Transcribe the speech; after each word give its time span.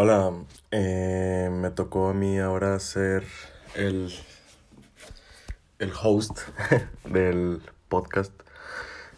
Hola, 0.00 0.32
eh, 0.70 1.50
me 1.50 1.70
tocó 1.70 2.10
a 2.10 2.14
mí 2.14 2.38
ahora 2.38 2.78
ser 2.78 3.24
el, 3.74 4.14
el 5.80 5.90
host 6.00 6.38
del 7.04 7.60
podcast. 7.88 8.32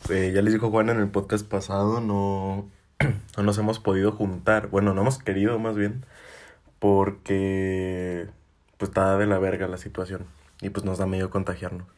Eh, 0.09 0.33
ya 0.35 0.41
les 0.41 0.55
dijo 0.55 0.71
Juan 0.71 0.89
en 0.89 0.99
el 0.99 1.11
podcast 1.11 1.47
pasado, 1.47 2.01
no, 2.01 2.71
no 3.37 3.43
nos 3.43 3.59
hemos 3.59 3.79
podido 3.79 4.13
juntar. 4.13 4.69
Bueno, 4.69 4.95
no 4.95 5.03
hemos 5.03 5.19
querido 5.19 5.59
más 5.59 5.77
bien, 5.77 6.07
porque 6.79 8.29
pues 8.79 8.89
estaba 8.89 9.19
de 9.19 9.27
la 9.27 9.39
verga 9.39 9.69
la 9.69 9.77
situación 9.77 10.25
y 10.63 10.71
pues 10.71 10.87
nos 10.87 10.97
da 10.97 11.05
medio 11.05 11.29
contagiarnos. 11.29 11.89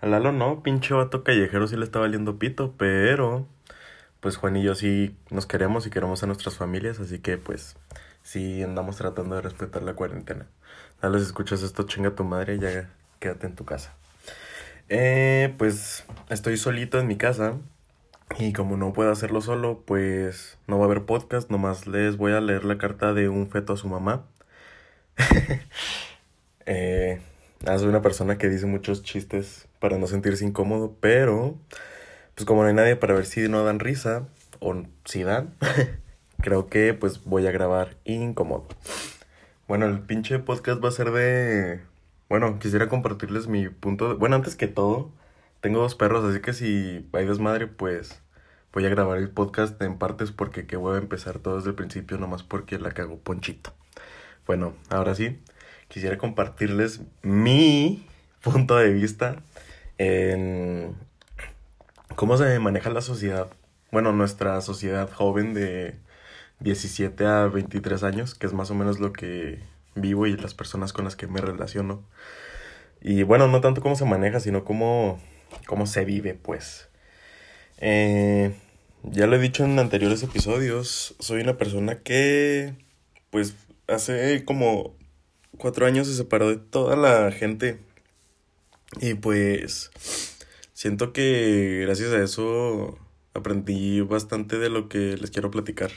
A 0.00 0.06
Lalo 0.06 0.32
no, 0.32 0.62
pinche 0.62 0.94
vato 0.94 1.24
callejero 1.24 1.66
sí 1.66 1.76
le 1.76 1.84
está 1.84 1.98
valiendo 1.98 2.38
pito, 2.38 2.72
pero 2.78 3.46
pues 4.20 4.38
Juan 4.38 4.56
y 4.56 4.62
yo 4.62 4.74
sí 4.74 5.14
nos 5.28 5.44
queremos 5.44 5.86
y 5.86 5.90
queremos 5.90 6.22
a 6.22 6.26
nuestras 6.26 6.56
familias, 6.56 7.00
así 7.00 7.18
que 7.18 7.36
pues 7.36 7.76
sí 8.22 8.62
andamos 8.62 8.96
tratando 8.96 9.36
de 9.36 9.42
respetar 9.42 9.82
la 9.82 9.94
cuarentena. 9.94 10.46
Dale, 11.00 11.18
si 11.18 11.24
escuchas 11.24 11.62
esto, 11.62 11.84
chinga 11.84 12.14
tu 12.14 12.24
madre 12.24 12.56
y 12.56 12.60
ya 12.60 12.90
quédate 13.18 13.46
en 13.46 13.54
tu 13.54 13.64
casa. 13.64 13.94
Eh, 14.88 15.54
pues 15.56 16.04
estoy 16.28 16.56
solito 16.56 16.98
en 16.98 17.06
mi 17.06 17.16
casa 17.16 17.54
y 18.38 18.52
como 18.52 18.76
no 18.76 18.92
puedo 18.92 19.10
hacerlo 19.10 19.40
solo, 19.40 19.82
pues 19.86 20.58
no 20.66 20.78
va 20.78 20.84
a 20.84 20.86
haber 20.86 21.04
podcast, 21.04 21.50
nomás 21.50 21.86
les 21.86 22.16
voy 22.16 22.32
a 22.32 22.40
leer 22.40 22.64
la 22.64 22.78
carta 22.78 23.12
de 23.12 23.28
un 23.28 23.48
feto 23.48 23.72
a 23.72 23.76
su 23.76 23.88
mamá. 23.88 24.24
eh, 26.66 27.20
ah, 27.66 27.78
soy 27.78 27.88
una 27.88 28.02
persona 28.02 28.38
que 28.38 28.48
dice 28.48 28.66
muchos 28.66 29.02
chistes 29.02 29.68
para 29.78 29.98
no 29.98 30.06
sentirse 30.06 30.44
incómodo, 30.44 30.96
pero 31.00 31.56
pues 32.34 32.46
como 32.46 32.62
no 32.62 32.68
hay 32.68 32.74
nadie 32.74 32.96
para 32.96 33.14
ver 33.14 33.26
si 33.26 33.48
no 33.48 33.64
dan 33.64 33.80
risa 33.80 34.26
o 34.60 34.82
si 35.04 35.22
dan, 35.22 35.54
creo 36.40 36.68
que 36.68 36.94
pues 36.94 37.24
voy 37.24 37.46
a 37.46 37.52
grabar 37.52 37.96
incómodo. 38.04 38.66
Bueno, 39.68 39.86
el 39.86 40.00
pinche 40.00 40.38
podcast 40.38 40.82
va 40.82 40.88
a 40.88 40.92
ser 40.92 41.10
de... 41.12 41.80
Bueno, 42.28 42.58
quisiera 42.58 42.88
compartirles 42.88 43.46
mi 43.46 43.68
punto 43.68 44.08
de... 44.08 44.14
Bueno, 44.14 44.36
antes 44.36 44.56
que 44.56 44.66
todo, 44.66 45.12
tengo 45.60 45.80
dos 45.80 45.94
perros, 45.94 46.24
así 46.24 46.40
que 46.40 46.52
si 46.52 47.08
hay 47.12 47.26
desmadre, 47.26 47.66
pues 47.66 48.20
voy 48.72 48.86
a 48.86 48.88
grabar 48.88 49.18
el 49.18 49.30
podcast 49.30 49.80
en 49.82 49.98
partes 49.98 50.30
porque 50.32 50.66
que 50.66 50.76
voy 50.76 50.96
a 50.96 50.98
empezar 50.98 51.38
todo 51.38 51.56
desde 51.56 51.70
el 51.70 51.76
principio, 51.76 52.18
nomás 52.18 52.42
porque 52.42 52.78
la 52.78 52.92
cago 52.92 53.18
ponchito. 53.18 53.72
Bueno, 54.46 54.74
ahora 54.88 55.14
sí, 55.14 55.40
quisiera 55.88 56.18
compartirles 56.18 57.02
mi 57.22 58.06
punto 58.42 58.76
de 58.76 58.92
vista 58.92 59.42
en 59.98 60.96
cómo 62.16 62.36
se 62.36 62.58
maneja 62.58 62.90
la 62.90 63.02
sociedad. 63.02 63.48
Bueno, 63.92 64.12
nuestra 64.12 64.60
sociedad 64.60 65.10
joven 65.12 65.52
de 65.52 65.98
17 66.60 67.26
a 67.26 67.46
23 67.46 68.02
años, 68.02 68.34
que 68.34 68.46
es 68.46 68.52
más 68.52 68.70
o 68.70 68.74
menos 68.74 69.00
lo 69.00 69.12
que 69.12 69.60
vivo 69.94 70.26
y 70.26 70.36
las 70.36 70.54
personas 70.54 70.92
con 70.92 71.04
las 71.04 71.16
que 71.16 71.26
me 71.26 71.40
relaciono. 71.40 72.04
Y 73.00 73.22
bueno, 73.22 73.48
no 73.48 73.60
tanto 73.60 73.80
cómo 73.80 73.96
se 73.96 74.04
maneja, 74.04 74.40
sino 74.40 74.64
cómo, 74.64 75.18
cómo 75.66 75.86
se 75.86 76.04
vive, 76.04 76.34
pues. 76.34 76.88
Eh, 77.78 78.52
ya 79.04 79.26
lo 79.26 79.36
he 79.36 79.38
dicho 79.38 79.64
en 79.64 79.78
anteriores 79.78 80.22
episodios, 80.22 81.14
soy 81.18 81.40
una 81.40 81.56
persona 81.56 82.00
que, 82.00 82.74
pues, 83.30 83.54
hace 83.88 84.44
como 84.44 84.94
cuatro 85.56 85.86
años 85.86 86.06
se 86.06 86.14
separó 86.14 86.48
de 86.50 86.56
toda 86.58 86.96
la 86.96 87.32
gente. 87.32 87.78
Y 89.00 89.14
pues, 89.14 89.90
siento 90.72 91.12
que 91.12 91.82
gracias 91.86 92.12
a 92.12 92.22
eso 92.22 92.98
aprendí 93.34 94.00
bastante 94.00 94.58
de 94.58 94.68
lo 94.70 94.88
que 94.88 95.16
les 95.16 95.30
quiero 95.30 95.50
platicar. 95.50 95.90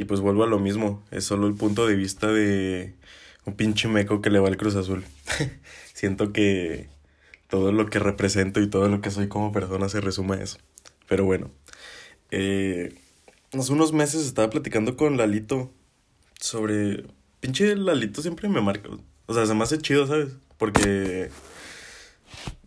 Y 0.00 0.04
pues 0.04 0.20
vuelvo 0.20 0.44
a 0.44 0.46
lo 0.46 0.58
mismo, 0.58 1.04
es 1.10 1.24
solo 1.24 1.46
el 1.46 1.52
punto 1.52 1.86
de 1.86 1.94
vista 1.94 2.26
de 2.28 2.94
un 3.44 3.52
pinche 3.52 3.86
meco 3.86 4.22
que 4.22 4.30
le 4.30 4.38
va 4.38 4.48
al 4.48 4.56
Cruz 4.56 4.74
Azul. 4.74 5.04
Siento 5.92 6.32
que 6.32 6.88
todo 7.50 7.70
lo 7.70 7.84
que 7.84 7.98
represento 7.98 8.62
y 8.62 8.66
todo 8.66 8.88
lo 8.88 9.02
que 9.02 9.10
soy 9.10 9.28
como 9.28 9.52
persona 9.52 9.90
se 9.90 10.00
resume 10.00 10.36
a 10.36 10.42
eso. 10.42 10.56
Pero 11.06 11.26
bueno, 11.26 11.50
eh, 12.30 12.94
hace 13.52 13.72
unos 13.74 13.92
meses 13.92 14.24
estaba 14.24 14.48
platicando 14.48 14.96
con 14.96 15.18
Lalito 15.18 15.70
sobre... 16.40 17.04
Pinche 17.40 17.76
Lalito 17.76 18.22
siempre 18.22 18.48
me 18.48 18.62
marca. 18.62 18.88
O 19.26 19.34
sea, 19.34 19.44
se 19.44 19.52
me 19.52 19.64
hace 19.64 19.76
chido, 19.76 20.06
¿sabes? 20.06 20.30
Porque... 20.56 21.28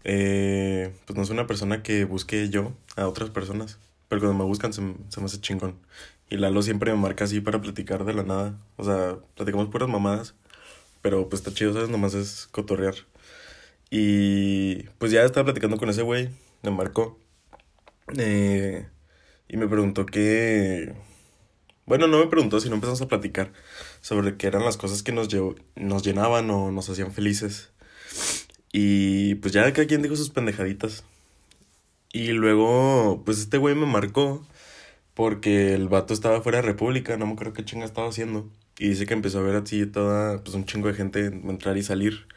Eh, 0.03 0.93
pues 1.07 1.17
no 1.17 1.25
soy 1.25 1.33
una 1.33 1.47
persona 1.47 1.81
que 1.81 2.05
busque 2.05 2.49
yo 2.49 2.73
a 2.95 3.07
otras 3.07 3.31
personas. 3.31 3.79
Pero 4.07 4.21
cuando 4.21 4.37
me 4.37 4.47
buscan 4.47 4.71
se, 4.71 4.83
se 5.09 5.19
me 5.19 5.25
hace 5.25 5.41
chingón. 5.41 5.79
Y 6.29 6.37
Lalo 6.37 6.61
siempre 6.61 6.91
me 6.91 6.99
marca 6.99 7.25
así 7.25 7.41
para 7.41 7.61
platicar 7.61 8.05
de 8.05 8.13
la 8.13 8.23
nada. 8.23 8.59
O 8.77 8.83
sea, 8.83 9.17
platicamos 9.35 9.69
puras 9.69 9.89
mamadas. 9.89 10.35
Pero 11.01 11.29
pues 11.29 11.41
está 11.41 11.53
chido, 11.53 11.73
¿sabes? 11.73 11.89
Nomás 11.89 12.13
es 12.13 12.47
cotorrear. 12.51 12.95
Y 13.89 14.83
pues 14.97 15.11
ya 15.11 15.23
estaba 15.23 15.45
platicando 15.45 15.77
con 15.77 15.89
ese 15.89 16.01
güey. 16.01 16.29
Me 16.63 16.71
marcó. 16.71 17.19
Eh, 18.17 18.87
y 19.47 19.57
me 19.57 19.67
preguntó 19.67 20.05
qué... 20.05 20.93
Bueno, 21.85 22.07
no 22.07 22.19
me 22.19 22.27
preguntó, 22.27 22.59
sino 22.61 22.75
empezamos 22.75 23.01
a 23.01 23.07
platicar 23.07 23.51
sobre 24.01 24.37
qué 24.37 24.47
eran 24.47 24.63
las 24.63 24.77
cosas 24.77 25.03
que 25.03 25.11
nos, 25.11 25.27
nos 25.75 26.03
llenaban 26.03 26.49
o 26.49 26.71
nos 26.71 26.89
hacían 26.89 27.11
felices. 27.11 27.71
Y 28.71 29.35
pues 29.35 29.53
ya 29.53 29.71
cada 29.73 29.87
quien 29.87 30.01
dijo 30.01 30.15
sus 30.15 30.29
pendejaditas. 30.29 31.03
Y 32.13 32.27
luego, 32.29 33.21
pues 33.25 33.39
este 33.39 33.57
güey 33.57 33.75
me 33.75 33.85
marcó 33.85 34.45
porque 35.13 35.73
el 35.73 35.89
vato 35.89 36.13
estaba 36.13 36.41
fuera 36.41 36.59
de 36.59 36.63
República, 36.63 37.17
no 37.17 37.27
me 37.27 37.33
acuerdo 37.33 37.53
qué 37.53 37.65
chinga 37.65 37.85
estaba 37.85 38.09
haciendo. 38.09 38.49
Y 38.77 38.89
dice 38.89 39.05
que 39.05 39.13
empezó 39.13 39.39
a 39.39 39.43
ver 39.43 39.55
así 39.55 39.85
toda, 39.85 40.39
pues 40.43 40.55
un 40.55 40.65
chingo 40.65 40.87
de 40.87 40.95
gente 40.95 41.25
entrar 41.27 41.77
y 41.77 41.83
salir. 41.83 42.27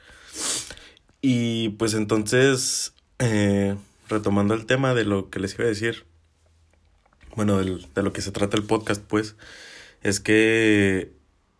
Y 1.22 1.70
pues 1.70 1.94
entonces, 1.94 2.94
eh, 3.18 3.76
retomando 4.08 4.54
el 4.54 4.66
tema 4.66 4.94
de 4.94 5.04
lo 5.04 5.30
que 5.30 5.40
les 5.40 5.54
iba 5.54 5.64
a 5.64 5.68
decir, 5.68 6.04
bueno, 7.36 7.58
del, 7.58 7.86
de 7.94 8.02
lo 8.02 8.12
que 8.12 8.22
se 8.22 8.32
trata 8.32 8.56
el 8.56 8.64
podcast, 8.64 9.02
pues, 9.02 9.36
es 10.02 10.20
que 10.20 11.12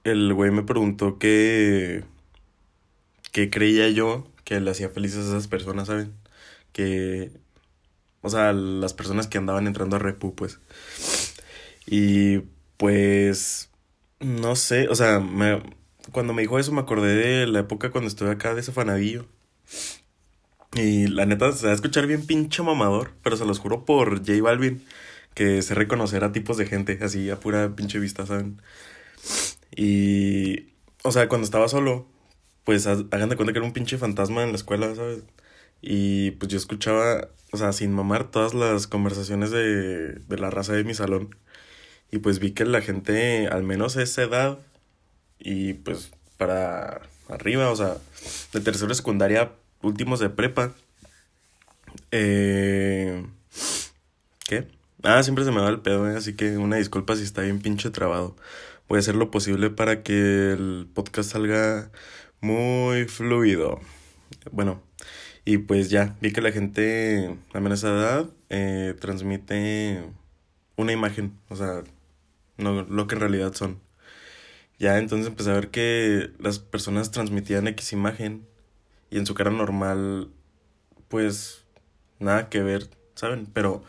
el 0.04 0.32
güey 0.34 0.50
me 0.50 0.62
preguntó 0.62 1.18
qué, 1.18 2.04
qué 3.32 3.50
creía 3.50 3.88
yo 3.90 4.26
que 4.44 4.60
le 4.60 4.70
hacía 4.70 4.88
felices 4.90 5.26
a 5.26 5.28
esas 5.30 5.48
personas, 5.48 5.88
¿saben? 5.88 6.12
Que 6.72 7.32
o 8.22 8.30
sea, 8.30 8.52
las 8.52 8.94
personas 8.94 9.26
que 9.26 9.38
andaban 9.38 9.66
entrando 9.66 9.96
a 9.96 9.98
Repu, 9.98 10.34
pues. 10.34 10.60
Y 11.86 12.40
pues, 12.76 13.70
no 14.20 14.56
sé, 14.56 14.88
o 14.88 14.94
sea, 14.94 15.20
me, 15.20 15.62
cuando 16.12 16.32
me 16.34 16.42
dijo 16.42 16.58
eso 16.58 16.72
me 16.72 16.80
acordé 16.80 17.14
de 17.14 17.46
la 17.46 17.60
época 17.60 17.90
cuando 17.90 18.08
estuve 18.08 18.30
acá 18.30 18.54
de 18.54 18.60
ese 18.60 18.72
fanadillo. 18.72 19.26
Y 20.74 21.06
la 21.08 21.26
neta, 21.26 21.52
se 21.52 21.66
va 21.66 21.72
a 21.72 21.74
escuchar 21.74 22.06
bien 22.06 22.26
pinche 22.26 22.62
mamador, 22.62 23.12
pero 23.22 23.36
se 23.36 23.46
los 23.46 23.58
juro 23.58 23.84
por 23.84 24.18
J 24.18 24.42
Balvin, 24.42 24.84
que 25.34 25.62
sé 25.62 25.74
reconocer 25.74 26.24
a 26.24 26.32
tipos 26.32 26.56
de 26.58 26.66
gente, 26.66 26.98
así 27.02 27.30
a 27.30 27.40
pura 27.40 27.74
pinche 27.76 27.98
vista, 27.98 28.26
¿saben? 28.26 28.60
Y, 29.74 30.72
o 31.02 31.12
sea, 31.12 31.28
cuando 31.28 31.44
estaba 31.44 31.68
solo, 31.68 32.08
pues 32.64 32.86
hagan 32.86 33.28
de 33.28 33.36
cuenta 33.36 33.52
que 33.52 33.58
era 33.58 33.66
un 33.66 33.72
pinche 33.72 33.98
fantasma 33.98 34.42
en 34.42 34.50
la 34.50 34.56
escuela, 34.56 34.94
¿sabes? 34.94 35.24
Y 35.82 36.32
pues 36.32 36.50
yo 36.50 36.58
escuchaba, 36.58 37.28
o 37.52 37.56
sea, 37.56 37.72
sin 37.72 37.92
mamar 37.92 38.30
todas 38.30 38.54
las 38.54 38.86
conversaciones 38.86 39.50
de, 39.50 40.14
de 40.14 40.38
la 40.38 40.50
raza 40.50 40.72
de 40.72 40.84
mi 40.84 40.94
salón. 40.94 41.36
Y 42.10 42.18
pues 42.18 42.38
vi 42.38 42.52
que 42.52 42.64
la 42.64 42.80
gente, 42.80 43.48
al 43.48 43.62
menos 43.62 43.96
esa 43.96 44.22
edad, 44.22 44.58
y 45.38 45.74
pues 45.74 46.12
para 46.38 47.02
arriba, 47.28 47.70
o 47.70 47.76
sea, 47.76 47.96
de 48.52 48.60
tercero 48.60 48.94
secundaria, 48.94 49.52
últimos 49.82 50.20
de 50.20 50.30
prepa. 50.30 50.72
Eh, 52.10 53.24
¿Qué? 54.46 54.68
Ah, 55.02 55.22
siempre 55.22 55.44
se 55.44 55.50
me 55.52 55.60
va 55.60 55.68
el 55.68 55.80
pedo, 55.80 56.10
¿eh? 56.10 56.16
así 56.16 56.34
que 56.34 56.56
una 56.56 56.76
disculpa 56.76 57.16
si 57.16 57.22
está 57.22 57.42
bien 57.42 57.60
pinche 57.60 57.90
trabado. 57.90 58.36
Voy 58.88 58.96
a 58.96 59.00
hacer 59.00 59.16
lo 59.16 59.30
posible 59.30 59.70
para 59.70 60.02
que 60.02 60.52
el 60.52 60.88
podcast 60.94 61.32
salga 61.32 61.90
muy 62.40 63.06
fluido. 63.06 63.80
Bueno, 64.52 64.82
y 65.46 65.58
pues 65.58 65.90
ya, 65.90 66.16
vi 66.20 66.32
que 66.32 66.42
la 66.42 66.50
gente 66.50 67.38
a 67.54 67.60
menos 67.60 67.84
edad 67.84 68.28
eh, 68.50 68.96
transmite 69.00 70.02
una 70.74 70.90
imagen, 70.90 71.38
o 71.48 71.54
sea, 71.54 71.84
no 72.56 72.82
lo 72.82 73.06
que 73.06 73.14
en 73.14 73.20
realidad 73.20 73.54
son. 73.54 73.80
Ya 74.80 74.98
entonces 74.98 75.28
empecé 75.28 75.50
a 75.52 75.54
ver 75.54 75.70
que 75.70 76.32
las 76.40 76.58
personas 76.58 77.12
transmitían 77.12 77.68
X 77.68 77.92
imagen 77.92 78.44
y 79.08 79.18
en 79.18 79.26
su 79.26 79.34
cara 79.34 79.52
normal, 79.52 80.30
pues 81.06 81.64
nada 82.18 82.48
que 82.48 82.62
ver, 82.64 82.90
¿saben? 83.14 83.46
Pero, 83.46 83.84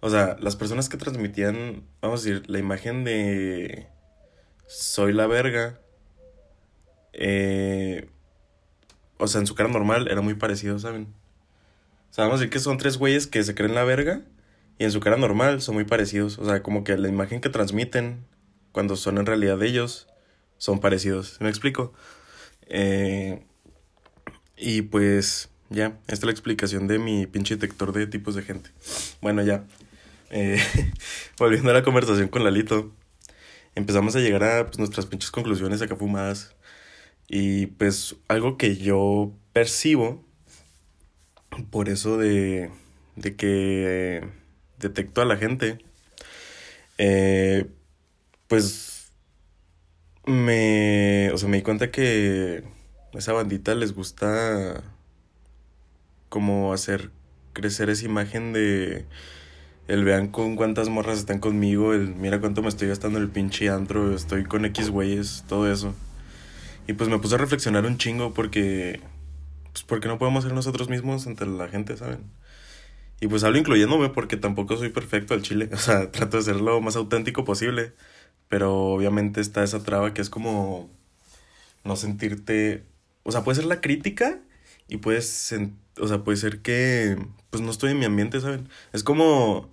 o 0.00 0.08
sea, 0.08 0.38
las 0.40 0.56
personas 0.56 0.88
que 0.88 0.96
transmitían, 0.96 1.84
vamos 2.00 2.22
a 2.22 2.24
decir, 2.24 2.48
la 2.48 2.58
imagen 2.58 3.04
de 3.04 3.88
soy 4.66 5.12
la 5.12 5.26
verga, 5.26 5.78
eh, 7.12 8.08
o 9.24 9.28
sea, 9.28 9.40
en 9.40 9.46
su 9.46 9.54
cara 9.54 9.68
normal 9.68 10.08
era 10.10 10.20
muy 10.20 10.34
parecido, 10.34 10.78
¿saben? 10.78 11.08
O 12.10 12.14
sea, 12.14 12.24
vamos 12.24 12.38
a 12.38 12.40
decir 12.42 12.52
que 12.52 12.60
son 12.60 12.78
tres 12.78 12.96
güeyes 12.96 13.26
que 13.26 13.42
se 13.42 13.54
creen 13.54 13.74
la 13.74 13.84
verga 13.84 14.22
y 14.78 14.84
en 14.84 14.92
su 14.92 15.00
cara 15.00 15.16
normal 15.16 15.60
son 15.62 15.74
muy 15.74 15.84
parecidos. 15.84 16.38
O 16.38 16.44
sea, 16.44 16.62
como 16.62 16.84
que 16.84 16.96
la 16.96 17.08
imagen 17.08 17.40
que 17.40 17.48
transmiten 17.48 18.24
cuando 18.72 18.96
son 18.96 19.18
en 19.18 19.26
realidad 19.26 19.62
ellos 19.62 20.06
son 20.58 20.80
parecidos. 20.80 21.38
¿Me 21.40 21.48
explico? 21.48 21.92
Eh, 22.66 23.44
y 24.56 24.82
pues 24.82 25.48
ya, 25.70 25.98
esta 26.02 26.14
es 26.14 26.24
la 26.24 26.30
explicación 26.30 26.86
de 26.86 26.98
mi 26.98 27.26
pinche 27.26 27.56
detector 27.56 27.92
de 27.92 28.06
tipos 28.06 28.34
de 28.34 28.42
gente. 28.42 28.70
Bueno, 29.20 29.42
ya. 29.42 29.64
Eh, 30.30 30.60
volviendo 31.38 31.70
a 31.70 31.74
la 31.74 31.82
conversación 31.82 32.28
con 32.28 32.44
Lalito, 32.44 32.92
empezamos 33.74 34.14
a 34.16 34.20
llegar 34.20 34.44
a 34.44 34.66
pues, 34.66 34.78
nuestras 34.78 35.06
pinches 35.06 35.30
conclusiones 35.30 35.82
acá 35.82 35.96
fumadas. 35.96 36.54
Y 37.28 37.66
pues 37.66 38.16
algo 38.28 38.56
que 38.56 38.76
yo 38.76 39.32
percibo, 39.52 40.24
por 41.70 41.88
eso 41.88 42.18
de, 42.18 42.70
de 43.16 43.36
que 43.36 44.28
detecto 44.78 45.22
a 45.22 45.24
la 45.24 45.36
gente, 45.36 45.78
eh, 46.98 47.66
pues 48.48 49.12
me, 50.26 51.30
o 51.32 51.38
sea, 51.38 51.48
me 51.48 51.58
di 51.58 51.62
cuenta 51.62 51.90
que 51.90 52.64
a 53.14 53.18
esa 53.18 53.32
bandita 53.32 53.74
les 53.74 53.94
gusta 53.94 54.82
como 56.28 56.72
hacer 56.72 57.10
crecer 57.52 57.90
esa 57.90 58.04
imagen 58.04 58.52
de 58.52 59.06
el 59.86 60.04
vean 60.04 60.28
con 60.28 60.56
cuántas 60.56 60.88
morras 60.88 61.18
están 61.18 61.38
conmigo, 61.40 61.92
el 61.92 62.14
mira 62.14 62.40
cuánto 62.40 62.62
me 62.62 62.68
estoy 62.68 62.88
gastando 62.88 63.18
el 63.18 63.28
pinche 63.28 63.68
antro, 63.68 64.14
estoy 64.14 64.44
con 64.44 64.64
X 64.64 64.90
güeyes, 64.90 65.44
todo 65.48 65.70
eso. 65.70 65.94
Y 66.86 66.92
pues 66.94 67.08
me 67.08 67.18
puse 67.18 67.34
a 67.36 67.38
reflexionar 67.38 67.86
un 67.86 67.98
chingo 67.98 68.34
porque 68.34 69.00
pues 69.72 69.84
porque 69.84 70.08
no 70.08 70.18
podemos 70.18 70.44
ser 70.44 70.52
nosotros 70.54 70.88
mismos 70.88 71.26
entre 71.26 71.48
la 71.48 71.68
gente, 71.68 71.96
¿saben? 71.96 72.20
Y 73.20 73.28
pues 73.28 73.44
hablo 73.44 73.58
incluyéndome 73.58 74.10
porque 74.10 74.36
tampoco 74.36 74.76
soy 74.76 74.90
perfecto 74.90 75.34
al 75.34 75.42
chile, 75.42 75.70
o 75.74 75.76
sea, 75.76 76.10
trato 76.12 76.36
de 76.38 76.44
ser 76.44 76.56
lo 76.60 76.80
más 76.80 76.96
auténtico 76.96 77.44
posible, 77.44 77.94
pero 78.48 78.74
obviamente 78.74 79.40
está 79.40 79.64
esa 79.64 79.82
traba 79.82 80.14
que 80.14 80.22
es 80.22 80.30
como 80.30 80.90
no 81.84 81.96
sentirte, 81.96 82.84
o 83.24 83.32
sea, 83.32 83.44
puede 83.44 83.56
ser 83.56 83.66
la 83.66 83.80
crítica 83.80 84.40
y 84.88 84.98
puedes, 84.98 85.54
o 85.98 86.08
sea, 86.08 86.24
puede 86.24 86.38
ser 86.38 86.60
que 86.62 87.16
pues 87.50 87.62
no 87.62 87.70
estoy 87.70 87.92
en 87.92 87.98
mi 87.98 88.04
ambiente, 88.06 88.40
¿saben? 88.40 88.68
Es 88.92 89.04
como 89.04 89.70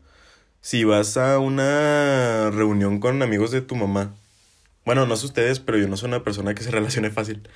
si 0.61 0.83
vas 0.83 1.17
a 1.17 1.39
una 1.39 2.51
reunión 2.51 2.99
con 2.99 3.21
amigos 3.21 3.51
de 3.51 3.61
tu 3.61 3.75
mamá. 3.75 4.15
Bueno, 4.83 5.05
no 5.05 5.15
sé 5.15 5.27
ustedes, 5.27 5.59
pero 5.59 5.77
yo 5.77 5.87
no 5.87 5.95
soy 5.97 6.07
una 6.09 6.23
persona 6.23 6.55
que 6.55 6.63
se 6.63 6.71
relacione 6.79 7.11
fácil. 7.11 7.47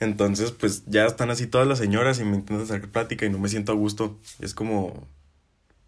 Entonces, 0.00 0.52
pues 0.52 0.84
ya 0.86 1.06
están 1.06 1.30
así 1.30 1.46
todas 1.46 1.66
las 1.66 1.78
señoras 1.78 2.18
y 2.18 2.24
me 2.24 2.36
intentan 2.36 2.64
hacer 2.64 2.90
plática 2.90 3.26
y 3.26 3.30
no 3.30 3.38
me 3.38 3.48
siento 3.48 3.72
a 3.72 3.76
gusto. 3.76 4.18
Es 4.40 4.54
como, 4.54 5.06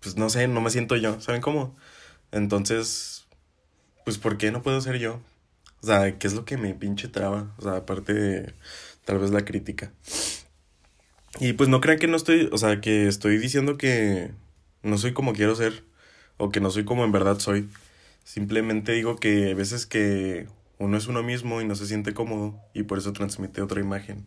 pues 0.00 0.16
no 0.16 0.30
sé, 0.30 0.48
no 0.48 0.60
me 0.60 0.70
siento 0.70 0.96
yo, 0.96 1.20
¿saben 1.20 1.40
cómo? 1.40 1.76
Entonces, 2.32 3.26
pues 4.04 4.18
¿por 4.18 4.38
qué 4.38 4.52
no 4.52 4.62
puedo 4.62 4.80
ser 4.80 4.98
yo? 4.98 5.20
O 5.82 5.86
sea, 5.86 6.18
¿qué 6.18 6.26
es 6.26 6.34
lo 6.34 6.44
que 6.44 6.56
me 6.56 6.74
pinche 6.74 7.08
traba? 7.08 7.54
O 7.58 7.62
sea, 7.62 7.76
aparte 7.76 8.14
de 8.14 8.54
tal 9.04 9.18
vez 9.18 9.30
la 9.30 9.44
crítica. 9.44 9.92
Y 11.40 11.54
pues 11.54 11.68
no 11.68 11.80
crean 11.80 11.98
que 11.98 12.06
no 12.06 12.16
estoy, 12.16 12.48
o 12.52 12.58
sea, 12.58 12.80
que 12.80 13.08
estoy 13.08 13.38
diciendo 13.38 13.76
que 13.76 14.30
no 14.82 14.98
soy 14.98 15.12
como 15.12 15.32
quiero 15.32 15.54
ser 15.56 15.84
o 16.36 16.50
que 16.50 16.60
no 16.60 16.70
soy 16.70 16.84
como 16.84 17.04
en 17.04 17.12
verdad 17.12 17.38
soy. 17.38 17.68
Simplemente 18.24 18.92
digo 18.92 19.16
que 19.16 19.50
a 19.50 19.54
veces 19.54 19.86
que 19.86 20.46
uno 20.84 20.96
es 20.96 21.06
uno 21.08 21.22
mismo 21.22 21.60
y 21.60 21.66
no 21.66 21.74
se 21.74 21.86
siente 21.86 22.14
cómodo 22.14 22.60
y 22.74 22.84
por 22.84 22.98
eso 22.98 23.12
transmite 23.12 23.62
otra 23.62 23.80
imagen. 23.80 24.26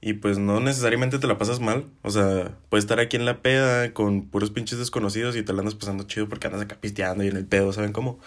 Y 0.00 0.14
pues 0.14 0.38
no 0.38 0.60
necesariamente 0.60 1.18
te 1.18 1.26
la 1.26 1.38
pasas 1.38 1.60
mal, 1.60 1.86
o 2.02 2.10
sea, 2.10 2.58
puedes 2.68 2.84
estar 2.84 3.00
aquí 3.00 3.16
en 3.16 3.24
la 3.24 3.40
peda 3.42 3.94
con 3.94 4.28
puros 4.28 4.50
pinches 4.50 4.78
desconocidos 4.78 5.34
y 5.36 5.42
te 5.42 5.52
la 5.52 5.60
andas 5.60 5.74
pasando 5.74 6.04
chido 6.04 6.28
porque 6.28 6.46
andas 6.46 6.62
acá 6.62 6.76
pisteando 6.80 7.24
y 7.24 7.28
en 7.28 7.36
el 7.36 7.46
pedo, 7.46 7.72
¿saben 7.72 7.92
cómo? 7.92 8.20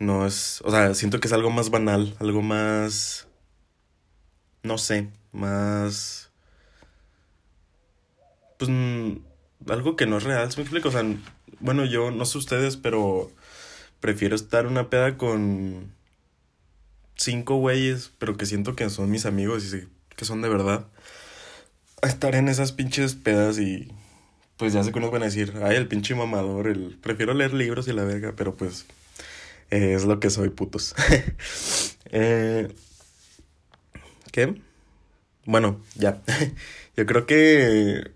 No 0.00 0.26
es, 0.26 0.62
o 0.64 0.70
sea, 0.70 0.94
siento 0.94 1.20
que 1.20 1.28
es 1.28 1.32
algo 1.32 1.50
más 1.50 1.70
banal, 1.70 2.16
algo 2.20 2.42
más, 2.42 3.28
no 4.62 4.78
sé, 4.78 5.08
más 5.32 6.30
pues 8.60 8.70
algo 9.68 9.96
que 9.96 10.06
no 10.06 10.18
es 10.18 10.24
real, 10.24 10.50
¿se 10.50 10.58
me 10.58 10.62
explico? 10.62 10.88
O 10.88 10.92
sea, 10.92 11.04
bueno, 11.60 11.84
yo 11.86 12.10
no 12.10 12.24
sé 12.26 12.38
ustedes, 12.38 12.76
pero 12.76 13.30
prefiero 14.00 14.36
estar 14.36 14.66
una 14.66 14.90
peda 14.90 15.16
con 15.16 15.94
cinco 17.20 17.56
güeyes, 17.56 18.12
pero 18.18 18.36
que 18.36 18.46
siento 18.46 18.74
que 18.74 18.88
son 18.90 19.10
mis 19.10 19.26
amigos 19.26 19.74
y 19.74 19.88
que 20.16 20.24
son 20.24 20.42
de 20.42 20.48
verdad, 20.48 20.86
a 22.02 22.08
estar 22.08 22.34
en 22.34 22.48
esas 22.48 22.72
pinches 22.72 23.14
pedas 23.14 23.58
y 23.58 23.92
pues 24.56 24.72
ya 24.72 24.82
sé 24.82 24.92
que 24.92 24.98
unos 24.98 25.10
van 25.10 25.22
a 25.22 25.26
decir, 25.26 25.54
ay, 25.62 25.76
el 25.76 25.88
pinche 25.88 26.14
mamador, 26.14 26.68
el 26.68 26.98
prefiero 27.00 27.34
leer 27.34 27.54
libros 27.54 27.88
y 27.88 27.92
la 27.92 28.04
verga, 28.04 28.34
pero 28.36 28.56
pues 28.56 28.86
es 29.70 30.04
lo 30.04 30.18
que 30.20 30.30
soy, 30.30 30.50
putos. 30.50 30.94
eh, 32.06 32.68
¿Qué? 34.32 34.60
Bueno, 35.44 35.80
ya. 35.94 36.22
Yo 36.96 37.06
creo 37.06 37.26
que 37.26 38.10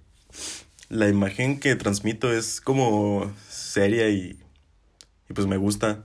la 0.89 1.09
imagen 1.09 1.61
que 1.61 1.77
transmito 1.77 2.33
es 2.33 2.61
como 2.61 3.33
seria 3.49 4.09
y, 4.09 4.39
y 5.29 5.33
pues 5.35 5.47
me 5.47 5.57
gusta. 5.57 6.05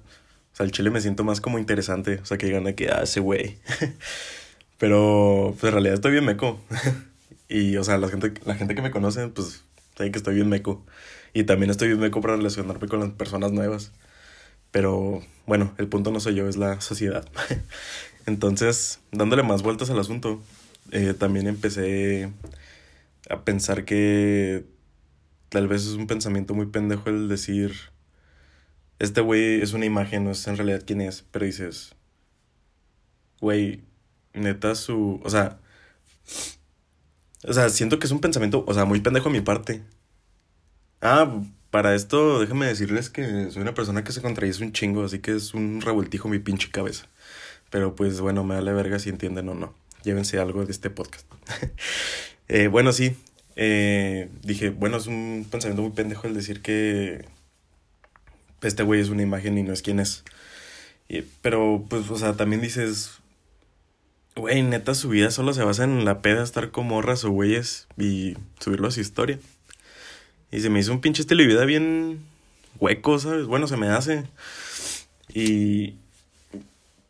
Sea, 0.60 0.66
el 0.66 0.74
chile 0.74 0.90
me 0.90 1.00
siento 1.00 1.24
más 1.24 1.40
como 1.40 1.58
interesante. 1.58 2.20
O 2.22 2.26
sea, 2.26 2.38
que 2.38 2.52
gana 2.52 2.74
que 2.74 2.90
hace, 2.90 3.22
güey. 3.22 3.58
Pero 4.78 5.56
pues 5.58 5.64
en 5.70 5.72
realidad 5.72 5.94
estoy 5.96 6.12
bien 6.12 6.26
meco. 6.26 6.60
y 7.50 7.78
o 7.78 7.84
sea, 7.86 7.98
la 7.98 8.10
gente, 8.10 8.34
la 8.46 8.56
gente 8.56 8.76
que 8.76 8.82
me 8.82 8.92
conoce, 8.92 9.30
pues 9.30 9.64
sabe 9.96 10.12
que 10.12 10.18
estoy 10.18 10.36
bien 10.36 10.50
meco. 10.50 10.86
Y 11.34 11.46
también 11.46 11.70
estoy 11.70 11.88
bien 11.88 12.02
meco 12.02 12.20
para 12.20 12.36
relacionarme 12.36 12.90
con 12.90 13.00
las 13.00 13.12
personas 13.12 13.54
nuevas. 13.54 13.94
Pero 14.72 15.24
bueno, 15.48 15.74
el 15.78 15.88
punto 15.88 16.12
no 16.12 16.20
soy 16.20 16.36
yo, 16.36 16.50
es 16.50 16.58
la 16.58 16.82
sociedad. 16.82 17.26
Entonces, 18.26 19.00
dándole 19.14 19.44
más 19.44 19.64
vueltas 19.64 19.90
al 19.90 20.00
asunto, 20.00 20.42
eh, 20.92 21.14
también 21.14 21.48
empecé 21.48 22.32
a 23.30 23.46
pensar 23.46 23.86
que 23.86 24.66
tal 25.50 25.70
vez 25.70 25.84
es 25.84 25.94
un 25.94 26.08
pensamiento 26.08 26.54
muy 26.54 26.66
pendejo 26.66 27.10
el 27.10 27.30
decir, 27.30 27.74
este 29.00 29.22
güey 29.22 29.62
es 29.62 29.74
una 29.74 29.86
imagen, 29.86 30.26
no 30.26 30.32
es 30.32 30.48
en 30.48 30.58
realidad 30.58 30.84
quién 30.86 31.02
es, 31.02 31.24
pero 31.32 31.46
dices, 31.46 31.96
güey, 33.42 33.84
neta 34.34 34.76
su, 34.76 35.22
o 35.24 35.30
sea, 35.30 35.60
o 37.48 37.54
sea, 37.54 37.70
siento 37.70 38.00
que 38.00 38.06
es 38.06 38.12
un 38.12 38.20
pensamiento, 38.20 38.64
o 38.68 38.74
sea, 38.74 38.86
muy 38.86 39.00
pendejo 39.00 39.30
a 39.30 39.32
mi 39.32 39.42
parte. 39.42 39.82
Ah, 41.02 41.42
para 41.72 41.96
esto 41.96 42.40
déjenme 42.40 42.66
decirles 42.66 43.10
que 43.10 43.50
soy 43.52 43.62
una 43.62 43.74
persona 43.74 44.04
que 44.04 44.12
se 44.12 44.22
contradice 44.22 44.64
un 44.64 44.74
chingo, 44.74 45.04
así 45.06 45.20
que 45.20 45.36
es 45.36 45.54
un 45.54 45.82
revoltijo 45.82 46.28
mi 46.28 46.40
pinche 46.40 46.70
cabeza. 46.70 47.08
Pero 47.70 47.96
pues 47.96 48.20
bueno, 48.20 48.44
me 48.44 48.56
da 48.56 48.62
la 48.62 48.74
verga 48.74 49.00
si 49.00 49.10
entienden 49.10 49.48
o 49.50 49.56
no. 49.56 49.74
Llévense 50.04 50.40
algo 50.40 50.66
de 50.66 50.72
este 50.72 50.90
podcast. 50.90 51.26
Eh, 52.52 52.68
bueno, 52.68 52.92
sí. 52.94 53.16
Eh, 53.56 54.28
dije, 54.42 54.72
bueno, 54.72 54.98
es 54.98 55.06
un 55.06 55.46
pensamiento 55.52 55.84
muy 55.84 55.92
pendejo 55.92 56.26
el 56.26 56.34
decir 56.34 56.64
que 56.64 57.26
este 58.62 58.84
güey 58.84 59.02
es 59.02 59.10
una 59.10 59.24
imagen 59.24 59.58
y 59.58 59.64
no 59.64 59.74
es 59.74 59.82
quien 59.82 60.00
es. 60.00 60.24
pero, 61.42 61.86
pues, 61.90 62.10
o 62.10 62.18
sea, 62.18 62.34
también 62.34 62.62
dices, 62.62 63.20
güey, 64.36 64.62
neta, 64.64 64.96
su 64.96 65.10
vida 65.10 65.32
solo 65.32 65.54
se 65.54 65.64
basa 65.64 65.84
en 65.84 66.06
la 66.06 66.22
peda, 66.22 66.44
estar 66.44 66.72
como 66.72 66.96
morras 66.96 67.24
o 67.24 67.32
güeyes 67.32 67.88
y 67.98 68.36
subirlo 68.60 68.88
a 68.88 68.92
su 68.92 69.02
historia. 69.02 69.40
Y 70.52 70.62
se 70.62 70.70
me 70.70 70.80
hizo 70.80 70.92
un 70.92 71.02
pinche 71.02 71.22
estilo 71.22 71.44
de 71.44 71.48
vida 71.48 71.66
bien 71.66 72.20
hueco, 72.80 73.20
¿sabes? 73.20 73.46
Bueno, 73.46 73.68
se 73.68 73.78
me 73.78 73.88
hace. 73.90 74.26
Y... 75.34 75.96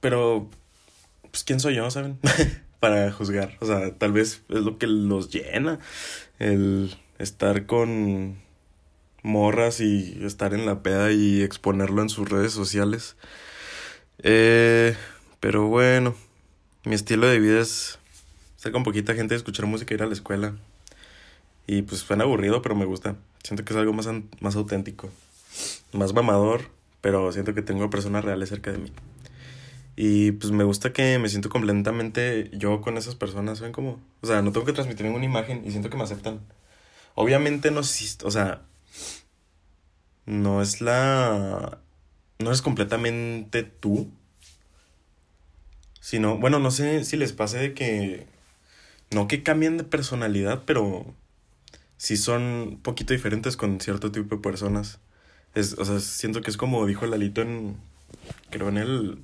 Pero, 0.01 0.50
pues, 1.32 1.44
¿quién 1.44 1.60
soy 1.60 1.75
yo, 1.75 1.89
saben? 1.91 2.20
para 2.79 3.12
juzgar. 3.12 3.58
O 3.60 3.65
sea, 3.65 3.94
tal 3.96 4.12
vez 4.12 4.41
es 4.50 4.62
lo 4.62 4.77
que 4.77 4.88
los 4.88 5.29
llena. 5.29 5.79
El 6.39 6.96
estar 7.18 7.65
con 7.65 8.38
morras 9.24 9.82
y 9.82 10.20
estar 10.24 10.54
en 10.54 10.66
la 10.66 10.82
peda 10.82 11.12
y 11.12 11.42
exponerlo 11.42 12.02
en 12.02 12.10
sus 12.10 12.30
redes 12.30 12.54
sociales. 12.54 13.16
Eh, 14.24 14.96
pero 15.40 15.68
bueno, 15.68 16.16
mi 16.86 16.96
estilo 16.96 17.28
de 17.28 17.40
vida 17.40 17.62
es 17.62 18.00
estar 18.56 18.72
con 18.72 18.84
poquita 18.84 19.14
gente, 19.14 19.36
escuchar 19.36 19.66
música, 19.66 19.94
ir 19.94 20.04
a 20.04 20.08
la 20.08 20.14
escuela. 20.14 20.56
Y 21.68 21.84
pues 21.84 22.02
suena 22.02 22.24
aburrido, 22.24 22.62
pero 22.62 22.76
me 22.76 22.86
gusta. 22.86 23.16
Siento 23.44 23.64
que 23.64 23.74
es 23.74 23.80
algo 23.80 23.94
más, 23.94 24.08
más 24.40 24.56
auténtico. 24.56 25.10
Más 25.94 26.14
mamador, 26.14 26.70
pero 27.02 27.32
siento 27.32 27.54
que 27.54 27.62
tengo 27.62 27.90
personas 27.90 28.26
reales 28.26 28.50
cerca 28.50 28.72
de 28.72 28.80
mí. 28.80 28.92
Y 29.96 30.32
pues 30.32 30.52
me 30.52 30.64
gusta 30.64 30.94
que 30.94 31.20
me 31.20 31.28
siento 31.28 31.50
completamente 31.50 32.50
yo 32.54 32.80
con 32.80 32.98
esas 32.98 33.16
personas, 33.16 33.60
¿ven 33.60 33.74
cómo? 33.74 34.00
O 34.22 34.28
sea, 34.28 34.42
no 34.42 34.54
tengo 34.54 34.66
que 34.66 34.72
transmitir 34.72 35.06
ninguna 35.06 35.26
imagen 35.26 35.62
y 35.66 35.72
siento 35.72 35.90
que 35.90 35.98
me 35.98 36.04
aceptan. 36.04 36.40
Obviamente 37.16 37.70
no 37.70 37.82
o 37.82 38.32
sea, 38.32 38.62
no 40.29 40.62
es 40.62 40.79
la 40.79 41.79
no 42.38 42.51
es 42.51 42.62
completamente 42.62 43.63
tú. 43.63 44.12
Sino, 46.00 46.38
bueno, 46.38 46.59
no 46.59 46.71
sé 46.71 47.03
si 47.03 47.17
les 47.17 47.33
pase 47.33 47.57
de 47.57 47.74
que 47.74 48.27
no 49.12 49.27
que 49.27 49.43
cambien 49.43 49.77
de 49.77 49.83
personalidad, 49.83 50.63
pero 50.65 51.13
sí 51.98 52.15
son 52.15 52.41
un 52.43 52.79
poquito 52.81 53.13
diferentes 53.13 53.57
con 53.57 53.81
cierto 53.81 54.12
tipo 54.12 54.36
de 54.36 54.41
personas. 54.41 55.00
Es, 55.55 55.74
o 55.77 55.86
sea, 55.86 56.00
siento 56.00 56.41
que 56.41 56.51
es 56.51 56.57
como 56.57 56.86
dijo 56.86 57.05
Lalito 57.05 57.41
en 57.41 57.77
creo 58.51 58.69
en 58.69 58.77
el 58.77 59.24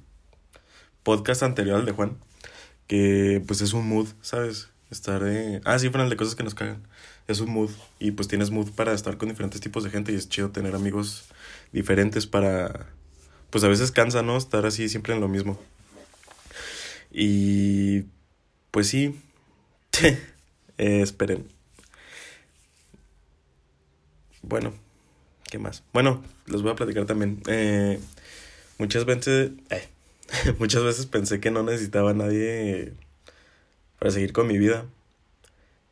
podcast 1.04 1.44
anterior 1.44 1.80
al 1.80 1.86
de 1.86 1.92
Juan, 1.92 2.18
que 2.88 3.44
pues 3.48 3.62
es 3.62 3.74
un 3.74 3.88
mood, 3.88 4.08
¿sabes? 4.22 4.70
Estar 4.90 5.24
de... 5.24 5.62
Ah, 5.66 5.80
sí, 5.80 5.90
fueron 5.90 6.10
de 6.10 6.18
cosas 6.18 6.36
que 6.36 6.44
nos 6.44 6.56
cagan. 6.56 6.88
Es 7.28 7.40
un 7.40 7.50
mood 7.52 7.72
y 8.00 8.12
pues 8.12 8.28
tienes 8.28 8.52
mood 8.52 8.72
para 8.72 8.94
estar 8.94 9.18
con 9.18 9.30
diferentes 9.30 9.60
tipos 9.60 9.84
de 9.84 9.90
gente 9.90 10.12
y 10.12 10.16
es 10.16 10.30
chido 10.30 10.52
tener 10.52 10.76
amigos 10.76 11.26
diferentes 11.72 12.28
para... 12.28 12.88
Pues 13.50 13.64
a 13.64 13.68
veces 13.68 13.92
cansa, 13.92 14.22
¿no? 14.22 14.38
Estar 14.38 14.66
así 14.66 14.90
siempre 14.90 15.14
en 15.14 15.22
lo 15.22 15.28
mismo. 15.28 15.60
Y 17.12 18.04
pues 18.72 18.90
sí. 18.90 19.20
eh, 20.78 21.02
esperen. 21.02 21.48
Bueno, 24.42 24.74
¿qué 25.50 25.58
más? 25.58 25.84
Bueno, 25.94 26.22
les 26.46 26.62
voy 26.62 26.72
a 26.72 26.76
platicar 26.76 27.06
también. 27.06 27.42
Eh, 27.48 28.00
muchas 28.78 29.06
veces... 29.06 29.52
Eh, 29.70 29.88
muchas 30.60 30.84
veces 30.84 31.06
pensé 31.06 31.40
que 31.40 31.52
no 31.52 31.64
necesitaba 31.64 32.12
a 32.12 32.16
nadie 32.16 32.94
para 34.00 34.12
seguir 34.12 34.34
con 34.34 34.48
mi 34.48 34.58
vida. 34.58 34.86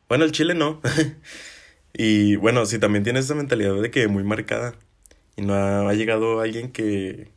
Bueno, 0.08 0.24
el 0.24 0.32
chile 0.32 0.54
no. 0.54 0.80
y 1.92 2.36
bueno, 2.36 2.66
si 2.66 2.78
también 2.78 3.04
tienes 3.04 3.26
esa 3.26 3.34
mentalidad 3.34 3.80
de 3.80 3.90
que 3.90 4.08
muy 4.08 4.24
marcada 4.24 4.74
y 5.36 5.42
no 5.42 5.54
ha, 5.54 5.92
llegado 5.94 6.40
alguien 6.40 6.72
que 6.72 7.30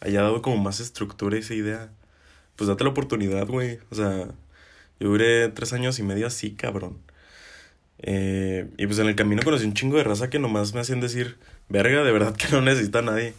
haya 0.00 0.22
dado 0.22 0.42
como 0.42 0.56
más 0.58 0.80
estructura 0.80 1.36
a 1.36 1.40
esa 1.40 1.54
idea, 1.54 1.92
pues 2.56 2.68
date 2.68 2.84
la 2.84 2.90
oportunidad, 2.90 3.46
güey. 3.48 3.78
O 3.90 3.94
sea, 3.94 4.28
yo 5.00 5.08
duré 5.08 5.48
tres 5.48 5.72
años 5.72 5.98
y 5.98 6.02
medio 6.02 6.26
así, 6.26 6.52
cabrón. 6.52 6.98
Eh, 7.98 8.68
y 8.78 8.86
pues 8.86 8.98
en 8.98 9.08
el 9.08 9.16
camino 9.16 9.42
conocí 9.42 9.64
un 9.64 9.74
chingo 9.74 9.96
de 9.96 10.04
raza 10.04 10.30
que 10.30 10.38
nomás 10.38 10.74
me 10.74 10.80
hacían 10.80 11.00
decir, 11.00 11.38
verga, 11.68 12.02
de 12.02 12.12
verdad 12.12 12.36
que 12.36 12.48
no 12.52 12.60
necesita 12.62 13.02
nadie. 13.02 13.34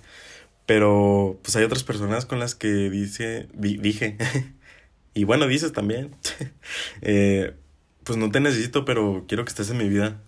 Pero 0.65 1.39
pues 1.43 1.55
hay 1.55 1.63
otras 1.65 1.83
personas 1.83 2.25
con 2.25 2.39
las 2.39 2.55
que 2.55 2.89
dice, 2.89 3.47
dije, 3.53 4.17
y 5.13 5.25
bueno, 5.25 5.47
dices 5.47 5.73
también, 5.73 6.15
eh, 7.01 7.53
pues 8.03 8.17
no 8.17 8.31
te 8.31 8.39
necesito, 8.39 8.85
pero 8.85 9.25
quiero 9.27 9.45
que 9.45 9.49
estés 9.49 9.69
en 9.69 9.77
mi 9.77 9.89
vida. 9.89 10.21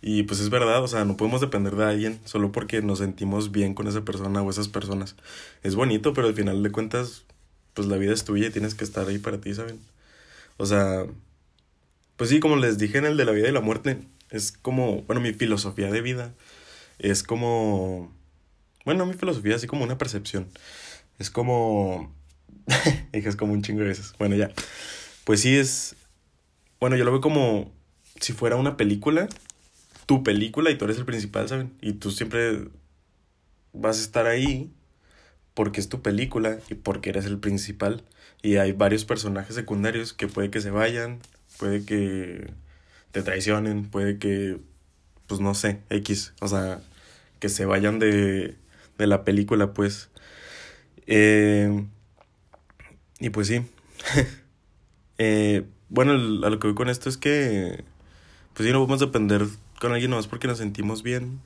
Y 0.00 0.22
pues 0.24 0.40
es 0.40 0.50
verdad, 0.50 0.82
o 0.82 0.88
sea, 0.88 1.04
no 1.04 1.16
podemos 1.16 1.40
depender 1.40 1.74
de 1.74 1.84
alguien 1.84 2.20
solo 2.24 2.52
porque 2.52 2.82
nos 2.82 2.98
sentimos 3.00 3.50
bien 3.50 3.74
con 3.74 3.88
esa 3.88 4.04
persona 4.04 4.42
o 4.42 4.50
esas 4.50 4.68
personas. 4.68 5.16
Es 5.62 5.74
bonito, 5.74 6.12
pero 6.12 6.28
al 6.28 6.34
final 6.34 6.62
de 6.62 6.70
cuentas, 6.70 7.24
pues 7.74 7.88
la 7.88 7.96
vida 7.96 8.12
es 8.12 8.24
tuya 8.24 8.48
y 8.48 8.50
tienes 8.50 8.74
que 8.74 8.84
estar 8.84 9.08
ahí 9.08 9.18
para 9.18 9.40
ti, 9.40 9.54
¿saben? 9.54 9.80
O 10.56 10.66
sea, 10.66 11.06
pues 12.16 12.30
sí, 12.30 12.40
como 12.40 12.56
les 12.56 12.78
dije 12.78 12.98
en 12.98 13.06
el 13.06 13.16
de 13.16 13.24
la 13.24 13.32
vida 13.32 13.48
y 13.48 13.52
la 13.52 13.60
muerte, 13.60 13.98
es 14.30 14.52
como, 14.52 15.02
bueno, 15.02 15.20
mi 15.20 15.32
filosofía 15.32 15.90
de 15.90 16.00
vida 16.02 16.34
es 16.98 17.22
como 17.22 18.12
bueno, 18.88 19.04
mi 19.04 19.12
filosofía 19.12 19.54
así 19.54 19.66
como 19.66 19.84
una 19.84 19.98
percepción. 19.98 20.48
Es 21.18 21.30
como... 21.30 22.10
es 23.12 23.36
como 23.36 23.52
un 23.52 23.60
chingo 23.60 23.82
de 23.82 23.88
veces. 23.88 24.14
Bueno, 24.18 24.34
ya. 24.34 24.50
Pues 25.24 25.42
sí 25.42 25.58
es... 25.58 25.94
Bueno, 26.80 26.96
yo 26.96 27.04
lo 27.04 27.10
veo 27.12 27.20
como 27.20 27.72
si 28.20 28.32
fuera 28.32 28.56
una 28.56 28.76
película, 28.76 29.28
tu 30.06 30.22
película 30.22 30.70
y 30.70 30.78
tú 30.78 30.84
eres 30.86 30.98
el 30.98 31.04
principal, 31.04 31.48
¿saben? 31.48 31.72
Y 31.80 31.94
tú 31.94 32.10
siempre 32.10 32.68
vas 33.72 33.98
a 33.98 34.02
estar 34.02 34.26
ahí 34.26 34.72
porque 35.54 35.80
es 35.80 35.88
tu 35.88 36.02
película 36.02 36.58
y 36.70 36.74
porque 36.74 37.10
eres 37.10 37.26
el 37.26 37.38
principal. 37.38 38.04
Y 38.42 38.56
hay 38.56 38.72
varios 38.72 39.04
personajes 39.04 39.54
secundarios 39.56 40.12
que 40.12 40.28
puede 40.28 40.50
que 40.50 40.60
se 40.60 40.70
vayan, 40.70 41.20
puede 41.58 41.84
que 41.84 42.52
te 43.12 43.22
traicionen, 43.22 43.90
puede 43.90 44.18
que, 44.18 44.58
pues 45.26 45.40
no 45.40 45.54
sé, 45.54 45.80
X. 45.90 46.34
O 46.40 46.48
sea, 46.48 46.80
que 47.40 47.48
se 47.48 47.64
vayan 47.66 47.98
de, 47.98 48.56
de 48.98 49.06
la 49.06 49.24
película, 49.24 49.74
pues. 49.74 50.10
Eh, 51.06 51.86
y 53.20 53.30
pues 53.30 53.48
sí. 53.48 53.62
eh, 55.18 55.64
bueno, 55.88 56.12
a 56.12 56.50
lo 56.50 56.58
que 56.58 56.68
voy 56.68 56.74
con 56.74 56.88
esto 56.88 57.08
es 57.08 57.16
que, 57.16 57.84
pues 58.54 58.66
sí, 58.66 58.72
no 58.72 58.80
vamos 58.80 59.02
a 59.02 59.06
depender 59.06 59.46
con 59.80 59.92
alguien 59.92 60.10
más 60.10 60.26
porque 60.26 60.48
nos 60.48 60.58
sentimos 60.58 61.02
bien. 61.02 61.40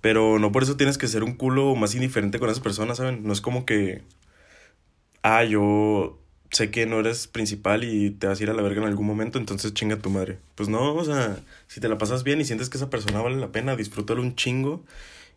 Pero 0.00 0.38
no 0.38 0.52
por 0.52 0.62
eso 0.62 0.76
tienes 0.76 0.98
que 0.98 1.08
ser 1.08 1.24
un 1.24 1.34
culo 1.34 1.74
más 1.74 1.94
indiferente 1.94 2.38
con 2.38 2.48
esas 2.48 2.62
personas, 2.62 2.98
¿saben? 2.98 3.24
No 3.24 3.32
es 3.32 3.40
como 3.40 3.66
que, 3.66 4.02
ah, 5.22 5.44
yo 5.44 6.18
sé 6.50 6.70
que 6.70 6.86
no 6.86 7.00
eres 7.00 7.26
principal 7.26 7.84
y 7.84 8.10
te 8.10 8.26
vas 8.26 8.40
a 8.40 8.42
ir 8.42 8.50
a 8.50 8.54
la 8.54 8.62
verga 8.62 8.82
en 8.82 8.88
algún 8.88 9.06
momento, 9.06 9.38
entonces 9.38 9.74
chinga 9.74 9.96
tu 9.96 10.10
madre. 10.10 10.38
Pues 10.54 10.68
no, 10.68 10.94
o 10.94 11.04
sea, 11.04 11.38
si 11.66 11.80
te 11.80 11.88
la 11.88 11.98
pasas 11.98 12.22
bien 12.24 12.40
y 12.40 12.44
sientes 12.44 12.68
que 12.70 12.78
esa 12.78 12.90
persona 12.90 13.20
vale 13.20 13.36
la 13.36 13.52
pena, 13.52 13.76
disfrútalo 13.76 14.22
un 14.22 14.36
chingo 14.36 14.84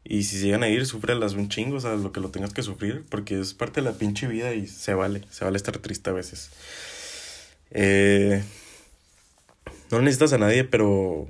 y 0.04 0.24
si 0.24 0.40
llegan 0.40 0.64
a 0.64 0.70
ir, 0.70 0.82
las 0.82 1.34
un 1.34 1.50
chingo, 1.50 1.78
o 1.78 1.80
sea, 1.80 1.96
lo 1.96 2.12
que 2.12 2.20
lo 2.20 2.30
tengas 2.30 2.54
que 2.54 2.64
sufrir, 2.64 3.04
porque 3.10 3.40
es 3.40 3.54
parte 3.54 3.82
de 3.82 3.90
la 3.90 3.98
pinche 3.98 4.28
vida 4.28 4.54
y 4.54 4.68
se 4.68 4.94
vale, 4.94 5.24
se 5.30 5.46
vale 5.46 5.58
estar 5.58 5.78
triste 5.80 6.10
a 6.10 6.14
veces. 6.14 6.52
Eh, 7.72 8.44
no 9.92 10.02
necesitas 10.02 10.34
a 10.34 10.38
nadie, 10.38 10.64
pero 10.64 11.28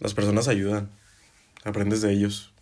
las 0.00 0.14
personas 0.14 0.48
ayudan, 0.48 0.90
aprendes 1.64 2.02
de 2.02 2.12
ellos. 2.12 2.52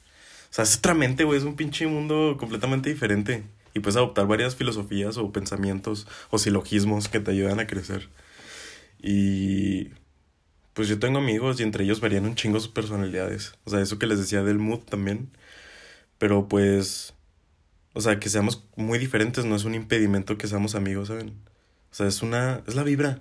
O 0.51 0.55
sea, 0.55 0.65
es 0.65 0.77
otra 0.79 0.95
mente, 0.95 1.25
güey, 1.25 1.39
es 1.39 1.45
un 1.45 1.57
pinche 1.57 1.87
mundo 1.87 2.37
completamente 2.39 2.91
diferente. 2.91 3.45
Y 3.75 3.81
puedes 3.81 3.97
adoptar 3.97 4.27
varias 4.27 4.55
filosofías 4.55 5.17
o 5.17 5.33
pensamientos 5.33 6.07
o 6.31 6.39
silogismos 6.39 7.09
que 7.09 7.21
te 7.21 7.31
ayudan 7.31 7.59
a 7.59 7.67
crecer. 7.67 8.11
Y 9.01 9.91
pues 10.75 10.89
yo 10.89 10.99
tengo 10.99 11.19
amigos 11.19 11.61
y 11.61 11.63
entre 11.63 11.85
ellos 11.85 12.01
varían 12.01 12.25
un 12.25 12.35
chingo 12.35 12.61
sus 12.61 12.69
personalidades. 12.71 13.55
O 13.65 13.71
sea, 13.71 13.81
eso 13.81 13.99
que 13.99 14.07
les 14.07 14.19
decía 14.19 14.43
del 14.43 14.59
mood 14.59 14.81
también. 14.81 15.31
Pero 16.19 16.49
pues, 16.49 17.15
o 17.95 18.01
sea, 18.01 18.21
que 18.21 18.29
seamos 18.29 18.65
muy 18.77 18.99
diferentes 18.99 19.45
no 19.45 19.57
es 19.57 19.65
un 19.65 19.75
impedimento 19.75 20.39
que 20.39 20.49
seamos 20.49 20.75
amigos, 20.75 21.09
¿saben? 21.09 21.35
O 21.93 21.95
sea, 21.95 22.07
es 22.07 22.23
una, 22.23 22.63
es 22.67 22.75
la 22.75 22.83
vibra. 22.83 23.19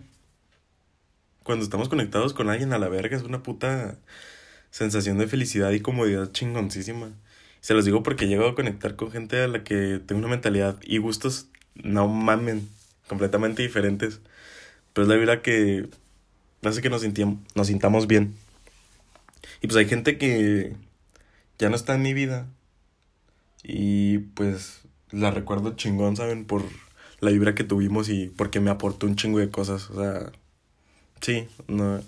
Cuando 1.44 1.66
estamos 1.66 1.90
conectados 1.90 2.34
con 2.34 2.50
alguien 2.50 2.72
a 2.72 2.80
la 2.80 2.88
verga 2.88 3.18
es 3.18 3.24
una 3.24 3.44
puta 3.44 3.98
sensación 4.70 5.18
de 5.18 5.28
felicidad 5.28 5.72
y 5.72 5.82
comodidad 5.82 6.32
chingoncísima. 6.32 7.12
Se 7.60 7.74
los 7.74 7.84
digo 7.84 8.02
porque 8.02 8.28
llego 8.28 8.48
a 8.48 8.56
conectar 8.56 8.96
con 8.96 9.12
gente 9.12 9.42
a 9.42 9.48
la 9.48 9.64
que 9.64 10.00
tengo 10.06 10.20
una 10.20 10.30
mentalidad 10.30 10.78
y 10.84 11.00
gustos, 11.00 11.48
no 11.76 12.08
mamen, 12.08 12.70
completamente 13.08 13.62
diferentes. 13.62 14.22
Pero 14.94 15.04
es 15.04 15.10
la 15.10 15.16
vibra 15.16 15.42
que 15.42 15.90
hace 16.64 16.82
que 16.82 16.90
nos, 16.90 17.04
nos 17.56 17.68
sintamos 17.68 18.08
bien. 18.08 18.36
Y 19.62 19.68
pues 19.68 19.76
hay 19.76 19.88
gente 19.88 20.18
que 20.18 20.76
ya 21.60 21.70
no 21.70 21.76
está 21.76 21.96
en 21.96 22.04
mi 22.04 22.14
vida. 22.14 22.48
Y 23.64 24.20
pues 24.20 24.82
la 25.12 25.32
recuerdo 25.32 25.76
chingón, 25.76 26.16
¿saben? 26.16 26.46
Por 26.46 26.64
la 27.22 27.32
vibra 27.32 27.56
que 27.56 27.64
tuvimos 27.64 28.10
y 28.10 28.28
porque 28.28 28.60
me 28.60 28.72
aportó 28.72 29.08
un 29.08 29.16
chingo 29.16 29.40
de 29.40 29.50
cosas. 29.50 29.90
O 29.92 29.96
sea, 29.96 30.32
sí, 31.22 31.48
no, 31.68 32.02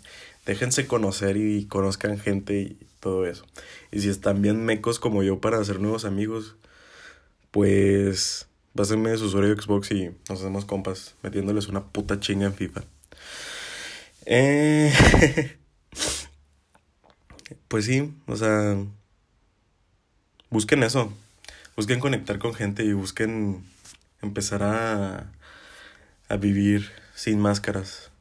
déjense 0.46 0.88
conocer 0.88 1.38
y 1.38 1.66
conozcan 1.66 2.20
gente 2.20 2.60
y 2.60 2.78
todo 3.00 3.26
eso. 3.26 3.46
Y 3.92 4.02
si 4.02 4.10
están 4.10 4.42
bien 4.42 4.66
mecos 4.66 5.00
como 5.00 5.24
yo 5.24 5.40
para 5.40 5.60
hacer 5.60 5.80
nuevos 5.80 6.04
amigos, 6.04 6.56
pues 7.52 8.48
pásenme 8.76 9.16
su 9.18 9.26
usuario 9.26 9.56
de 9.56 9.62
Xbox 9.62 9.92
y 9.92 10.10
nos 10.30 10.40
hacemos 10.42 10.66
compas 10.66 11.16
metiéndoles 11.22 11.68
una 11.68 11.84
puta 11.86 12.20
chinga 12.20 12.48
en 12.48 12.56
FIFA. 12.56 12.84
Eh, 14.26 14.92
pues 17.68 17.86
sí, 17.86 18.14
o 18.26 18.36
sea, 18.36 18.78
busquen 20.50 20.82
eso, 20.84 21.14
busquen 21.76 22.00
conectar 22.00 22.40
con 22.40 22.54
gente 22.54 22.84
y 22.84 22.94
busquen 22.94 23.64
empezar 24.24 24.64
a, 24.64 25.32
a 26.30 26.38
vivir 26.38 26.92
sin 27.16 27.40
máscaras. 27.40 28.12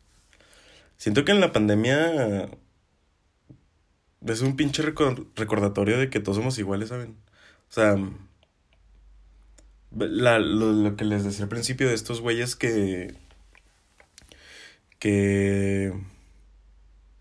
Siento 0.96 1.24
que 1.24 1.32
en 1.32 1.40
la 1.40 1.52
pandemia 1.52 2.48
es 4.26 4.40
un 4.40 4.56
pinche 4.56 4.82
recordatorio 4.82 5.98
de 5.98 6.10
que 6.10 6.20
todos 6.20 6.36
somos 6.36 6.58
iguales, 6.58 6.90
¿saben? 6.90 7.16
O 7.68 7.72
sea, 7.72 7.96
la, 9.96 10.38
lo, 10.38 10.72
lo 10.72 10.96
que 10.96 11.04
les 11.04 11.24
decía 11.24 11.44
al 11.44 11.48
principio 11.48 11.88
de 11.88 11.94
estos 11.94 12.20
güeyes 12.20 12.56
que 12.56 13.14
que, 15.02 15.92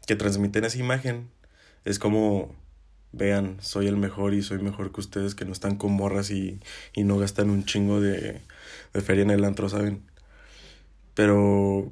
que 0.05 0.15
transmiten 0.15 0.65
esa 0.65 0.77
imagen. 0.77 1.31
Es 1.83 1.97
como, 1.97 2.55
vean, 3.11 3.57
soy 3.61 3.87
el 3.87 3.97
mejor 3.97 4.33
y 4.33 4.41
soy 4.41 4.59
mejor 4.59 4.91
que 4.91 5.01
ustedes 5.01 5.35
que 5.35 5.45
no 5.45 5.51
están 5.51 5.75
con 5.75 5.91
morras 5.93 6.31
y, 6.31 6.59
y 6.93 7.03
no 7.03 7.17
gastan 7.17 7.49
un 7.49 7.65
chingo 7.65 7.99
de, 8.01 8.41
de 8.93 9.01
feria 9.01 9.23
en 9.23 9.31
el 9.31 9.43
antro, 9.43 9.69
¿saben? 9.69 10.03
Pero, 11.13 11.91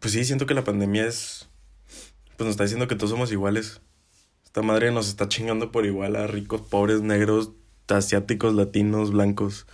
pues 0.00 0.12
sí, 0.12 0.24
siento 0.24 0.46
que 0.46 0.54
la 0.54 0.64
pandemia 0.64 1.06
es, 1.06 1.48
pues 2.36 2.46
nos 2.46 2.50
está 2.50 2.64
diciendo 2.64 2.88
que 2.88 2.94
todos 2.94 3.10
somos 3.10 3.32
iguales. 3.32 3.80
Esta 4.44 4.62
madre 4.62 4.92
nos 4.92 5.08
está 5.08 5.28
chingando 5.28 5.72
por 5.72 5.86
igual 5.86 6.16
a 6.16 6.26
ricos, 6.26 6.62
pobres, 6.62 7.02
negros, 7.02 7.52
asiáticos, 7.88 8.54
latinos, 8.54 9.10
blancos. 9.10 9.66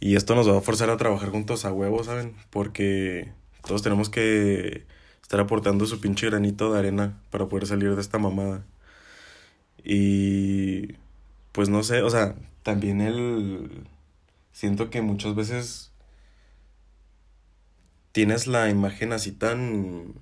Y 0.00 0.16
esto 0.16 0.34
nos 0.34 0.48
va 0.48 0.58
a 0.58 0.60
forzar 0.60 0.90
a 0.90 0.96
trabajar 0.96 1.30
juntos 1.30 1.64
a 1.64 1.72
huevos, 1.72 2.06
¿saben? 2.06 2.36
Porque 2.50 3.32
todos 3.66 3.82
tenemos 3.82 4.10
que 4.10 4.86
estar 5.22 5.40
aportando 5.40 5.86
su 5.86 6.00
pinche 6.00 6.26
granito 6.26 6.72
de 6.72 6.78
arena 6.78 7.20
para 7.30 7.48
poder 7.48 7.66
salir 7.66 7.94
de 7.94 8.00
esta 8.00 8.18
mamada. 8.18 8.64
Y 9.90 10.96
pues 11.52 11.70
no 11.70 11.82
sé, 11.82 12.02
o 12.02 12.10
sea, 12.10 12.36
también 12.62 13.00
el 13.00 13.86
siento 14.52 14.90
que 14.90 15.00
muchas 15.00 15.34
veces 15.34 15.92
tienes 18.12 18.46
la 18.46 18.68
imagen 18.68 19.14
así 19.14 19.32
tan 19.32 20.14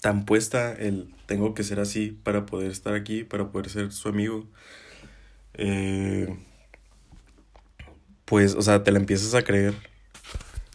tan 0.00 0.24
puesta 0.24 0.72
el 0.72 1.14
tengo 1.26 1.52
que 1.54 1.62
ser 1.62 1.78
así 1.78 2.12
para 2.24 2.46
poder 2.46 2.70
estar 2.70 2.94
aquí, 2.94 3.22
para 3.22 3.50
poder 3.52 3.68
ser 3.68 3.92
su 3.92 4.08
amigo. 4.08 4.46
Eh, 5.54 6.38
pues, 8.24 8.54
o 8.54 8.62
sea, 8.62 8.82
te 8.82 8.92
la 8.92 8.98
empiezas 8.98 9.34
a 9.34 9.42
creer 9.42 9.74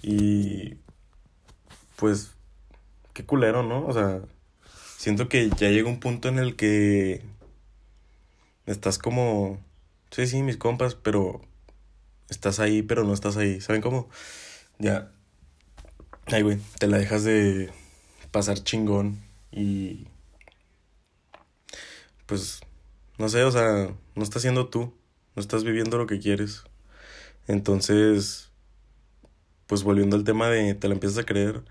y 0.03 0.75
pues 1.95 2.35
qué 3.13 3.25
culero, 3.25 3.63
¿no? 3.63 3.85
O 3.87 3.93
sea, 3.93 4.21
siento 5.05 5.29
que 5.29 5.51
ya 5.51 5.69
llega 5.69 5.87
un 5.87 5.99
punto 5.99 6.29
en 6.29 6.39
el 6.39 6.55
que 6.55 7.21
estás 8.65 8.97
como, 8.97 9.63
sí, 10.09 10.25
sí, 10.25 10.41
mis 10.41 10.57
compas, 10.57 10.95
pero 10.95 11.43
estás 12.27 12.59
ahí, 12.59 12.81
pero 12.81 13.03
no 13.03 13.13
estás 13.13 13.37
ahí. 13.37 13.61
¿Saben 13.61 13.83
cómo? 13.83 14.09
Ya, 14.79 15.11
ay, 16.25 16.41
güey, 16.41 16.57
te 16.79 16.87
la 16.87 16.97
dejas 16.97 17.23
de 17.23 17.71
pasar 18.31 18.63
chingón 18.63 19.19
y 19.51 20.07
pues, 22.25 22.61
no 23.19 23.29
sé, 23.29 23.43
o 23.43 23.51
sea, 23.51 23.93
no 24.15 24.23
estás 24.23 24.41
siendo 24.41 24.69
tú, 24.69 24.91
no 25.35 25.39
estás 25.39 25.63
viviendo 25.63 25.99
lo 25.99 26.07
que 26.07 26.17
quieres. 26.17 26.63
Entonces, 27.47 28.49
pues 29.67 29.83
volviendo 29.83 30.15
al 30.15 30.23
tema 30.23 30.49
de 30.49 30.73
te 30.73 30.87
la 30.87 30.95
empiezas 30.95 31.19
a 31.19 31.25
creer, 31.27 31.63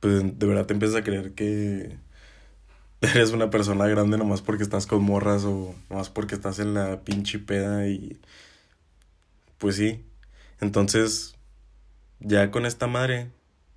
pues 0.00 0.36
de 0.36 0.46
verdad 0.46 0.66
te 0.66 0.72
empiezas 0.72 0.96
a 0.96 1.04
creer 1.04 1.34
que 1.34 2.07
eres 3.00 3.30
una 3.30 3.50
persona 3.50 3.86
grande 3.86 4.18
nomás 4.18 4.42
porque 4.42 4.62
estás 4.62 4.86
con 4.86 5.02
morras 5.02 5.44
o 5.44 5.74
nomás 5.88 6.10
porque 6.10 6.34
estás 6.34 6.58
en 6.58 6.74
la 6.74 7.02
pinche 7.04 7.38
peda 7.38 7.86
y 7.88 8.20
pues 9.58 9.76
sí. 9.76 10.04
Entonces, 10.60 11.36
ya 12.20 12.50
con 12.50 12.66
esta 12.66 12.86
madre, 12.86 13.30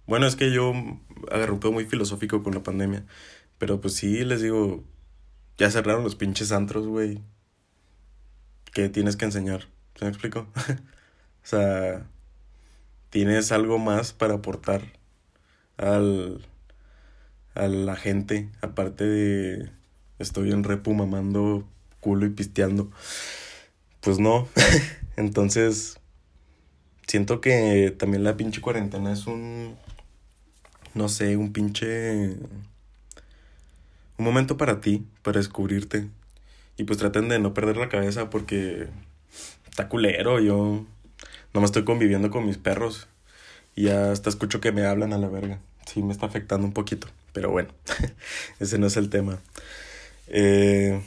bueno, 0.08 0.28
es 0.28 0.36
que 0.36 0.52
yo 0.52 0.74
agarré 1.32 1.52
un 1.52 1.60
pedo 1.60 1.72
muy 1.72 1.86
filosófico 1.86 2.44
con 2.44 2.54
la 2.56 2.64
pandemia, 2.64 3.06
pero 3.58 3.82
pues 3.82 3.96
sí, 3.96 4.24
les 4.26 4.42
digo, 4.42 4.84
ya 5.58 5.70
cerraron 5.72 6.04
los 6.04 6.16
pinches 6.16 6.52
antros, 6.52 6.88
güey. 6.88 7.22
¿Qué 8.74 8.90
tienes 8.90 9.18
que 9.18 9.26
enseñar? 9.26 9.68
¿Se 9.96 10.06
me 10.06 10.10
explico? 10.10 10.48
o 10.58 11.46
sea, 11.46 12.08
tienes 13.10 13.52
algo 13.52 13.78
más 13.78 14.14
para 14.14 14.36
aportar 14.36 14.82
al, 15.78 16.48
a 17.56 17.68
la 17.68 17.96
gente, 17.96 18.50
aparte 18.62 19.06
de 19.06 19.70
estoy 20.20 20.52
en 20.52 20.64
repu 20.64 20.94
mamando 20.94 21.68
culo 22.00 22.26
y 22.26 22.30
pisteando. 22.30 22.90
Pues 24.02 24.20
no. 24.20 24.48
Entonces, 25.18 26.00
siento 27.08 27.42
que 27.42 27.94
también 27.98 28.24
la 28.24 28.38
pinche 28.38 28.62
cuarentena 28.62 29.12
es 29.12 29.28
un, 29.28 29.76
no 30.94 31.10
sé, 31.10 31.38
un 31.38 31.54
pinche, 31.54 32.36
un 34.18 34.26
momento 34.26 34.58
para 34.58 34.82
ti, 34.82 35.06
para 35.22 35.40
descubrirte. 35.40 36.08
Y 36.78 36.84
pues 36.86 37.00
traten 37.00 37.30
de 37.30 37.40
no 37.40 37.54
perder 37.54 37.78
la 37.78 37.90
cabeza 37.90 38.30
porque 38.30 38.88
está 39.70 39.88
culero, 39.88 40.40
yo 40.40 40.86
no 41.54 41.60
me 41.60 41.66
estoy 41.66 41.84
conviviendo 41.84 42.32
con 42.32 42.46
mis 42.46 42.58
perros 42.58 43.08
y 43.76 43.90
hasta 43.90 44.30
escucho 44.30 44.62
que 44.62 44.72
me 44.72 44.86
hablan 44.86 45.14
a 45.14 45.18
la 45.18 45.28
verga. 45.30 45.60
Sí, 45.86 46.02
me 46.04 46.14
está 46.14 46.26
afectando 46.26 46.66
un 46.66 46.74
poquito. 46.74 47.08
Pero 47.34 47.52
bueno, 47.52 47.70
ese 48.60 48.78
no 48.78 48.88
es 48.88 48.98
el 48.98 49.10
tema. 49.10 49.40
Eh, 50.28 51.02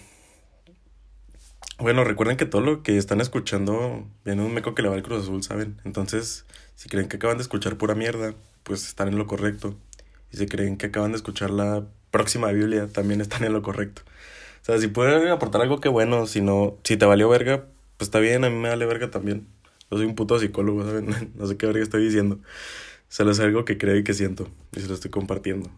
bueno, 1.79 2.05
recuerden 2.05 2.37
que 2.37 2.47
todo 2.47 2.61
lo 2.61 2.83
que 2.83 2.97
están 2.99 3.21
escuchando 3.21 4.07
viene 4.25 4.43
un 4.43 4.55
meco 4.55 4.75
que 4.75 4.83
le 4.83 4.89
va 4.89 4.95
al 4.95 5.03
Cruz 5.03 5.25
Azul, 5.25 5.43
¿saben? 5.43 5.81
Entonces, 5.85 6.45
si 6.77 6.89
creen 6.89 7.09
que 7.09 7.17
acaban 7.17 7.37
de 7.37 7.43
escuchar 7.43 7.77
pura 7.77 7.95
mierda, 7.95 8.35
pues 8.63 8.87
están 8.87 9.09
en 9.09 9.19
lo 9.19 9.27
correcto. 9.27 9.77
Y 10.33 10.37
si 10.37 10.47
creen 10.47 10.77
que 10.77 10.87
acaban 10.87 11.13
de 11.13 11.17
escuchar 11.17 11.51
la 11.51 11.85
próxima 12.11 12.51
Biblia, 12.53 12.89
también 12.89 13.21
están 13.21 13.45
en 13.45 13.53
lo 13.53 13.63
correcto. 13.63 14.03
O 14.63 14.65
sea, 14.65 14.79
si 14.79 14.89
pueden 14.89 15.29
aportar 15.29 15.61
algo 15.63 15.81
que 15.81 15.89
bueno, 15.89 16.27
si 16.27 16.41
no, 16.41 16.79
si 16.85 16.97
te 16.97 17.05
valió 17.07 17.29
verga, 17.29 17.67
pues 17.97 18.09
está 18.09 18.19
bien, 18.21 18.45
a 18.45 18.51
mí 18.51 18.57
me 18.57 18.69
vale 18.71 18.87
verga 18.87 19.11
también. 19.11 19.47
Yo 19.91 19.99
soy 19.99 20.07
un 20.07 20.15
puto 20.15 20.39
psicólogo, 20.39 20.85
¿saben? 20.85 21.33
No 21.35 21.47
sé 21.47 21.57
qué 21.57 21.67
verga 21.67 21.83
estoy 21.83 22.05
diciendo. 22.05 22.39
Solo 23.15 23.31
es 23.31 23.39
algo 23.39 23.65
que 23.65 23.79
creo 23.79 23.95
y 23.95 24.03
que 24.03 24.13
siento. 24.13 24.49
Y 24.73 24.81
se 24.81 24.89
lo 24.89 24.95
estoy 24.95 25.13
compartiendo. 25.13 25.71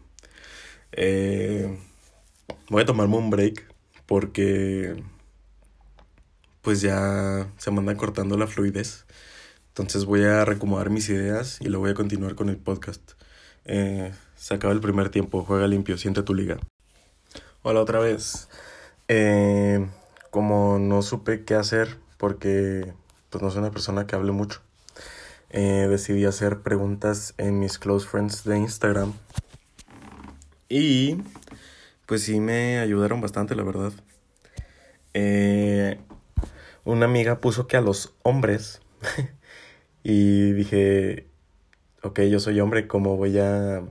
Eh, 0.91 1.77
voy 2.67 2.81
a 2.81 2.85
tomarme 2.87 3.15
un 3.15 3.29
break 3.29 3.63
porque 4.07 5.03
pues 6.63 6.81
ya 6.81 7.47
se 7.57 7.69
me 7.69 7.77
anda 7.77 7.95
cortando 7.95 8.37
la 8.37 8.47
fluidez. 8.47 9.05
Entonces 9.67 10.05
voy 10.05 10.23
a 10.23 10.45
recomodar 10.45 10.89
mis 10.89 11.09
ideas 11.09 11.59
y 11.61 11.65
lo 11.67 11.77
voy 11.77 11.91
a 11.91 11.93
continuar 11.93 12.33
con 12.33 12.49
el 12.49 12.57
podcast. 12.57 13.11
Eh, 13.65 14.11
se 14.35 14.55
acaba 14.55 14.73
el 14.73 14.81
primer 14.81 15.09
tiempo, 15.09 15.43
juega 15.43 15.67
limpio, 15.67 15.95
siente 15.99 16.23
tu 16.23 16.33
liga. 16.33 16.57
Hola 17.61 17.81
otra 17.81 17.99
vez. 17.99 18.49
Eh, 19.09 19.85
como 20.31 20.79
no 20.79 21.03
supe 21.03 21.45
qué 21.45 21.53
hacer 21.53 21.97
porque 22.17 22.95
pues 23.29 23.43
no 23.43 23.51
soy 23.51 23.59
una 23.59 23.69
persona 23.69 24.07
que 24.07 24.15
hable 24.15 24.31
mucho, 24.31 24.59
eh, 25.49 25.87
decidí 25.89 26.25
hacer 26.25 26.61
preguntas 26.61 27.33
en 27.37 27.59
mis 27.59 27.79
close 27.79 28.07
friends 28.07 28.43
de 28.43 28.57
Instagram 28.57 29.13
y 30.69 31.21
pues 32.05 32.23
sí 32.23 32.39
me 32.39 32.79
ayudaron 32.79 33.21
bastante, 33.21 33.55
la 33.55 33.63
verdad. 33.63 33.93
Eh, 35.13 35.99
una 36.83 37.05
amiga 37.05 37.39
puso 37.39 37.67
que 37.67 37.77
a 37.77 37.81
los 37.81 38.15
hombres 38.23 38.81
y 40.03 40.51
dije, 40.53 41.27
ok, 42.03 42.21
yo 42.21 42.39
soy 42.39 42.59
hombre, 42.59 42.87
¿cómo 42.87 43.17
voy 43.17 43.39
a 43.39 43.83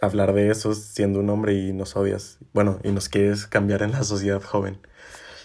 hablar 0.00 0.32
de 0.32 0.50
eso 0.50 0.74
siendo 0.74 1.20
un 1.20 1.30
hombre 1.30 1.54
y 1.54 1.72
nos 1.72 1.96
odias? 1.96 2.38
Bueno, 2.52 2.78
y 2.82 2.90
nos 2.92 3.08
quieres 3.08 3.46
cambiar 3.46 3.82
en 3.82 3.92
la 3.92 4.04
sociedad 4.04 4.42
joven. 4.42 4.78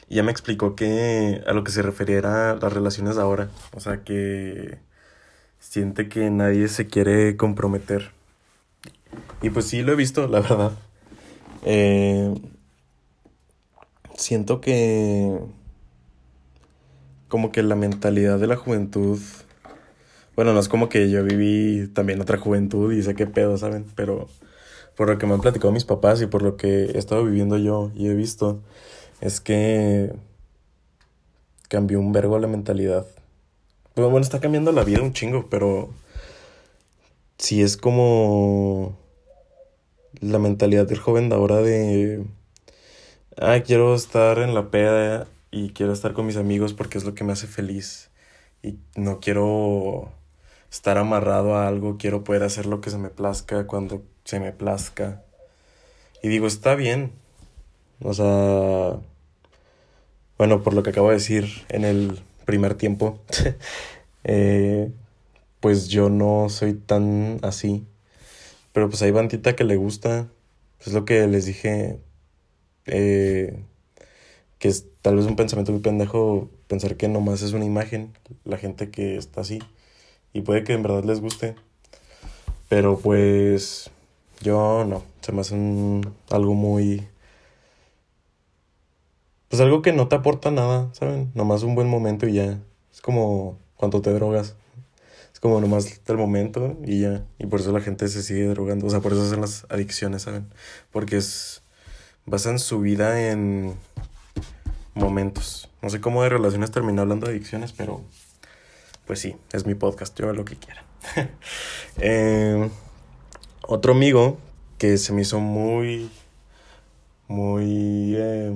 Y 0.10 0.16
ya 0.16 0.24
me 0.24 0.32
explicó 0.32 0.76
que 0.76 1.42
a 1.48 1.54
lo 1.54 1.64
que 1.64 1.72
se 1.72 1.82
refería 1.82 2.18
era 2.18 2.56
las 2.56 2.74
relaciones 2.74 3.18
ahora. 3.18 3.50
O 3.74 3.80
sea, 3.80 4.04
que 4.04 4.80
siente 5.74 6.08
que 6.08 6.30
nadie 6.30 6.68
se 6.68 6.86
quiere 6.86 7.36
comprometer 7.36 8.12
y 9.42 9.50
pues 9.50 9.66
sí, 9.66 9.82
lo 9.82 9.94
he 9.94 9.96
visto, 9.96 10.28
la 10.28 10.40
verdad. 10.40 10.72
Eh, 11.66 12.34
siento 14.16 14.62
que 14.62 15.38
como 17.28 17.52
que 17.52 17.64
la 17.64 17.76
mentalidad 17.76 18.40
de 18.40 18.48
la 18.48 18.56
juventud, 18.56 19.20
bueno, 20.36 20.54
no 20.54 20.60
es 20.60 20.70
como 20.70 20.90
que 20.90 21.10
yo 21.10 21.24
viví 21.24 21.88
también 21.94 22.22
otra 22.22 22.38
juventud 22.38 22.94
y 22.94 23.04
sé 23.04 23.16
qué 23.16 23.28
pedo, 23.28 23.58
¿saben? 23.58 23.86
Pero 23.96 24.30
por 24.96 25.10
lo 25.10 25.18
que 25.18 25.26
me 25.26 25.34
han 25.34 25.42
platicado 25.42 25.74
mis 25.74 25.86
papás 25.86 26.22
y 26.22 26.28
por 26.28 26.42
lo 26.42 26.56
que 26.56 26.86
he 26.86 26.98
estado 26.98 27.26
viviendo 27.26 27.58
yo 27.58 27.92
y 27.96 28.08
he 28.08 28.14
visto, 28.14 28.62
es 29.22 29.42
que 29.42 30.14
cambió 31.68 32.00
un 32.00 32.12
vergo 32.14 32.40
la 32.40 32.48
mentalidad. 32.48 33.06
Bueno, 33.96 34.18
está 34.20 34.40
cambiando 34.40 34.72
la 34.72 34.84
vida 34.84 35.04
un 35.04 35.14
chingo, 35.14 35.48
pero 35.52 35.92
sí 37.38 37.62
es 37.62 37.78
como 37.78 38.98
la 40.20 40.40
mentalidad 40.40 40.88
del 40.88 40.98
joven 40.98 41.30
de 41.30 41.36
ahora 41.36 41.58
de, 41.58 42.26
ah, 43.38 43.60
quiero 43.64 43.94
estar 43.94 44.40
en 44.40 44.56
la 44.56 44.72
peda 44.72 45.28
y 45.52 45.70
quiero 45.74 45.94
estar 45.94 46.14
con 46.14 46.26
mis 46.26 46.38
amigos 46.38 46.74
porque 46.74 46.98
es 46.98 47.04
lo 47.04 47.14
que 47.14 47.24
me 47.24 47.34
hace 47.34 47.46
feliz 47.46 48.10
y 48.64 48.80
no 48.96 49.20
quiero 49.20 50.12
estar 50.72 50.98
amarrado 50.98 51.56
a 51.56 51.68
algo, 51.68 51.98
quiero 52.00 52.24
poder 52.24 52.42
hacer 52.42 52.66
lo 52.66 52.82
que 52.82 52.90
se 52.90 52.98
me 52.98 53.10
plazca 53.10 53.68
cuando 53.68 54.02
se 54.24 54.40
me 54.40 54.54
plazca. 54.54 55.24
Y 56.24 56.30
digo, 56.30 56.48
está 56.48 56.74
bien. 56.74 57.12
O 58.02 58.14
sea, 58.16 58.98
bueno, 60.40 60.64
por 60.64 60.74
lo 60.74 60.82
que 60.82 60.90
acabo 60.90 61.10
de 61.10 61.16
decir 61.16 61.64
en 61.70 61.86
el 61.86 62.24
primer 62.46 62.76
tiempo, 62.76 63.20
eh, 64.24 64.92
pues 65.60 65.88
yo 65.88 66.10
no 66.10 66.50
soy 66.50 66.74
tan 66.74 67.40
así. 67.42 67.86
Pero 68.74 68.90
pues 68.90 69.02
hay 69.02 69.12
bandita 69.12 69.56
que 69.56 69.64
le 69.64 69.76
gusta. 69.78 70.28
Es 70.86 70.94
lo 70.94 71.06
que 71.06 71.28
les 71.28 71.46
dije. 71.46 72.00
Eh, 72.86 73.64
que 74.60 74.68
es 74.68 74.86
tal 75.02 75.16
vez 75.16 75.26
un 75.26 75.36
pensamiento 75.36 75.72
muy 75.72 75.82
pendejo 75.82 76.50
pensar 76.68 76.96
que 76.98 77.08
nomás 77.08 77.42
es 77.42 77.54
una 77.54 77.66
imagen 77.66 78.14
la 78.46 78.58
gente 78.58 78.90
que 78.90 79.18
está 79.18 79.42
así. 79.42 79.60
Y 80.34 80.42
puede 80.42 80.64
que 80.64 80.74
en 80.74 80.84
verdad 80.84 81.04
les 81.04 81.22
guste. 81.22 81.56
Pero 82.70 82.98
pues 82.98 83.92
yo 84.42 84.84
no. 84.86 85.04
Se 85.22 85.32
me 85.32 85.42
hace 85.42 85.56
un, 85.56 86.14
algo 86.30 86.54
muy... 86.54 87.08
Pues 89.54 89.62
algo 89.62 89.84
que 89.84 89.94
no 89.94 90.08
te 90.08 90.16
aporta 90.16 90.50
nada, 90.50 90.90
¿saben? 90.94 91.30
Nomás 91.36 91.62
un 91.62 91.76
buen 91.76 91.88
momento 91.88 92.28
y 92.28 92.34
ya. 92.34 92.58
Es 92.92 93.02
como 93.02 93.60
cuando 93.76 94.02
te 94.02 94.12
drogas 94.12 94.56
como 95.40 95.62
nomás 95.62 96.04
del 96.06 96.18
momento 96.18 96.76
y 96.84 97.02
ya. 97.02 97.24
Y 97.38 97.46
por 97.46 97.60
eso 97.60 97.72
la 97.72 97.80
gente 97.80 98.08
se 98.08 98.24
sigue 98.24 98.48
drogando. 98.48 98.88
O 98.88 98.90
sea, 98.90 99.00
por 99.00 99.12
eso 99.12 99.22
hacen 99.22 99.42
las 99.42 99.68
adicciones, 99.70 100.24
¿saben? 100.24 100.48
Porque 100.92 101.18
es. 101.18 101.62
basan 102.26 102.58
su 102.58 102.80
vida 102.80 103.30
en 103.30 103.76
momentos. 104.96 105.70
No 105.84 105.92
sé 105.92 106.02
cómo 106.02 106.24
de 106.24 106.30
relaciones 106.30 106.72
terminé 106.72 107.02
hablando 107.02 107.28
de 107.28 107.34
adicciones, 107.34 107.74
pero 107.74 108.02
pues 109.06 109.20
sí, 109.20 109.36
es 109.52 109.68
mi 109.68 109.76
podcast, 109.76 110.18
yo 110.18 110.26
hago 110.26 110.34
lo 110.34 110.46
que 110.46 110.56
quiera. 110.56 110.84
eh, 111.98 112.72
otro 113.68 113.94
amigo 113.94 114.40
que 114.80 114.98
se 114.98 115.14
me 115.14 115.22
hizo 115.22 115.40
muy, 115.40 116.10
muy 117.28 118.16
eh, 118.18 118.52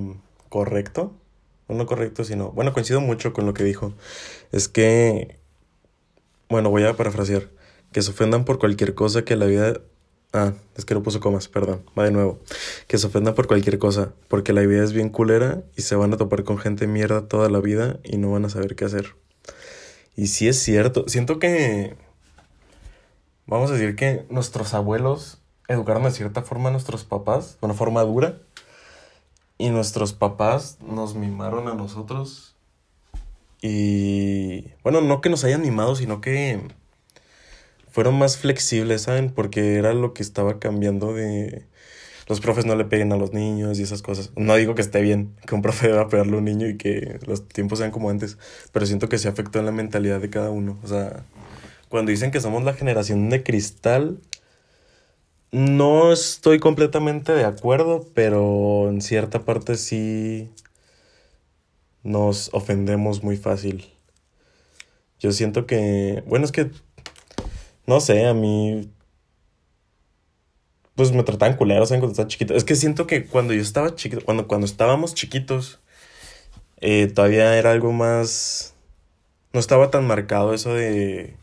correcto, 0.48 1.12
no 1.68 1.86
correcto, 1.86 2.24
sino, 2.24 2.50
bueno, 2.52 2.72
coincido 2.72 3.00
mucho 3.00 3.32
con 3.32 3.46
lo 3.46 3.54
que 3.54 3.64
dijo, 3.64 3.92
es 4.52 4.68
que, 4.68 5.38
bueno, 6.48 6.70
voy 6.70 6.84
a 6.84 6.96
parafrasear, 6.96 7.48
que 7.92 8.02
se 8.02 8.10
ofendan 8.10 8.44
por 8.44 8.58
cualquier 8.58 8.94
cosa 8.94 9.24
que 9.24 9.36
la 9.36 9.46
vida 9.46 9.80
Ah, 10.32 10.52
es 10.76 10.84
que 10.84 10.92
no 10.92 11.02
puso 11.02 11.20
comas, 11.20 11.48
perdón. 11.48 11.84
Va 11.98 12.04
de 12.04 12.10
nuevo. 12.10 12.38
Que 12.86 12.98
se 12.98 13.06
ofendan 13.06 13.34
por 13.34 13.46
cualquier 13.46 13.78
cosa, 13.78 14.12
porque 14.28 14.52
la 14.52 14.60
vida 14.60 14.84
es 14.84 14.92
bien 14.92 15.08
culera 15.08 15.62
y 15.74 15.82
se 15.82 15.96
van 15.96 16.12
a 16.12 16.18
topar 16.18 16.44
con 16.44 16.58
gente 16.58 16.86
mierda 16.86 17.28
toda 17.28 17.48
la 17.48 17.60
vida 17.60 17.98
y 18.04 18.18
no 18.18 18.30
van 18.32 18.44
a 18.44 18.50
saber 18.50 18.76
qué 18.76 18.84
hacer. 18.84 19.14
Y 20.16 20.26
sí 20.26 20.48
es 20.48 20.58
cierto, 20.58 21.04
siento 21.08 21.38
que... 21.38 21.96
Vamos 23.46 23.70
a 23.70 23.74
decir 23.74 23.96
que 23.96 24.26
nuestros 24.28 24.74
abuelos 24.74 25.40
educaron 25.68 26.02
de 26.02 26.10
cierta 26.10 26.42
forma 26.42 26.68
a 26.68 26.72
nuestros 26.72 27.04
papás, 27.04 27.58
de 27.60 27.66
una 27.66 27.74
forma 27.74 28.02
dura, 28.02 28.38
y 29.58 29.70
nuestros 29.70 30.12
papás 30.12 30.78
nos 30.80 31.16
mimaron 31.16 31.68
a 31.68 31.74
nosotros. 31.74 32.54
Y 33.60 34.68
bueno, 34.84 35.00
no 35.00 35.20
que 35.20 35.28
nos 35.28 35.42
hayan 35.44 35.62
mimado, 35.62 35.96
sino 35.96 36.20
que 36.20 36.60
fueron 37.90 38.16
más 38.16 38.36
flexibles, 38.36 39.02
¿saben? 39.02 39.30
Porque 39.30 39.74
era 39.74 39.92
lo 39.92 40.14
que 40.14 40.22
estaba 40.22 40.60
cambiando 40.60 41.12
de... 41.12 41.66
Los 42.28 42.40
profes 42.40 42.66
no 42.66 42.76
le 42.76 42.84
peguen 42.84 43.12
a 43.12 43.16
los 43.16 43.32
niños 43.32 43.78
y 43.78 43.82
esas 43.82 44.02
cosas. 44.02 44.32
No 44.36 44.54
digo 44.54 44.74
que 44.74 44.82
esté 44.82 45.00
bien 45.00 45.34
que 45.46 45.54
un 45.54 45.62
profe 45.62 45.88
deba 45.88 46.08
pegarle 46.08 46.34
a 46.34 46.38
un 46.38 46.44
niño 46.44 46.68
y 46.68 46.76
que 46.76 47.18
los 47.26 47.48
tiempos 47.48 47.78
sean 47.78 47.90
como 47.90 48.10
antes, 48.10 48.36
pero 48.70 48.84
siento 48.84 49.08
que 49.08 49.16
se 49.16 49.28
afectó 49.28 49.58
en 49.58 49.64
la 49.64 49.72
mentalidad 49.72 50.20
de 50.20 50.28
cada 50.28 50.50
uno. 50.50 50.78
O 50.84 50.88
sea, 50.88 51.24
cuando 51.88 52.10
dicen 52.10 52.30
que 52.30 52.40
somos 52.40 52.62
la 52.64 52.74
generación 52.74 53.30
de 53.30 53.42
cristal, 53.42 54.20
no 55.52 56.12
estoy 56.12 56.58
completamente 56.58 57.32
de 57.32 57.44
acuerdo, 57.44 58.06
pero 58.14 58.88
en 58.88 59.00
cierta 59.00 59.44
parte 59.44 59.76
sí 59.76 60.50
nos 62.02 62.50
ofendemos 62.52 63.22
muy 63.22 63.36
fácil. 63.36 63.92
Yo 65.18 65.32
siento 65.32 65.66
que, 65.66 66.22
bueno, 66.26 66.44
es 66.44 66.52
que 66.52 66.70
no 67.88 68.00
sé, 68.00 68.26
a 68.26 68.34
mí. 68.34 68.92
Pues 70.94 71.10
me 71.12 71.22
trataban 71.22 71.56
culeros, 71.56 71.88
¿saben? 71.88 72.00
Cuando 72.00 72.12
estaba 72.12 72.28
chiquito. 72.28 72.54
Es 72.54 72.64
que 72.64 72.74
siento 72.76 73.06
que 73.06 73.24
cuando 73.26 73.54
yo 73.54 73.62
estaba 73.62 73.94
chiquito, 73.94 74.22
cuando, 74.24 74.46
cuando 74.46 74.66
estábamos 74.66 75.14
chiquitos, 75.14 75.80
eh, 76.82 77.06
todavía 77.06 77.56
era 77.58 77.72
algo 77.72 77.92
más. 77.92 78.74
No 79.54 79.60
estaba 79.60 79.90
tan 79.90 80.06
marcado 80.06 80.52
eso 80.52 80.74
de. 80.74 81.36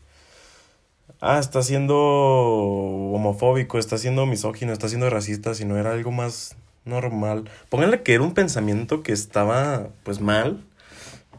Ah, 1.28 1.40
está 1.40 1.60
siendo 1.62 1.96
homofóbico, 1.96 3.78
está 3.78 3.98
siendo 3.98 4.26
misógino, 4.26 4.72
está 4.72 4.88
siendo 4.88 5.10
racista, 5.10 5.54
sino 5.54 5.76
era 5.76 5.92
algo 5.92 6.12
más 6.12 6.56
normal. 6.84 7.50
Pónganle 7.68 8.02
que 8.04 8.14
era 8.14 8.22
un 8.22 8.32
pensamiento 8.32 9.02
que 9.02 9.12
estaba, 9.12 9.88
pues 10.04 10.20
mal, 10.20 10.64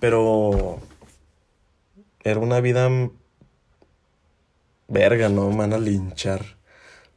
pero 0.02 0.80
era 2.26 2.42
una 2.42 2.60
vida 2.60 2.90
Verga, 4.90 5.30
no, 5.30 5.50
me 5.50 5.58
van 5.58 5.74
a 5.74 5.78
linchar. 5.78 6.58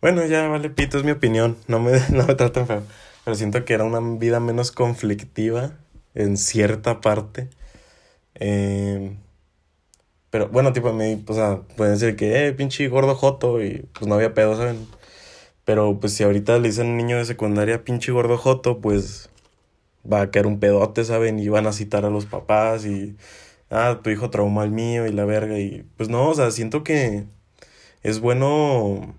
Bueno, 0.01 0.25
ya 0.27 0.47
vale 0.47 0.71
pito, 0.71 0.99
es 0.99 1.05
mi 1.05 1.11
opinión. 1.11 1.57
No 1.67 1.81
me, 1.81 1.93
no 2.11 2.27
me 2.27 2.35
traten 2.37 2.69
feo. 2.69 2.83
Pero 3.25 3.35
siento 3.37 3.65
que 3.65 3.75
era 3.75 3.85
una 3.85 4.01
vida 4.19 4.39
menos 4.39 4.71
conflictiva 4.71 5.73
en 6.15 6.37
cierta 6.37 7.01
parte. 7.01 7.49
Eh, 8.37 9.17
pero 10.31 10.49
bueno, 10.49 10.73
tipo, 10.73 10.93
me, 10.93 11.23
o 11.27 11.35
sea, 11.35 11.63
pueden 11.77 11.95
decir 11.95 12.17
que, 12.17 12.47
eh, 12.49 12.53
pinche 12.53 12.89
gordo 12.89 13.15
joto, 13.17 13.63
y 13.63 13.87
pues 13.95 14.07
no 14.09 14.15
había 14.15 14.35
pedo, 14.35 14.57
¿saben? 14.57 14.87
Pero 15.65 16.01
pues 16.01 16.15
si 16.15 16.25
ahorita 16.25 16.59
le 16.59 16.69
dicen 16.69 16.89
a 16.89 16.91
un 16.91 16.97
niño 16.99 17.17
de 17.19 17.25
secundaria, 17.27 17.85
pinche 17.85 18.13
gordo 18.13 18.39
joto, 18.39 18.81
pues 18.81 19.31
va 20.11 20.23
a 20.23 20.31
caer 20.31 20.47
un 20.47 20.61
pedote, 20.61 21.05
¿saben? 21.05 21.39
Y 21.39 21.49
van 21.49 21.67
a 21.67 21.73
citar 21.73 22.05
a 22.05 22.11
los 22.11 22.27
papás 22.27 22.87
y, 22.87 23.17
ah, 23.71 24.01
tu 24.03 24.11
hijo 24.11 24.31
trauma 24.31 24.63
al 24.63 24.71
mío 24.71 25.07
y 25.07 25.13
la 25.13 25.25
verga. 25.25 25.59
Y 25.59 25.85
pues 25.97 26.09
no, 26.09 26.29
o 26.29 26.35
sea, 26.35 26.51
siento 26.51 26.85
que 26.85 27.25
es 28.03 28.21
bueno 28.21 29.15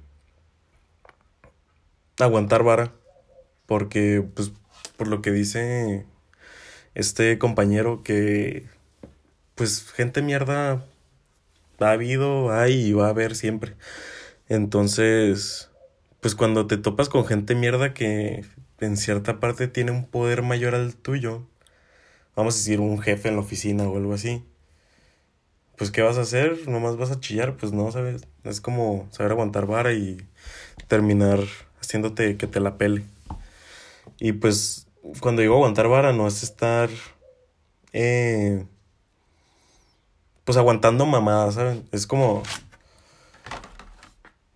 aguantar 2.20 2.64
vara, 2.64 2.94
porque, 3.66 4.24
pues, 4.36 4.52
por 4.98 5.08
lo 5.08 5.22
que 5.22 5.32
dice 5.32 6.06
este 6.96 7.38
compañero, 7.40 8.04
que, 8.04 8.66
pues, 9.56 9.90
gente 9.92 10.22
mierda 10.22 10.86
ha 11.90 11.92
habido, 11.94 12.52
hay 12.52 12.88
y 12.88 12.94
va 12.94 13.08
a 13.08 13.10
haber 13.10 13.36
siempre. 13.36 13.76
Entonces, 14.50 15.70
pues 16.22 16.36
cuando 16.36 16.68
te 16.68 16.78
topas 16.78 17.10
con 17.10 17.26
gente 17.26 17.56
mierda 17.56 17.94
que 17.94 18.46
en 18.80 18.98
cierta 18.98 19.40
parte 19.40 19.68
tiene 19.68 19.92
un 19.92 20.06
poder 20.06 20.42
mayor 20.44 20.76
al 20.76 20.96
tuyo, 20.96 21.48
vamos 22.36 22.56
a 22.56 22.58
decir 22.58 22.80
un 22.80 23.00
jefe 23.00 23.30
en 23.30 23.36
la 23.36 23.42
oficina 23.42 23.84
o 23.88 23.98
algo 23.98 24.14
así, 24.14 24.44
pues 25.78 25.92
¿qué 25.92 26.02
vas 26.02 26.18
a 26.18 26.22
hacer? 26.22 26.68
¿Nomás 26.68 26.98
vas 26.98 27.12
a 27.12 27.20
chillar? 27.20 27.58
Pues 27.58 27.74
no, 27.74 27.92
¿sabes? 27.92 28.28
Es 28.44 28.62
como 28.62 29.08
saber 29.12 29.32
aguantar 29.32 29.66
vara 29.66 29.94
y 29.94 30.18
terminar 30.88 31.40
haciéndote 31.82 32.38
que 32.38 32.48
te 32.48 32.60
la 32.60 32.78
pele. 32.78 33.04
Y 34.20 34.34
pues 34.34 34.88
cuando 35.20 35.42
digo 35.42 35.56
aguantar 35.56 35.88
vara 35.88 36.14
no 36.14 36.28
es 36.28 36.44
estar... 36.44 36.90
Eh, 37.94 38.66
pues 40.46 40.58
aguantando 40.58 41.06
mamadas, 41.06 41.56
¿saben? 41.56 41.88
Es 41.92 42.08
como... 42.08 42.44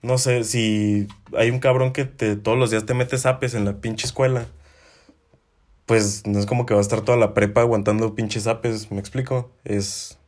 No 0.02 0.17
sé, 0.19 0.43
si 0.43 1.08
hay 1.36 1.50
un 1.50 1.60
cabrón 1.60 1.91
que 1.91 2.06
te, 2.06 2.36
todos 2.36 2.58
los 2.58 2.69
días 2.69 2.86
te 2.86 2.93
mete 2.93 3.17
zapes 3.17 3.56
en 3.56 3.65
la 3.65 3.82
pinche 3.82 4.06
escuela, 4.06 4.45
pues 5.88 6.28
no 6.28 6.38
es 6.39 6.45
como 6.45 6.65
que 6.67 6.76
va 6.76 6.80
a 6.80 6.82
estar 6.82 7.02
toda 7.02 7.17
la 7.17 7.34
prepa 7.34 7.62
aguantando 7.62 8.13
pinches 8.13 8.43
zapes, 8.43 8.91
¿me 8.91 9.00
explico? 9.00 9.52
Es 9.63 10.19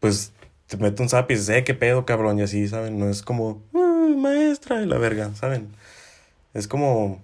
pues 0.00 0.32
te 0.66 0.76
mete 0.76 1.02
un 1.02 1.08
zap 1.08 1.30
y 1.30 1.34
dices, 1.34 1.48
eh, 1.48 1.64
qué 1.64 1.74
pedo, 1.74 2.04
cabrón, 2.04 2.38
y 2.38 2.42
así, 2.42 2.68
¿saben? 2.68 2.98
No 2.98 3.08
es 3.08 3.22
como, 3.22 3.62
maestra, 4.16 4.82
y 4.82 4.86
la 4.86 4.98
verga, 4.98 5.34
¿saben? 5.34 5.68
Es 6.54 6.68
como 6.68 7.22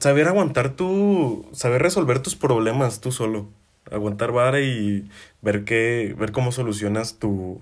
saber 0.00 0.28
aguantar 0.28 0.70
tu, 0.70 1.46
saber 1.52 1.82
resolver 1.82 2.20
tus 2.20 2.36
problemas 2.36 3.00
tú 3.00 3.12
solo. 3.12 3.46
Aguantar 3.90 4.32
vara 4.32 4.60
y 4.60 5.10
ver 5.42 5.64
qué, 5.64 6.14
ver 6.18 6.32
cómo 6.32 6.52
solucionas 6.52 7.18
tu, 7.18 7.60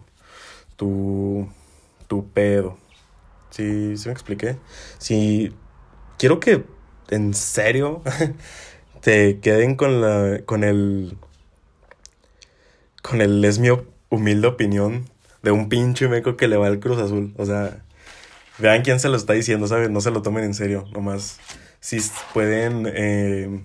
tu, 0.77 1.49
tu 2.09 2.29
pedo. 2.31 2.79
¿Sí, 3.51 3.97
¿sí 3.97 4.09
me 4.09 4.13
expliqué? 4.13 4.57
Si 4.99 5.53
quiero 6.19 6.41
que 6.41 6.65
en 7.11 7.35
serio 7.35 8.03
te 9.03 9.41
queden 9.41 9.77
con 9.77 10.01
la, 10.01 10.41
con 10.47 10.65
el, 10.65 11.17
con 13.03 13.21
el 13.21 13.45
es 13.45 13.61
humilde 14.09 14.47
opinión 14.47 15.07
de 15.43 15.51
un 15.51 15.69
pinche 15.69 16.09
meco 16.09 16.37
que 16.37 16.49
le 16.49 16.57
va 16.57 16.69
al 16.69 16.81
Cruz 16.81 16.99
Azul. 16.99 17.35
O 17.37 17.45
sea, 17.45 17.83
vean 18.59 18.83
quién 18.83 19.01
se 19.01 19.09
lo 19.09 19.17
está 19.17 19.33
diciendo, 19.33 19.67
¿sabes? 19.67 19.91
No 19.91 20.01
se 20.01 20.11
lo 20.11 20.23
tomen 20.23 20.45
en 20.45 20.55
serio, 20.55 20.85
nomás. 20.93 21.41
Si 21.81 22.01
pueden 22.33 22.89
eh, 22.95 23.65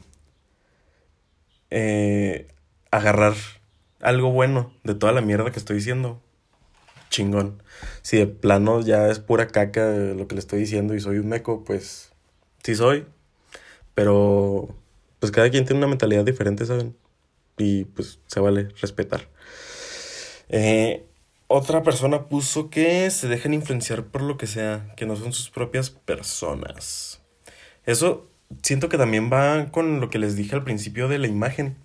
eh, 1.72 2.48
agarrar 2.92 3.36
algo 4.02 4.32
bueno 4.32 4.72
de 4.84 4.96
toda 4.96 5.12
la 5.12 5.22
mierda 5.22 5.52
que 5.52 5.60
estoy 5.60 5.78
diciendo, 5.78 6.22
chingón. 7.10 7.62
Si 8.02 8.18
de 8.18 8.28
plano 8.28 8.82
ya 8.82 9.08
es 9.10 9.20
pura 9.20 9.48
caca 9.48 9.92
lo 9.92 10.28
que 10.28 10.36
le 10.36 10.40
estoy 10.40 10.60
diciendo 10.60 10.96
y 10.96 11.00
soy 11.00 11.20
un 11.20 11.30
meco, 11.30 11.64
pues 11.64 12.12
sí 12.64 12.76
soy. 12.76 13.06
Pero 13.96 14.76
pues 15.20 15.32
cada 15.32 15.50
quien 15.50 15.66
tiene 15.66 15.80
una 15.80 15.88
mentalidad 15.88 16.24
diferente, 16.24 16.66
¿saben? 16.66 16.96
Y 17.58 17.86
pues 17.86 18.20
se 18.28 18.40
vale 18.40 18.70
respetar. 18.80 19.28
Eh, 20.50 21.06
otra 21.48 21.82
persona 21.82 22.28
puso 22.28 22.70
que 22.70 23.10
se 23.10 23.28
dejen 23.28 23.54
influenciar 23.54 24.06
por 24.06 24.22
lo 24.22 24.38
que 24.38 24.48
sea, 24.48 24.94
que 24.96 25.06
no 25.06 25.16
son 25.16 25.34
sus 25.34 25.50
propias 25.50 25.90
personas. 25.90 27.22
Eso 27.86 28.28
siento 28.64 28.90
que 28.90 28.98
también 28.98 29.32
va 29.32 29.72
con 29.72 30.00
lo 30.02 30.10
que 30.10 30.20
les 30.20 30.36
dije 30.36 30.56
al 30.56 30.64
principio 30.64 31.08
de 31.08 31.20
la 31.20 31.28
imagen. 31.28 31.78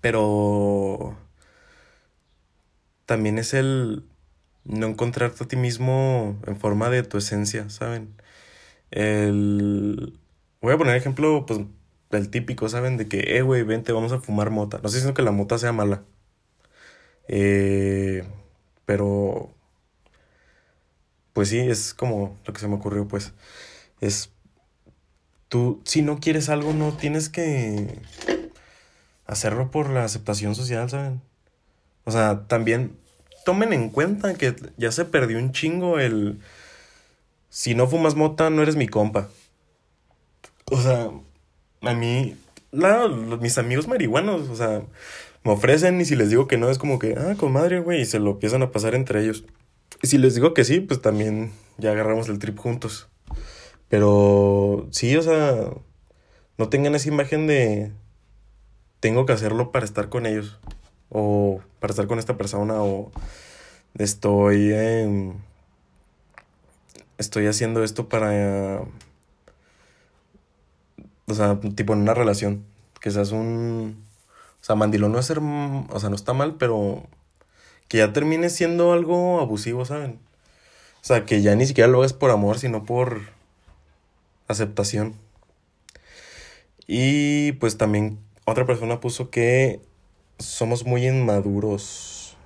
Pero 0.00 1.16
también 3.06 3.38
es 3.38 3.54
el 3.54 4.04
no 4.64 4.86
encontrarte 4.86 5.44
a 5.44 5.48
ti 5.48 5.56
mismo 5.56 6.38
en 6.46 6.58
forma 6.58 6.90
de 6.90 7.02
tu 7.02 7.18
esencia, 7.18 7.70
¿saben? 7.70 8.14
El... 8.90 10.18
Voy 10.60 10.74
a 10.74 10.78
poner 10.78 10.96
ejemplo, 10.96 11.46
pues, 11.46 11.60
el 12.10 12.30
típico, 12.30 12.68
¿saben? 12.68 12.96
De 12.96 13.08
que, 13.08 13.36
eh, 13.38 13.42
güey, 13.42 13.62
vente, 13.62 13.92
vamos 13.92 14.12
a 14.12 14.20
fumar 14.20 14.50
mota. 14.50 14.80
No 14.82 14.88
sé 14.88 15.00
si 15.00 15.12
que 15.14 15.22
la 15.22 15.32
mota 15.32 15.58
sea 15.58 15.72
mala. 15.72 16.04
Eh, 17.28 18.24
pero, 18.86 19.54
pues 21.32 21.48
sí, 21.50 21.58
es 21.60 21.94
como 21.94 22.38
lo 22.46 22.52
que 22.52 22.60
se 22.60 22.68
me 22.68 22.74
ocurrió, 22.76 23.06
pues. 23.08 23.32
Es, 24.00 24.32
tú, 25.48 25.80
si 25.84 26.02
no 26.02 26.20
quieres 26.20 26.48
algo, 26.48 26.72
no 26.72 26.92
tienes 26.92 27.28
que 27.28 28.00
hacerlo 29.26 29.70
por 29.70 29.90
la 29.90 30.04
aceptación 30.04 30.54
social, 30.54 30.88
¿saben? 30.88 31.20
O 32.04 32.10
sea, 32.10 32.46
también 32.46 32.96
tomen 33.44 33.72
en 33.72 33.90
cuenta 33.90 34.34
que 34.34 34.54
ya 34.76 34.92
se 34.92 35.04
perdió 35.04 35.38
un 35.38 35.52
chingo 35.52 35.98
el... 35.98 36.38
Si 37.50 37.74
no 37.74 37.86
fumas 37.86 38.14
mota, 38.14 38.50
no 38.50 38.62
eres 38.62 38.76
mi 38.76 38.88
compa. 38.88 39.28
O 40.70 40.80
sea, 40.80 41.10
a 41.80 41.94
mí, 41.94 42.36
la, 42.70 43.08
mis 43.08 43.56
amigos 43.56 43.88
marihuanos, 43.88 44.48
o 44.48 44.56
sea, 44.56 44.82
me 45.44 45.52
ofrecen 45.52 46.00
y 46.00 46.04
si 46.04 46.14
les 46.14 46.30
digo 46.30 46.46
que 46.46 46.58
no, 46.58 46.70
es 46.70 46.78
como 46.78 46.98
que, 46.98 47.14
ah, 47.14 47.36
comadre, 47.38 47.80
güey, 47.80 48.02
y 48.02 48.06
se 48.06 48.18
lo 48.18 48.32
empiezan 48.32 48.62
a 48.62 48.70
pasar 48.70 48.94
entre 48.94 49.22
ellos. 49.22 49.44
Y 50.02 50.08
si 50.08 50.18
les 50.18 50.34
digo 50.34 50.52
que 50.54 50.64
sí, 50.64 50.80
pues 50.80 51.00
también 51.00 51.52
ya 51.78 51.92
agarramos 51.92 52.28
el 52.28 52.38
trip 52.38 52.58
juntos. 52.58 53.08
Pero 53.88 54.86
sí, 54.90 55.16
o 55.16 55.22
sea, 55.22 55.70
no 56.58 56.68
tengan 56.68 56.94
esa 56.94 57.08
imagen 57.08 57.46
de 57.46 57.92
tengo 59.00 59.26
que 59.26 59.32
hacerlo 59.32 59.72
para 59.72 59.84
estar 59.84 60.08
con 60.08 60.26
ellos 60.26 60.58
o 61.10 61.60
para 61.80 61.92
estar 61.92 62.06
con 62.06 62.18
esta 62.18 62.36
persona 62.36 62.82
o 62.82 63.12
estoy 63.98 64.72
estoy 67.18 67.46
haciendo 67.46 67.82
esto 67.84 68.08
para 68.08 68.82
o 71.26 71.34
sea, 71.34 71.60
tipo 71.76 71.92
en 71.92 72.00
una 72.00 72.14
relación, 72.14 72.64
que 73.00 73.10
seas 73.10 73.32
un 73.32 74.08
o 74.60 74.64
sea, 74.64 74.74
mandilón 74.74 75.12
no 75.12 75.18
es 75.18 75.26
ser, 75.26 75.38
o 75.38 76.00
sea, 76.00 76.10
no 76.10 76.16
está 76.16 76.32
mal, 76.32 76.56
pero 76.56 77.04
que 77.88 77.98
ya 77.98 78.12
termine 78.12 78.50
siendo 78.50 78.92
algo 78.92 79.40
abusivo, 79.40 79.84
¿saben? 79.84 80.18
O 81.02 81.04
sea, 81.04 81.24
que 81.24 81.42
ya 81.42 81.54
ni 81.54 81.66
siquiera 81.66 81.88
lo 81.88 81.98
hagas 81.98 82.12
por 82.12 82.30
amor, 82.30 82.58
sino 82.58 82.84
por 82.84 83.20
aceptación. 84.48 85.14
Y 86.86 87.52
pues 87.52 87.78
también 87.78 88.18
otra 88.44 88.66
persona 88.66 89.00
puso 89.00 89.30
que 89.30 89.80
somos 90.38 90.84
muy 90.84 91.06
inmaduros. 91.06 92.36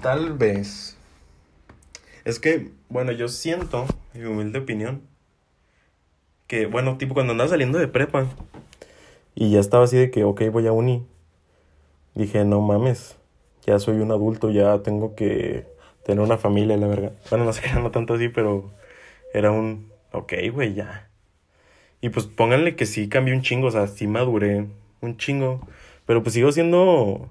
Tal 0.00 0.32
vez. 0.32 0.96
Es 2.24 2.38
que, 2.38 2.70
bueno, 2.88 3.12
yo 3.12 3.28
siento, 3.28 3.86
mi 4.14 4.24
humilde 4.24 4.60
opinión, 4.60 5.02
que, 6.46 6.66
bueno, 6.66 6.98
tipo 6.98 7.14
cuando 7.14 7.32
andaba 7.32 7.50
saliendo 7.50 7.78
de 7.78 7.88
prepa 7.88 8.26
y 9.34 9.50
ya 9.50 9.60
estaba 9.60 9.84
así 9.84 9.96
de 9.96 10.10
que, 10.10 10.24
ok, 10.24 10.42
voy 10.52 10.66
a 10.66 10.72
uni, 10.72 11.06
dije, 12.14 12.44
no 12.44 12.60
mames, 12.60 13.16
ya 13.66 13.78
soy 13.78 13.96
un 13.96 14.10
adulto, 14.10 14.50
ya 14.50 14.82
tengo 14.82 15.14
que 15.14 15.66
tener 16.04 16.22
una 16.22 16.36
familia, 16.36 16.76
la 16.76 16.86
verdad. 16.86 17.12
Bueno, 17.30 17.44
no 17.44 17.52
sé 17.52 17.62
no 17.80 17.90
tanto 17.90 18.14
así, 18.14 18.28
pero 18.28 18.70
era 19.32 19.50
un, 19.50 19.90
ok, 20.12 20.34
güey, 20.52 20.74
ya. 20.74 21.08
Y 22.00 22.10
pues 22.10 22.26
pónganle 22.26 22.76
que 22.76 22.86
sí 22.86 23.08
cambié 23.08 23.34
un 23.34 23.42
chingo, 23.42 23.68
o 23.68 23.70
sea, 23.70 23.86
sí 23.86 24.06
maduré 24.06 24.66
un 25.00 25.16
chingo. 25.16 25.66
Pero 26.06 26.22
pues 26.22 26.34
sigo 26.34 26.52
siendo. 26.52 27.28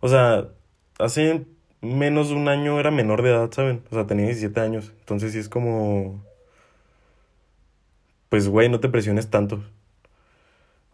O 0.00 0.08
sea, 0.08 0.48
hace 0.98 1.44
menos 1.80 2.28
de 2.28 2.34
un 2.36 2.48
año 2.48 2.78
era 2.80 2.90
menor 2.90 3.22
de 3.22 3.30
edad, 3.30 3.50
¿saben? 3.52 3.82
O 3.90 3.94
sea, 3.94 4.06
tenía 4.06 4.26
17 4.26 4.60
años. 4.60 4.92
Entonces 5.00 5.32
sí 5.32 5.38
es 5.38 5.48
como. 5.48 6.22
Pues, 8.28 8.48
güey, 8.48 8.68
no 8.68 8.80
te 8.80 8.88
presiones 8.88 9.30
tanto. 9.30 9.62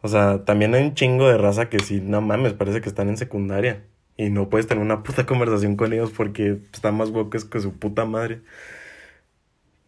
O 0.03 0.09
sea, 0.09 0.45
también 0.45 0.75
hay 0.75 0.83
un 0.85 0.95
chingo 0.95 1.29
de 1.29 1.39
raza 1.39 1.69
que 1.69 1.79
sí, 1.79 2.01
no 2.01 2.21
mames, 2.21 2.55
parece 2.55 2.81
que 2.81 2.89
están 2.89 3.09
en 3.09 3.17
secundaria. 3.17 3.85
Y 4.17 4.31
no 4.31 4.49
puedes 4.49 4.67
tener 4.67 4.83
una 4.85 5.03
puta 5.03 5.27
conversación 5.27 5.77
con 5.77 5.93
ellos 5.93 6.11
porque 6.11 6.59
están 6.73 6.97
más 6.97 7.11
huecos 7.11 7.45
que 7.45 7.61
su 7.61 7.73
puta 7.79 8.05
madre. 8.05 8.43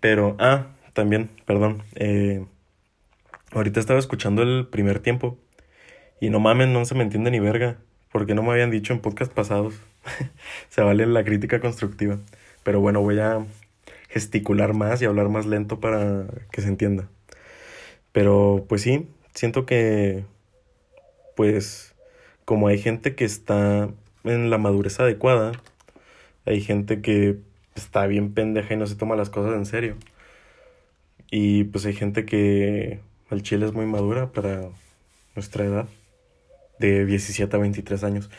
Pero, 0.05 0.37
ah, 0.39 0.67
también, 0.93 1.31
perdón. 1.47 1.83
Eh, 1.95 2.45
Ahorita 3.53 3.81
estaba 3.81 3.99
escuchando 3.99 4.43
el 4.43 4.67
primer 4.67 4.99
tiempo. 4.99 5.39
Y 6.21 6.29
no 6.29 6.41
mames, 6.41 6.69
no 6.69 6.85
se 6.85 6.95
me 6.95 7.05
entiende 7.05 7.31
ni 7.31 7.41
verga. 7.41 7.79
Porque 8.13 8.35
no 8.35 8.43
me 8.43 8.51
habían 8.51 8.71
dicho 8.71 8.93
en 8.93 9.01
podcast 9.01 9.33
pasados. 9.33 9.81
se 10.69 10.83
vale 10.83 11.07
la 11.07 11.25
crítica 11.25 11.59
constructiva. 11.59 12.19
Pero 12.65 12.81
bueno, 12.81 13.01
voy 13.01 13.19
a 13.19 13.47
gesticular 14.11 14.75
más 14.75 15.01
y 15.01 15.07
hablar 15.07 15.31
más 15.31 15.47
lento 15.47 15.81
para 15.81 16.27
que 16.53 16.61
se 16.61 16.69
entienda. 16.69 17.09
Pero 18.13 18.67
pues 18.69 18.83
sí, 18.83 19.09
siento 19.33 19.65
que 19.65 20.27
pues 21.35 21.95
como 22.45 22.69
hay 22.69 22.77
gente 22.77 23.15
que 23.15 23.25
está 23.25 23.89
en 24.25 24.51
la 24.51 24.59
madurez 24.59 25.01
adecuada, 25.01 25.53
hay 26.45 26.61
gente 26.61 27.01
que 27.01 27.39
está 27.75 28.07
bien 28.07 28.35
pendeja 28.35 28.75
y 28.75 28.77
no 28.77 28.87
se 28.87 28.97
toma 28.97 29.17
las 29.17 29.31
cosas 29.31 29.55
en 29.55 29.67
serio. 29.67 29.97
Y 31.31 31.65
pues 31.65 31.87
hay 31.87 31.95
gente 31.95 32.25
que 32.25 33.01
el 33.31 33.43
chile 33.43 33.67
es 33.67 33.73
muy 33.73 33.87
madura 33.87 34.33
para 34.33 34.69
nuestra 35.35 35.65
edad, 35.65 35.89
de 36.79 37.05
17 37.07 37.55
a 37.57 37.59
23 37.59 38.05
años. 38.05 38.31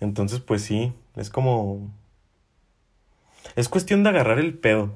Entonces, 0.00 0.40
pues 0.40 0.62
sí, 0.62 0.92
es 1.16 1.30
como... 1.30 1.92
Es 3.54 3.68
cuestión 3.68 4.02
de 4.02 4.10
agarrar 4.10 4.38
el 4.38 4.54
pedo, 4.54 4.92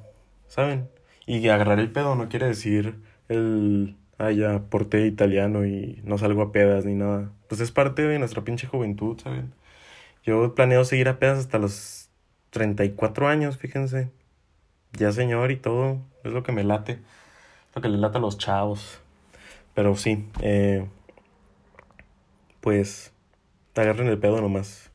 ¿saben? 0.48 0.88
Y 1.26 1.48
agarrar 1.48 1.80
el 1.80 1.90
pedo 1.90 2.14
no 2.14 2.28
quiere 2.28 2.46
decir 2.46 2.96
el... 3.28 3.96
Ah, 4.18 4.32
ya 4.32 4.64
porté 4.68 5.06
italiano 5.06 5.64
y 5.64 6.00
no 6.04 6.18
salgo 6.18 6.42
a 6.42 6.52
pedas 6.52 6.84
ni 6.84 6.94
nada. 6.94 7.32
Pues 7.48 7.60
es 7.62 7.72
parte 7.72 8.02
de 8.02 8.18
nuestra 8.18 8.44
pinche 8.44 8.66
juventud, 8.66 9.18
¿saben? 9.18 9.54
Yo 10.24 10.54
planeo 10.54 10.84
seguir 10.84 11.08
a 11.08 11.18
pedas 11.18 11.38
hasta 11.38 11.58
los 11.58 11.99
34 12.50 13.28
años, 13.28 13.56
fíjense. 13.56 14.10
Ya 14.92 15.12
señor 15.12 15.50
y 15.50 15.56
todo, 15.56 15.98
es 16.24 16.32
lo 16.32 16.42
que 16.42 16.52
me 16.52 16.64
late. 16.64 16.98
Lo 17.74 17.82
que 17.82 17.88
le 17.88 17.98
lata 17.98 18.18
a 18.18 18.20
los 18.20 18.38
chavos. 18.38 19.00
Pero 19.74 19.96
sí, 19.96 20.28
eh, 20.42 20.86
pues 22.60 23.12
agarren 23.74 24.08
el 24.08 24.18
pedo 24.18 24.40
nomás. 24.40 24.90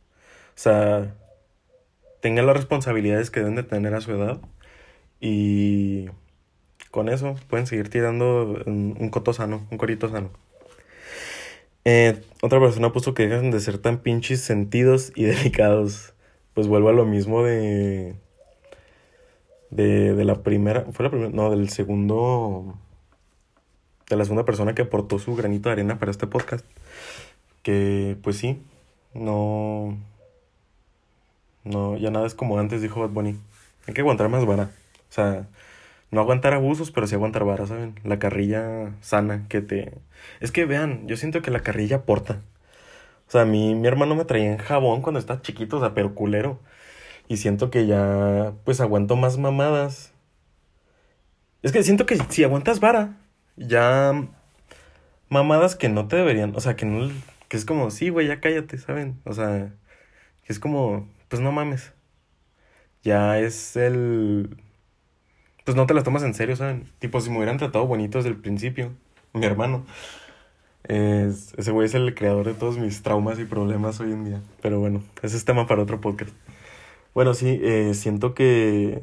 O 0.49 0.57
sea, 0.59 1.15
tengan 2.21 2.45
las 2.45 2.55
responsabilidades 2.55 3.29
que 3.29 3.39
deben 3.39 3.55
de 3.55 3.63
tener 3.63 3.93
a 3.93 4.01
su 4.01 4.11
edad 4.11 4.39
y 5.19 6.07
con 6.91 7.09
eso 7.09 7.35
pueden 7.49 7.67
seguir 7.67 7.89
tirando 7.89 8.63
un, 8.65 9.09
coto 9.09 9.33
sano, 9.33 9.67
un 9.69 9.77
corito 9.77 10.09
sano. 10.09 10.31
Eh, 11.83 12.21
otra 12.41 12.59
persona 12.59 12.91
puso 12.91 13.13
que 13.13 13.27
dejan 13.27 13.51
de 13.51 13.59
ser 13.59 13.77
tan 13.77 13.99
pinches 13.99 14.41
sentidos 14.41 15.11
y 15.15 15.23
delicados. 15.25 16.14
Pues 16.55 16.67
vuelvo 16.67 16.89
a 16.89 16.93
lo 16.93 17.05
mismo 17.05 17.43
de. 17.43 18.15
De, 19.69 20.15
de 20.15 20.25
la 20.25 20.41
primera. 20.41 20.85
¿Fue 20.91 21.03
la 21.03 21.11
primera? 21.11 21.31
No, 21.31 21.51
del 21.51 21.69
segundo 21.69 22.75
de 24.09 24.15
la 24.15 24.23
segunda 24.23 24.45
persona 24.45 24.75
que 24.75 24.83
aportó 24.83 25.19
su 25.19 25.35
granito 25.35 25.69
de 25.69 25.73
arena 25.73 25.99
para 25.99 26.11
este 26.11 26.27
podcast. 26.27 26.65
Que 27.63 28.17
pues 28.21 28.37
sí, 28.37 28.61
no. 29.13 29.97
No, 31.63 31.97
ya 31.97 32.11
nada 32.11 32.27
es 32.27 32.35
como 32.35 32.59
antes, 32.59 32.81
dijo 32.81 32.99
Bad 33.01 33.09
Bunny. 33.09 33.37
Hay 33.87 33.93
que 33.93 34.01
aguantar 34.01 34.29
más 34.29 34.45
vara. 34.45 34.71
O 35.09 35.13
sea, 35.13 35.47
no 36.11 36.21
aguantar 36.21 36.53
abusos, 36.53 36.91
pero 36.91 37.07
sí 37.07 37.15
aguantar 37.15 37.43
vara, 37.45 37.65
¿saben? 37.65 37.95
La 38.03 38.19
carrilla 38.19 38.93
sana 39.01 39.47
que 39.49 39.61
te. 39.61 39.93
Es 40.41 40.51
que 40.51 40.65
vean, 40.65 41.07
yo 41.07 41.17
siento 41.17 41.41
que 41.41 41.51
la 41.51 41.61
carrilla 41.61 41.97
aporta. 41.97 42.41
O 43.27 43.31
sea, 43.31 43.41
a 43.41 43.45
mí, 43.45 43.75
mi 43.75 43.87
hermano 43.87 44.15
me 44.15 44.25
traía 44.25 44.51
en 44.51 44.57
jabón 44.57 45.01
cuando 45.01 45.19
estaba 45.19 45.41
chiquito, 45.41 45.77
o 45.77 45.79
sea, 45.79 45.93
pero 45.93 46.15
culero. 46.15 46.59
Y 47.27 47.37
siento 47.37 47.71
que 47.71 47.87
ya, 47.87 48.53
pues 48.65 48.81
aguanto 48.81 49.15
más 49.15 49.37
mamadas. 49.37 50.13
Es 51.63 51.71
que 51.71 51.83
siento 51.83 52.05
que 52.05 52.17
si 52.29 52.43
aguantas 52.43 52.79
vara, 52.79 53.17
ya 53.57 54.27
mamadas 55.29 55.75
que 55.75 55.89
no 55.89 56.07
te 56.07 56.15
deberían, 56.17 56.55
o 56.55 56.59
sea, 56.61 56.75
que 56.75 56.85
no, 56.85 57.09
que 57.47 57.57
es 57.57 57.65
como, 57.65 57.91
sí, 57.91 58.09
güey, 58.09 58.27
ya 58.27 58.39
cállate, 58.39 58.77
¿saben? 58.77 59.19
O 59.25 59.33
sea, 59.33 59.73
que 60.43 60.53
es 60.53 60.59
como, 60.59 61.09
pues 61.29 61.41
no 61.41 61.51
mames. 61.51 61.93
Ya 63.03 63.39
es 63.39 63.75
el... 63.75 64.57
Pues 65.63 65.75
no 65.75 65.85
te 65.87 65.93
las 65.93 66.03
tomas 66.03 66.23
en 66.23 66.33
serio, 66.33 66.55
¿saben? 66.55 66.91
Tipo, 66.99 67.21
si 67.21 67.29
me 67.29 67.37
hubieran 67.37 67.57
tratado 67.57 67.87
bonito 67.87 68.19
desde 68.19 68.29
el 68.29 68.37
principio, 68.37 68.93
mi 69.33 69.45
hermano. 69.45 69.85
Es, 70.87 71.53
ese 71.57 71.71
güey 71.71 71.85
es 71.87 71.95
el 71.95 72.13
creador 72.13 72.45
de 72.45 72.53
todos 72.53 72.77
mis 72.77 73.01
traumas 73.01 73.39
y 73.39 73.45
problemas 73.45 73.99
hoy 73.99 74.11
en 74.11 74.25
día. 74.25 74.41
Pero 74.61 74.79
bueno, 74.79 75.03
ese 75.21 75.37
es 75.37 75.45
tema 75.45 75.67
para 75.67 75.81
otro 75.81 75.99
podcast. 76.01 76.31
Bueno, 77.13 77.33
sí, 77.33 77.59
eh, 77.63 77.93
siento 77.93 78.33
que 78.33 79.01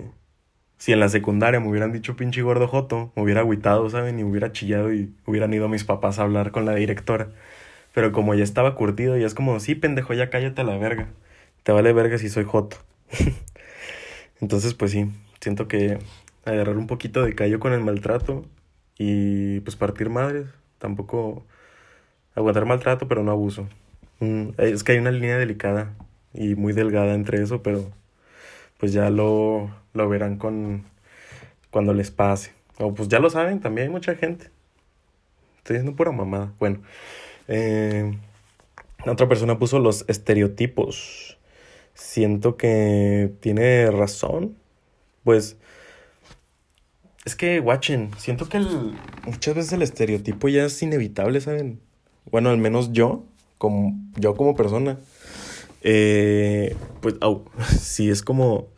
si 0.78 0.92
en 0.92 1.00
la 1.00 1.08
secundaria 1.08 1.60
me 1.60 1.68
hubieran 1.68 1.92
dicho 1.92 2.16
pinche 2.16 2.42
gordo 2.42 2.68
joto, 2.68 3.12
me 3.16 3.22
hubiera 3.22 3.40
agüitado, 3.40 3.88
¿saben? 3.90 4.18
Y 4.18 4.24
hubiera 4.24 4.52
chillado 4.52 4.92
y 4.92 5.14
hubieran 5.26 5.52
ido 5.54 5.68
mis 5.68 5.84
papás 5.84 6.18
a 6.18 6.22
hablar 6.22 6.52
con 6.52 6.64
la 6.66 6.74
directora. 6.74 7.30
Pero 7.94 8.12
como 8.12 8.34
ya 8.34 8.44
estaba 8.44 8.74
curtido, 8.74 9.16
ya 9.16 9.26
es 9.26 9.34
como, 9.34 9.60
sí, 9.60 9.74
pendejo, 9.74 10.14
ya 10.14 10.30
cállate 10.30 10.60
a 10.62 10.64
la 10.64 10.76
verga. 10.78 11.08
Te 11.62 11.72
vale 11.72 11.92
verga 11.92 12.18
si 12.18 12.28
soy 12.28 12.44
joto. 12.44 12.78
Entonces, 14.40 14.74
pues 14.74 14.92
sí, 14.92 15.10
siento 15.40 15.68
que 15.68 15.98
agarrar 16.44 16.76
un 16.78 16.86
poquito 16.86 17.24
de 17.24 17.34
callo 17.34 17.60
con 17.60 17.72
el 17.72 17.80
maltrato 17.80 18.44
y 18.98 19.60
pues 19.60 19.76
partir 19.76 20.10
madres. 20.10 20.46
Tampoco 20.78 21.46
aguantar 22.34 22.64
maltrato, 22.66 23.08
pero 23.08 23.22
no 23.22 23.32
abuso. 23.32 23.68
Mm, 24.20 24.50
es 24.58 24.84
que 24.84 24.92
hay 24.92 24.98
una 24.98 25.10
línea 25.10 25.38
delicada 25.38 25.94
y 26.34 26.54
muy 26.54 26.72
delgada 26.72 27.14
entre 27.14 27.42
eso, 27.42 27.62
pero 27.62 27.90
pues 28.78 28.92
ya 28.92 29.10
lo, 29.10 29.70
lo 29.94 30.08
verán 30.08 30.36
con 30.38 30.84
cuando 31.70 31.94
les 31.94 32.10
pase. 32.10 32.52
O 32.78 32.94
pues 32.94 33.08
ya 33.08 33.18
lo 33.18 33.30
saben, 33.30 33.60
también 33.60 33.88
hay 33.88 33.92
mucha 33.92 34.14
gente. 34.14 34.50
Estoy 35.58 35.76
diciendo 35.76 35.96
pura 35.96 36.12
mamada. 36.12 36.52
Bueno, 36.58 36.82
eh, 37.48 38.18
otra 39.06 39.28
persona 39.28 39.58
puso 39.58 39.78
los 39.78 40.04
estereotipos. 40.08 41.38
siento 41.94 42.56
que 42.56 43.32
tiene 43.40 43.90
razón. 43.90 44.56
Pues 45.24 45.56
es 47.24 47.36
que, 47.36 47.60
watchen, 47.60 48.10
siento 48.18 48.48
que 48.48 48.56
el, 48.56 48.98
muchas 49.24 49.54
veces 49.54 49.72
el 49.72 49.82
estereotipo 49.82 50.48
ya 50.48 50.64
es 50.64 50.82
inevitable, 50.82 51.40
¿saben? 51.40 51.80
Bueno, 52.30 52.50
al 52.50 52.58
menos 52.58 52.92
yo, 52.92 53.24
como, 53.58 53.94
yo 54.16 54.34
como 54.36 54.54
persona. 54.54 54.98
Eh, 55.82 56.76
pues, 57.00 57.16
au, 57.20 57.44
sí, 57.80 58.10
es 58.10 58.22
como... 58.22 58.68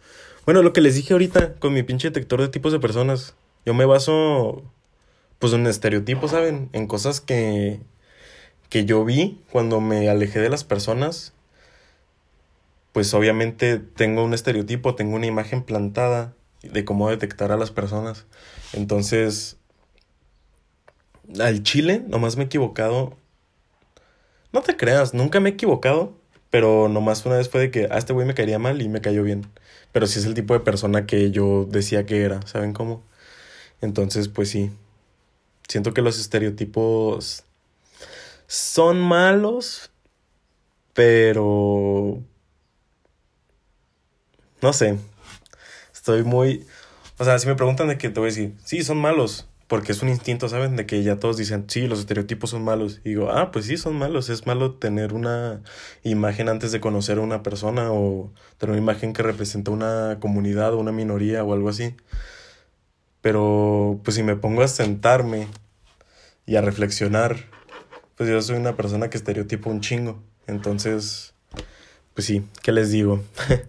Bueno, 0.44 0.62
lo 0.62 0.72
que 0.72 0.80
les 0.80 0.94
dije 0.94 1.14
ahorita 1.14 1.54
con 1.54 1.72
mi 1.72 1.83
pinche 1.83 2.09
detector 2.09 2.40
de 2.40 2.48
tipos 2.48 2.72
de 2.72 2.80
personas. 2.80 3.35
Yo 3.64 3.74
me 3.74 3.87
baso, 3.87 4.62
pues, 5.38 5.52
en 5.52 5.66
estereotipos, 5.66 6.33
¿saben? 6.33 6.68
En 6.72 6.87
cosas 6.87 7.20
que, 7.20 7.80
que 8.68 8.85
yo 8.85 9.04
vi 9.04 9.40
cuando 9.50 9.80
me 9.80 10.09
alejé 10.09 10.40
de 10.40 10.50
las 10.50 10.64
personas. 10.64 11.33
Pues, 12.92 13.12
obviamente, 13.14 13.78
tengo 13.78 14.24
un 14.24 14.35
estereotipo, 14.35 14.94
tengo 14.94 15.16
una 15.16 15.26
imagen 15.26 15.62
plantada 15.62 16.35
de 16.62 16.85
cómo 16.85 17.11
detectar 17.11 17.52
a 17.52 17.57
las 17.57 17.70
personas. 17.70 18.26
Entonces, 18.72 19.59
al 21.40 21.62
chile, 21.62 22.04
nomás 22.07 22.37
me 22.37 22.44
he 22.44 22.46
equivocado. 22.46 23.16
No 24.55 24.62
te 24.62 24.77
creas, 24.77 25.14
nunca 25.14 25.40
me 25.40 25.51
he 25.51 25.53
equivocado, 25.55 26.12
pero 26.49 26.88
nomás 26.88 27.27
una 27.27 27.37
vez 27.37 27.49
fue 27.49 27.61
de 27.62 27.71
que 27.73 27.88
a 27.90 27.99
este 27.99 28.12
güey 28.12 28.25
me 28.25 28.35
caería 28.35 28.61
mal 28.61 28.81
y 28.81 28.88
me 28.88 29.01
cayó 29.01 29.25
bien. 29.25 29.49
Pero 29.90 30.07
sí 30.07 30.21
es 30.21 30.27
el 30.27 30.35
tipo 30.35 30.55
de 30.55 30.61
persona 30.61 31.07
que 31.07 31.33
yo 31.33 31.67
decía 31.69 32.07
que 32.07 32.23
era, 32.23 32.40
¿saben 32.47 32.73
cómo? 32.73 33.03
Entonces, 33.81 34.29
pues 34.29 34.51
sí. 34.51 34.71
Siento 35.67 35.93
que 35.93 36.03
los 36.03 36.21
estereotipos 36.21 37.43
son 38.47 39.01
malos, 39.01 39.90
pero... 40.93 42.23
No 44.62 44.73
sé, 44.73 45.01
estoy 45.93 46.23
muy... 46.23 46.64
O 47.19 47.25
sea, 47.25 47.40
si 47.40 47.49
me 47.49 47.57
preguntan 47.57 47.88
de 47.88 47.99
qué, 47.99 48.09
te 48.09 48.21
voy 48.21 48.29
a 48.29 48.31
decir, 48.31 48.55
sí, 48.64 48.85
son 48.85 48.99
malos, 48.99 49.49
porque 49.66 49.92
es 49.92 50.03
un 50.03 50.09
instinto, 50.09 50.48
¿saben? 50.48 50.77
De 50.77 50.87
que 50.87 51.03
ya 51.03 51.16
todos 51.16 51.37
dicen, 51.37 51.64
sí, 51.68 51.87
los 51.87 52.00
estereotipos 52.00 52.50
son 52.50 52.64
malos. 52.64 53.00
Y 53.05 53.11
digo, 53.11 53.31
ah, 53.31 53.50
pues 53.50 53.66
sí, 53.66 53.77
son 53.77 53.96
malos. 53.96 54.29
Es 54.29 54.46
malo 54.46 54.74
tener 54.74 55.14
una 55.14 55.62
imagen 56.03 56.48
antes 56.48 56.72
de 56.72 56.81
conocer 56.81 57.18
a 57.18 57.22
una 57.22 57.42
persona 57.42 57.90
o 57.92 58.33
tener 58.59 58.72
una 58.72 58.83
imagen 58.83 59.12
que 59.12 59.22
representa 59.22 59.70
una 59.70 60.18
comunidad 60.20 60.74
o 60.74 60.79
una 60.79 60.92
minoría 60.92 61.44
o 61.44 61.55
algo 61.55 61.68
así. 61.70 61.94
Pero, 63.22 64.00
pues 64.05 64.16
si 64.16 64.22
me 64.22 64.37
pongo 64.37 64.62
a 64.62 64.68
sentarme 64.68 65.48
y 66.46 66.57
a 66.57 66.61
reflexionar, 66.61 67.37
pues 68.16 68.29
yo 68.29 68.40
soy 68.42 68.57
una 68.57 68.77
persona 68.77 69.09
que 69.09 69.16
estereotipo 69.16 69.70
un 69.70 69.81
chingo. 69.81 70.22
Entonces, 70.46 71.35
pues 72.12 72.27
sí, 72.27 72.44
¿qué 72.62 72.72
les 72.72 72.90
digo? 72.90 73.22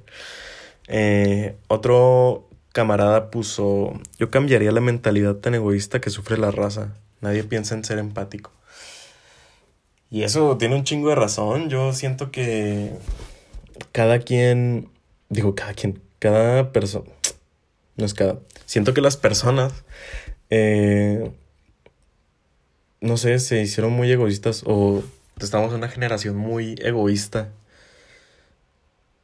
Eh, 0.87 1.57
otro 1.67 2.47
camarada 2.75 3.31
puso, 3.31 3.93
yo 4.19 4.29
cambiaría 4.29 4.69
la 4.73 4.81
mentalidad 4.81 5.35
tan 5.35 5.55
egoísta 5.55 6.01
que 6.01 6.09
sufre 6.09 6.37
la 6.37 6.51
raza. 6.51 6.93
Nadie 7.21 7.45
piensa 7.45 7.73
en 7.73 7.85
ser 7.85 7.99
empático. 7.99 8.51
Y 10.11 10.23
eso 10.23 10.57
tiene 10.57 10.75
un 10.75 10.83
chingo 10.83 11.07
de 11.07 11.15
razón. 11.15 11.69
Yo 11.69 11.93
siento 11.93 12.31
que 12.31 12.91
cada 13.93 14.19
quien, 14.19 14.89
digo 15.29 15.55
cada 15.55 15.73
quien, 15.73 16.01
cada 16.19 16.73
persona, 16.73 17.05
no 17.95 18.05
es 18.05 18.13
cada, 18.13 18.39
siento 18.65 18.93
que 18.93 18.99
las 18.99 19.15
personas, 19.15 19.71
eh, 20.49 21.31
no 22.99 23.15
sé, 23.15 23.39
se 23.39 23.61
hicieron 23.61 23.93
muy 23.93 24.11
egoístas 24.11 24.63
o 24.65 25.01
estamos 25.39 25.69
en 25.71 25.77
una 25.77 25.87
generación 25.87 26.35
muy 26.35 26.75
egoísta 26.79 27.51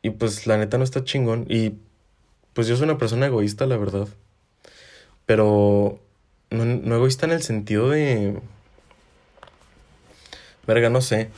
y 0.02 0.12
pues 0.12 0.48
la 0.48 0.58
neta 0.58 0.78
no 0.78 0.86
está 0.86 1.04
chingón. 1.04 1.46
Y 1.50 1.74
pues 2.54 2.68
yo 2.68 2.76
soy 2.76 2.86
una 2.86 2.98
persona 2.98 3.28
egoísta, 3.28 3.66
la 3.66 3.78
verdad. 3.78 4.08
Pero 5.26 6.00
no, 6.50 6.66
no 6.66 6.96
egoísta 6.96 7.26
en 7.26 7.32
el 7.32 7.42
sentido 7.42 7.90
de... 7.90 8.40
Verga, 10.68 10.90
no 10.90 11.02
sé. 11.02 11.30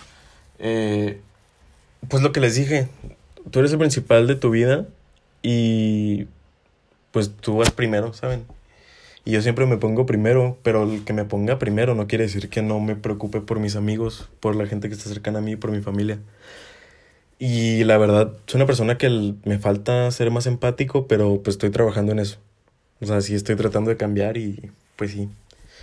Eh, 0.59 1.21
pues 2.09 2.23
lo 2.23 2.31
que 2.31 2.39
les 2.39 2.55
dije, 2.55 2.87
tú 3.51 3.59
eres 3.59 3.71
el 3.71 3.79
principal 3.79 4.27
de 4.27 4.35
tu 4.35 4.49
vida 4.49 4.87
y 5.41 6.27
pues 7.11 7.31
tú 7.35 7.57
vas 7.57 7.71
primero, 7.71 8.13
¿saben? 8.13 8.45
Y 9.25 9.31
yo 9.31 9.41
siempre 9.41 9.65
me 9.65 9.77
pongo 9.77 10.05
primero, 10.05 10.57
pero 10.63 10.83
el 10.83 11.05
que 11.05 11.13
me 11.13 11.23
ponga 11.23 11.59
primero 11.59 11.95
no 11.95 12.07
quiere 12.07 12.25
decir 12.25 12.49
que 12.49 12.61
no 12.61 12.79
me 12.79 12.95
preocupe 12.95 13.39
por 13.39 13.59
mis 13.59 13.75
amigos, 13.75 14.29
por 14.39 14.55
la 14.55 14.65
gente 14.65 14.89
que 14.89 14.95
está 14.95 15.09
cercana 15.09 15.39
a 15.39 15.41
mí, 15.41 15.55
por 15.55 15.71
mi 15.71 15.81
familia. 15.81 16.19
Y 17.45 17.83
la 17.83 17.97
verdad, 17.97 18.31
soy 18.47 18.59
una 18.59 18.65
persona 18.65 18.97
que 18.97 19.35
me 19.43 19.59
falta 19.59 20.09
ser 20.11 20.31
más 20.31 20.47
empático, 20.47 21.07
pero 21.09 21.41
pues 21.43 21.55
estoy 21.55 21.71
trabajando 21.71 22.13
en 22.13 22.19
eso. 22.19 22.37
O 23.01 23.05
sea, 23.05 23.19
sí 23.19 23.35
estoy 23.35 23.57
tratando 23.57 23.89
de 23.89 23.97
cambiar 23.97 24.37
y 24.37 24.71
pues 24.95 25.11
sí. 25.11 25.27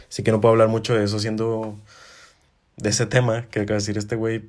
Sí 0.09 0.23
que 0.23 0.33
no 0.33 0.41
puedo 0.41 0.53
hablar 0.53 0.69
mucho 0.69 0.95
de 0.95 1.05
eso 1.05 1.19
siendo 1.19 1.77
de 2.79 2.89
ese 2.89 3.05
tema 3.05 3.47
que 3.51 3.61
acaba 3.61 3.75
de 3.75 3.83
decir 3.83 3.99
este 3.99 4.17
güey, 4.17 4.43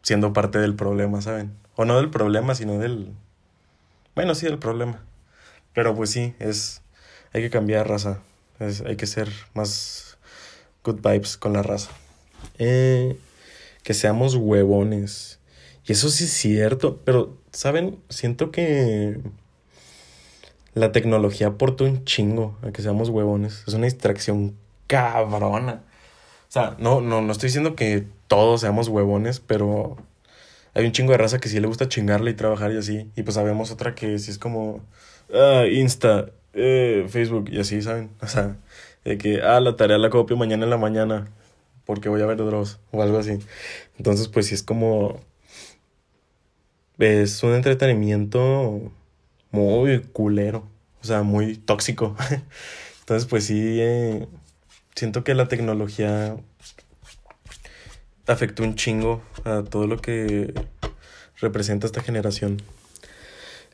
siendo 0.00 0.32
parte 0.32 0.58
del 0.58 0.74
problema, 0.74 1.20
¿saben? 1.20 1.52
O 1.76 1.84
no 1.84 1.98
del 1.98 2.08
problema, 2.08 2.54
sino 2.54 2.78
del... 2.78 3.12
Bueno, 4.14 4.34
sí, 4.34 4.46
del 4.46 4.58
problema. 4.58 5.04
Pero 5.74 5.94
pues 5.94 6.08
sí, 6.08 6.34
es... 6.38 6.80
Hay 7.34 7.42
que 7.42 7.50
cambiar 7.50 7.86
raza. 7.86 8.22
Es, 8.60 8.80
hay 8.80 8.96
que 8.96 9.06
ser 9.06 9.28
más 9.52 10.16
good 10.84 11.02
vibes 11.02 11.36
con 11.36 11.52
la 11.52 11.62
raza. 11.62 11.90
Eh, 12.56 13.18
que 13.82 13.92
seamos 13.92 14.36
huevones. 14.36 15.38
Eso 15.90 16.08
sí 16.08 16.24
es 16.24 16.30
cierto, 16.30 17.00
pero, 17.04 17.36
¿saben? 17.50 17.98
Siento 18.08 18.52
que 18.52 19.18
la 20.72 20.92
tecnología 20.92 21.48
aporta 21.48 21.82
un 21.82 22.04
chingo 22.04 22.56
a 22.62 22.70
que 22.70 22.80
seamos 22.80 23.08
huevones. 23.08 23.64
Es 23.66 23.74
una 23.74 23.86
distracción 23.86 24.56
cabrona. 24.86 25.82
O 26.48 26.52
sea, 26.52 26.76
no, 26.78 27.00
no, 27.00 27.22
no 27.22 27.32
estoy 27.32 27.48
diciendo 27.48 27.74
que 27.74 28.06
todos 28.28 28.60
seamos 28.60 28.86
huevones, 28.86 29.40
pero 29.40 29.96
hay 30.74 30.86
un 30.86 30.92
chingo 30.92 31.10
de 31.10 31.18
raza 31.18 31.40
que 31.40 31.48
sí 31.48 31.58
le 31.58 31.66
gusta 31.66 31.88
chingarle 31.88 32.30
y 32.30 32.34
trabajar 32.34 32.70
y 32.70 32.76
así. 32.76 33.10
Y 33.16 33.24
pues 33.24 33.34
sabemos 33.34 33.72
otra 33.72 33.96
que 33.96 34.16
sí 34.20 34.30
es 34.30 34.38
como 34.38 34.82
ah, 35.34 35.64
Insta, 35.68 36.26
eh, 36.54 37.06
Facebook 37.08 37.48
y 37.50 37.58
así, 37.58 37.82
¿saben? 37.82 38.10
O 38.22 38.28
sea, 38.28 38.56
de 39.04 39.18
que, 39.18 39.42
ah, 39.42 39.58
la 39.58 39.74
tarea 39.74 39.98
la 39.98 40.10
copio 40.10 40.36
mañana 40.36 40.62
en 40.64 40.70
la 40.70 40.78
mañana 40.78 41.32
porque 41.84 42.08
voy 42.08 42.22
a 42.22 42.26
ver 42.26 42.36
Dross 42.36 42.78
o 42.92 43.02
algo 43.02 43.18
así. 43.18 43.40
Entonces, 43.98 44.28
pues 44.28 44.46
sí 44.46 44.54
es 44.54 44.62
como 44.62 45.18
es 47.00 47.42
un 47.42 47.54
entretenimiento 47.54 48.92
muy 49.50 50.00
culero, 50.00 50.68
o 51.02 51.04
sea, 51.04 51.22
muy 51.22 51.56
tóxico. 51.56 52.16
Entonces, 53.00 53.28
pues 53.28 53.44
sí, 53.44 53.78
eh, 53.80 54.28
siento 54.94 55.24
que 55.24 55.34
la 55.34 55.48
tecnología 55.48 56.36
afectó 58.26 58.62
un 58.62 58.76
chingo 58.76 59.22
a 59.44 59.62
todo 59.62 59.86
lo 59.86 59.98
que 59.98 60.54
representa 61.40 61.86
esta 61.86 62.02
generación. 62.02 62.62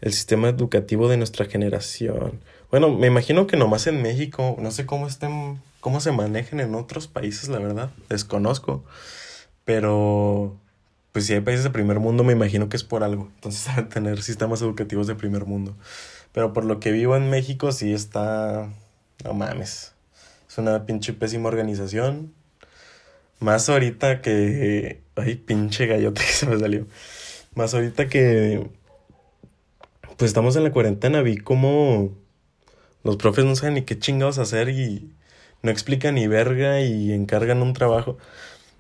El 0.00 0.12
sistema 0.12 0.48
educativo 0.48 1.08
de 1.08 1.16
nuestra 1.16 1.46
generación. 1.46 2.40
Bueno, 2.70 2.90
me 2.90 3.06
imagino 3.06 3.46
que 3.46 3.56
nomás 3.56 3.86
en 3.86 4.02
México, 4.02 4.56
no 4.58 4.70
sé 4.70 4.86
cómo 4.86 5.06
estén, 5.06 5.60
cómo 5.80 6.00
se 6.00 6.12
manejen 6.12 6.60
en 6.60 6.74
otros 6.74 7.08
países, 7.08 7.48
la 7.48 7.58
verdad, 7.58 7.90
desconozco. 8.08 8.84
Pero 9.64 10.56
pues 11.16 11.24
si 11.24 11.32
hay 11.32 11.40
países 11.40 11.64
de 11.64 11.70
primer 11.70 11.98
mundo, 11.98 12.24
me 12.24 12.34
imagino 12.34 12.68
que 12.68 12.76
es 12.76 12.84
por 12.84 13.02
algo. 13.02 13.30
Entonces, 13.36 13.72
tener 13.88 14.22
sistemas 14.22 14.60
educativos 14.60 15.06
de 15.06 15.14
primer 15.14 15.46
mundo. 15.46 15.74
Pero 16.32 16.52
por 16.52 16.66
lo 16.66 16.78
que 16.78 16.92
vivo 16.92 17.16
en 17.16 17.30
México, 17.30 17.72
sí 17.72 17.94
está. 17.94 18.68
No 19.24 19.32
mames. 19.32 19.94
Es 20.46 20.58
una 20.58 20.84
pinche 20.84 21.14
pésima 21.14 21.48
organización. 21.48 22.34
Más 23.40 23.70
ahorita 23.70 24.20
que. 24.20 25.00
Ay, 25.14 25.36
pinche 25.36 25.86
gallote 25.86 26.20
que 26.26 26.32
se 26.32 26.44
me 26.44 26.58
salió. 26.58 26.86
Más 27.54 27.72
ahorita 27.72 28.10
que. 28.10 28.68
Pues 30.18 30.28
estamos 30.28 30.54
en 30.56 30.64
la 30.64 30.70
cuarentena, 30.70 31.22
vi 31.22 31.38
como. 31.38 32.12
Los 33.04 33.16
profes 33.16 33.46
no 33.46 33.56
saben 33.56 33.72
ni 33.72 33.82
qué 33.84 33.98
chingados 33.98 34.36
hacer 34.36 34.68
y 34.68 35.14
no 35.62 35.70
explican 35.70 36.16
ni 36.16 36.26
verga 36.26 36.82
y 36.82 37.10
encargan 37.12 37.62
un 37.62 37.72
trabajo. 37.72 38.18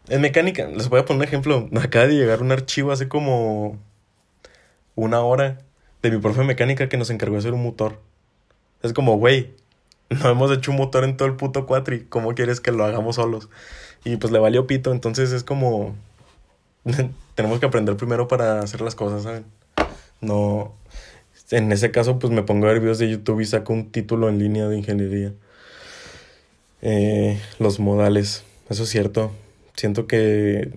En 0.08 0.20
mecánica, 0.20 0.66
les 0.68 0.88
voy 0.88 1.00
a 1.00 1.04
poner 1.04 1.22
un 1.22 1.24
ejemplo. 1.24 1.68
Acaba 1.82 2.06
de 2.06 2.14
llegar 2.14 2.42
un 2.42 2.52
archivo 2.52 2.92
hace 2.92 3.08
como 3.08 3.78
una 4.94 5.20
hora 5.20 5.58
de 6.02 6.10
mi 6.10 6.18
profe 6.18 6.40
de 6.40 6.46
mecánica 6.46 6.88
que 6.88 6.96
nos 6.96 7.10
encargó 7.10 7.34
de 7.34 7.40
hacer 7.40 7.54
un 7.54 7.62
motor. 7.62 8.00
Es 8.82 8.92
como, 8.92 9.18
güey, 9.18 9.50
no 10.10 10.28
hemos 10.28 10.52
hecho 10.52 10.70
un 10.70 10.76
motor 10.76 11.04
en 11.04 11.16
todo 11.16 11.28
el 11.28 11.34
puto 11.34 11.66
cuatri. 11.66 12.04
¿Cómo 12.04 12.34
quieres 12.34 12.60
que 12.60 12.72
lo 12.72 12.84
hagamos 12.84 13.16
solos? 13.16 13.48
Y 14.04 14.16
pues 14.16 14.32
le 14.32 14.38
valió 14.38 14.66
pito. 14.66 14.92
Entonces 14.92 15.32
es 15.32 15.44
como. 15.44 15.96
Tenemos 17.34 17.60
que 17.60 17.66
aprender 17.66 17.96
primero 17.96 18.28
para 18.28 18.60
hacer 18.60 18.80
las 18.80 18.94
cosas, 18.94 19.24
¿saben? 19.24 19.44
No. 20.20 20.74
En 21.50 21.70
ese 21.70 21.90
caso, 21.90 22.18
pues 22.18 22.32
me 22.32 22.42
pongo 22.42 22.66
a 22.66 22.70
ver 22.70 22.80
videos 22.80 22.98
de 22.98 23.08
YouTube 23.10 23.40
y 23.40 23.44
saco 23.44 23.72
un 23.72 23.90
título 23.90 24.28
en 24.28 24.38
línea 24.38 24.68
de 24.68 24.78
ingeniería. 24.78 25.32
Eh, 26.82 27.40
los 27.58 27.78
modales. 27.78 28.44
Eso 28.68 28.84
es 28.84 28.88
cierto. 28.88 29.32
Siento 29.76 30.06
que 30.06 30.72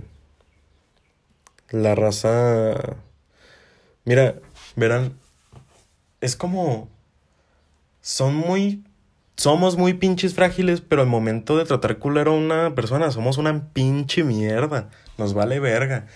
la 1.71 1.95
raza 1.95 2.97
Mira, 4.09 4.35
verán, 4.75 5.19
es 6.19 6.35
como... 6.35 6.89
Son 8.01 8.33
muy... 8.33 8.83
Somos 9.35 9.77
muy 9.77 9.93
pinches 9.93 10.33
frágiles, 10.33 10.81
pero 10.81 11.03
al 11.03 11.07
momento 11.07 11.55
de 11.57 11.65
tratar 11.65 11.99
culero 11.99 12.31
a 12.31 12.35
una 12.35 12.73
persona, 12.73 13.11
somos 13.11 13.37
una 13.37 13.71
pinche 13.71 14.23
mierda. 14.23 14.89
Nos 15.19 15.35
vale 15.35 15.59
verga. 15.59 16.07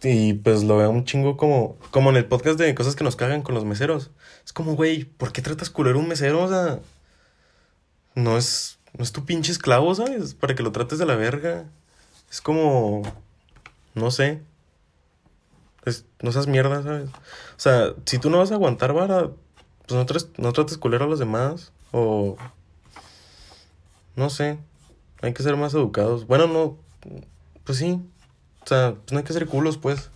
Y 0.00 0.34
pues 0.34 0.62
lo 0.62 0.76
veo 0.76 0.90
un 0.90 1.04
chingo 1.04 1.36
como, 1.36 1.76
como 1.90 2.10
en 2.10 2.16
el 2.16 2.26
podcast 2.26 2.56
de 2.56 2.72
cosas 2.76 2.94
que 2.94 3.02
nos 3.02 3.16
cagan 3.16 3.42
con 3.42 3.56
los 3.56 3.64
meseros. 3.64 4.12
Es 4.44 4.52
como, 4.52 4.76
güey, 4.76 5.04
¿por 5.04 5.32
qué 5.32 5.42
tratas 5.42 5.70
culero 5.70 5.98
a 5.98 6.02
un 6.02 6.08
mesero? 6.08 6.40
O 6.40 6.48
sea, 6.48 6.78
no 8.14 8.38
es, 8.38 8.78
no 8.96 9.02
es 9.02 9.10
tu 9.10 9.24
pinche 9.24 9.50
esclavo, 9.50 9.92
¿sabes? 9.94 10.34
Para 10.34 10.54
que 10.54 10.62
lo 10.62 10.70
trates 10.70 11.00
de 11.00 11.06
la 11.06 11.16
verga. 11.16 11.64
Es 12.34 12.40
como, 12.40 13.02
no 13.94 14.10
sé. 14.10 14.40
Es, 15.84 16.04
no 16.20 16.32
seas 16.32 16.48
mierda, 16.48 16.82
¿sabes? 16.82 17.08
O 17.08 17.60
sea, 17.60 17.94
si 18.06 18.18
tú 18.18 18.28
no 18.28 18.38
vas 18.38 18.50
a 18.50 18.54
aguantar 18.54 18.92
vara, 18.92 19.30
pues 19.86 19.96
no, 19.96 20.04
trates, 20.04 20.30
no 20.36 20.52
trates 20.52 20.76
culero 20.76 21.04
a 21.04 21.06
los 21.06 21.20
demás. 21.20 21.70
O, 21.92 22.36
no 24.16 24.30
sé. 24.30 24.58
Hay 25.22 25.32
que 25.32 25.44
ser 25.44 25.56
más 25.56 25.74
educados. 25.74 26.26
Bueno, 26.26 26.48
no, 26.48 26.76
pues 27.62 27.78
sí, 27.78 28.00
o 28.64 28.66
sea, 28.66 28.96
pues 28.96 29.12
no 29.12 29.18
hay 29.18 29.24
que 29.24 29.32
ser 29.32 29.46
culos, 29.46 29.78
pues. 29.78 30.10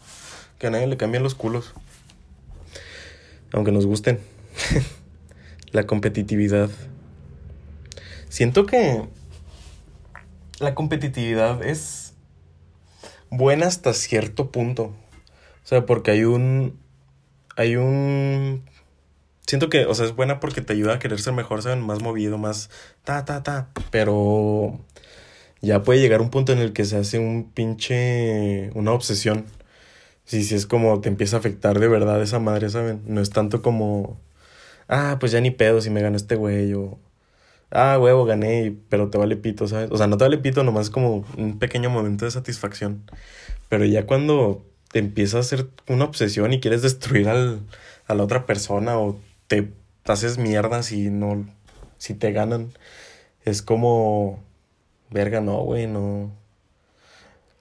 Que 0.58 0.66
a 0.66 0.70
nadie 0.70 0.88
le 0.88 0.96
cambien 0.96 1.22
los 1.22 1.36
culos. 1.36 1.72
Aunque 3.52 3.70
nos 3.70 3.86
gusten. 3.86 4.18
la 5.70 5.86
competitividad. 5.86 6.68
Siento 8.28 8.66
que 8.66 9.04
la 10.58 10.74
competitividad 10.74 11.62
es 11.62 11.97
buena 13.30 13.66
hasta 13.66 13.92
cierto 13.92 14.50
punto. 14.50 14.84
O 14.84 15.66
sea, 15.68 15.86
porque 15.86 16.10
hay 16.12 16.24
un. 16.24 16.78
Hay 17.56 17.76
un. 17.76 18.64
Siento 19.46 19.70
que, 19.70 19.86
o 19.86 19.94
sea, 19.94 20.06
es 20.06 20.14
buena 20.14 20.40
porque 20.40 20.60
te 20.60 20.74
ayuda 20.74 20.94
a 20.94 20.98
querer 20.98 21.20
ser 21.20 21.32
mejor, 21.32 21.62
¿saben? 21.62 21.80
Más 21.80 22.02
movido, 22.02 22.38
más 22.38 22.70
ta, 23.04 23.24
ta, 23.24 23.42
ta. 23.42 23.70
Pero 23.90 24.78
ya 25.60 25.82
puede 25.82 26.00
llegar 26.00 26.20
un 26.20 26.30
punto 26.30 26.52
en 26.52 26.58
el 26.58 26.72
que 26.72 26.84
se 26.84 26.96
hace 26.98 27.18
un 27.18 27.50
pinche, 27.52 28.70
una 28.74 28.92
obsesión. 28.92 29.46
Si, 30.24 30.44
si 30.44 30.54
es 30.54 30.66
como 30.66 31.00
te 31.00 31.08
empieza 31.08 31.36
a 31.36 31.40
afectar 31.40 31.78
de 31.80 31.88
verdad 31.88 32.22
esa 32.22 32.38
madre, 32.38 32.68
¿saben? 32.70 33.02
No 33.06 33.20
es 33.22 33.30
tanto 33.30 33.62
como, 33.62 34.20
ah, 34.88 35.16
pues 35.20 35.32
ya 35.32 35.40
ni 35.40 35.50
pedo 35.50 35.80
si 35.80 35.90
me 35.90 36.02
gana 36.02 36.16
este 36.16 36.36
güey 36.36 36.74
o, 36.74 36.98
ah, 37.70 37.98
huevo, 38.00 38.24
gané, 38.24 38.76
pero 38.88 39.10
te 39.10 39.18
vale 39.18 39.36
pito, 39.36 39.68
¿sabes? 39.68 39.90
O 39.90 39.96
sea, 39.96 40.06
no 40.06 40.16
te 40.16 40.24
vale 40.24 40.38
pito, 40.38 40.64
nomás 40.64 40.90
como 40.90 41.24
un 41.36 41.58
pequeño 41.58 41.90
momento 41.90 42.24
de 42.24 42.30
satisfacción. 42.30 43.02
Pero 43.68 43.84
ya 43.84 44.06
cuando 44.06 44.64
te 44.92 44.98
empieza 44.98 45.38
a 45.38 45.40
hacer 45.40 45.68
una 45.88 46.04
obsesión 46.04 46.52
y 46.52 46.60
quieres 46.60 46.82
destruir 46.82 47.28
al, 47.28 47.60
a 48.06 48.14
la 48.14 48.24
otra 48.24 48.46
persona 48.46 48.98
o 48.98 49.18
te 49.46 49.72
haces 50.04 50.38
mierda 50.38 50.82
si 50.82 51.10
no, 51.10 51.46
si 51.98 52.14
te 52.14 52.32
ganan, 52.32 52.72
es 53.44 53.62
como 53.62 54.42
verga, 55.10 55.40
no, 55.40 55.58
güey, 55.62 55.86
no. 55.86 56.32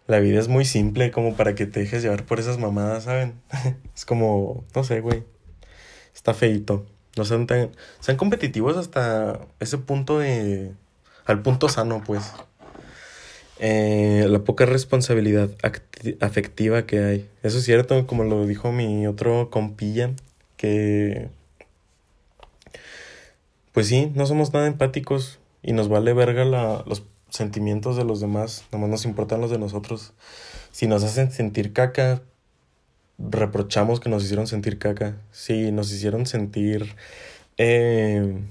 La 0.08 0.20
vida 0.20 0.40
es 0.40 0.48
muy 0.48 0.64
simple 0.64 1.12
como 1.12 1.36
para 1.36 1.54
que 1.56 1.66
te 1.66 1.82
dejes 1.82 2.02
llevar 2.02 2.26
por 2.26 2.40
esas 2.40 2.58
mamadas, 2.58 3.04
¿saben? 3.04 3.42
es 3.96 4.06
como, 4.06 4.64
no 4.74 4.84
sé, 4.84 5.02
güey. 5.02 5.24
Está 6.16 6.34
feito. 6.34 6.86
No 7.18 7.26
sean 7.26 7.48
tan, 7.48 7.72
competitivos 8.18 8.78
hasta 8.78 9.40
ese 9.60 9.78
punto 9.78 10.20
de... 10.20 10.74
Al 11.26 11.42
punto 11.42 11.68
sano, 11.68 12.04
pues. 12.06 12.32
Eh, 13.60 14.26
la 14.30 14.40
poca 14.40 14.66
responsabilidad 14.66 15.50
afectiva 16.22 16.86
que 16.86 17.00
hay. 17.00 17.30
Eso 17.44 17.58
es 17.58 17.66
cierto, 17.66 18.08
como 18.08 18.24
lo 18.24 18.46
dijo 18.46 18.72
mi 18.72 19.08
otro 19.08 19.50
compilla, 19.50 20.12
que... 20.56 21.30
Pues 23.74 23.88
sí, 23.88 24.12
no 24.16 24.26
somos 24.26 24.54
nada 24.54 24.68
empáticos 24.68 25.40
y 25.62 25.74
nos 25.74 25.90
vale 25.90 26.14
verga 26.14 26.46
la, 26.46 26.84
los 26.88 27.04
sentimientos 27.30 27.98
de 27.98 28.04
los 28.04 28.20
demás, 28.20 28.66
nomás 28.72 28.90
nos 28.90 29.06
importan 29.06 29.42
los 29.42 29.52
de 29.52 29.60
nosotros. 29.60 30.14
Si 30.72 30.88
nos 30.88 31.04
hacen 31.04 31.32
sentir 31.32 31.74
caca, 31.74 32.22
reprochamos 33.18 34.00
que 34.00 34.10
nos 34.10 34.24
hicieron 34.24 34.48
sentir 34.48 34.80
caca. 34.80 35.18
Si 35.32 35.72
nos 35.72 35.92
hicieron 35.92 36.26
sentir 36.26 36.96
eh, 37.58 38.42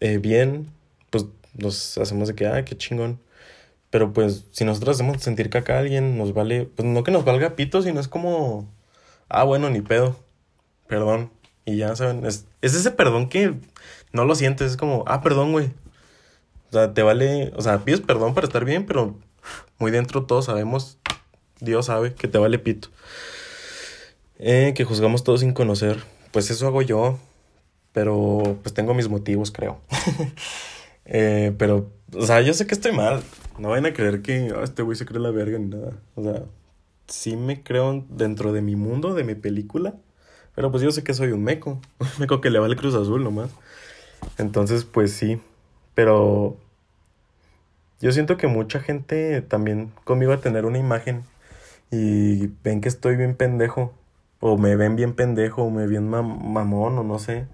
eh, 0.00 0.18
bien, 0.18 0.70
pues 1.10 1.26
nos 1.54 1.98
hacemos 1.98 2.28
de 2.28 2.34
que, 2.34 2.46
ah, 2.46 2.64
qué 2.64 2.76
chingón. 2.76 3.20
Pero 3.90 4.12
pues 4.12 4.46
si 4.52 4.64
nosotros 4.64 4.96
hacemos 4.96 5.22
sentir 5.22 5.50
caca 5.50 5.76
a 5.76 5.78
alguien, 5.80 6.18
nos 6.18 6.34
vale, 6.34 6.66
pues 6.66 6.86
no 6.88 7.04
que 7.04 7.12
nos 7.12 7.24
valga 7.24 7.56
pito, 7.56 7.82
sino 7.82 8.00
es 8.00 8.08
como, 8.08 8.68
ah, 9.28 9.44
bueno, 9.44 9.70
ni 9.70 9.80
pedo, 9.80 10.16
perdón. 10.88 11.32
Y 11.64 11.78
ya 11.78 11.96
saben, 11.96 12.26
es, 12.26 12.46
es 12.62 12.74
ese 12.74 12.90
perdón 12.92 13.28
que 13.28 13.54
no 14.12 14.24
lo 14.24 14.34
sientes, 14.34 14.72
es 14.72 14.76
como, 14.76 15.04
ah, 15.06 15.22
perdón, 15.22 15.52
güey, 15.52 15.70
o 16.70 16.72
sea, 16.72 16.94
te 16.94 17.02
vale, 17.02 17.52
o 17.56 17.62
sea, 17.62 17.84
pides 17.84 18.00
perdón 18.00 18.34
para 18.34 18.46
estar 18.46 18.64
bien, 18.64 18.86
pero 18.86 19.16
muy 19.78 19.90
dentro 19.90 20.26
todos 20.26 20.46
sabemos, 20.46 20.98
Dios 21.60 21.86
sabe 21.86 22.14
que 22.14 22.28
te 22.28 22.38
vale 22.38 22.58
pito. 22.58 22.88
Eh, 24.38 24.74
que 24.76 24.84
juzgamos 24.84 25.24
todos 25.24 25.40
sin 25.40 25.52
conocer. 25.52 26.02
Pues 26.32 26.50
eso 26.50 26.66
hago 26.66 26.82
yo, 26.82 27.18
pero 27.92 28.58
pues 28.62 28.74
tengo 28.74 28.94
mis 28.94 29.08
motivos, 29.08 29.50
creo. 29.50 29.80
eh, 31.06 31.54
pero, 31.56 31.90
o 32.14 32.26
sea, 32.26 32.42
yo 32.42 32.52
sé 32.52 32.66
que 32.66 32.74
estoy 32.74 32.92
mal. 32.92 33.22
No 33.58 33.70
vayan 33.70 33.86
a 33.86 33.94
creer 33.94 34.20
que 34.20 34.52
oh, 34.52 34.62
este 34.62 34.82
güey 34.82 34.96
se 34.96 35.06
cree 35.06 35.20
la 35.20 35.30
verga 35.30 35.58
ni 35.58 35.68
nada. 35.68 35.92
O 36.14 36.22
sea, 36.22 36.42
sí 37.06 37.36
me 37.36 37.62
creo 37.62 38.04
dentro 38.10 38.52
de 38.52 38.60
mi 38.60 38.76
mundo, 38.76 39.14
de 39.14 39.24
mi 39.24 39.34
película. 39.34 39.94
Pero 40.54 40.70
pues 40.70 40.82
yo 40.82 40.90
sé 40.90 41.04
que 41.04 41.14
soy 41.14 41.32
un 41.32 41.42
meco. 41.42 41.80
Un 42.00 42.08
meco 42.18 42.40
que 42.40 42.50
le 42.50 42.58
va 42.58 42.66
el 42.66 42.76
Cruz 42.76 42.94
Azul 42.94 43.24
nomás. 43.24 43.50
Entonces, 44.38 44.84
pues 44.84 45.12
sí. 45.12 45.40
Pero 45.94 46.58
yo 48.00 48.12
siento 48.12 48.36
que 48.36 48.46
mucha 48.46 48.80
gente 48.80 49.40
también 49.40 49.90
conmigo 50.04 50.32
a 50.32 50.40
tener 50.40 50.66
una 50.66 50.78
imagen 50.78 51.24
y 51.90 52.48
ven 52.64 52.80
que 52.80 52.88
estoy 52.88 53.16
bien 53.16 53.36
pendejo. 53.36 53.92
O 54.40 54.58
me 54.58 54.76
ven 54.76 54.96
bien 54.96 55.14
pendejo, 55.14 55.62
o 55.64 55.70
me 55.70 55.86
ven 55.86 56.08
mamón, 56.08 56.98
o 56.98 57.02
no 57.04 57.18
sé. 57.18 57.46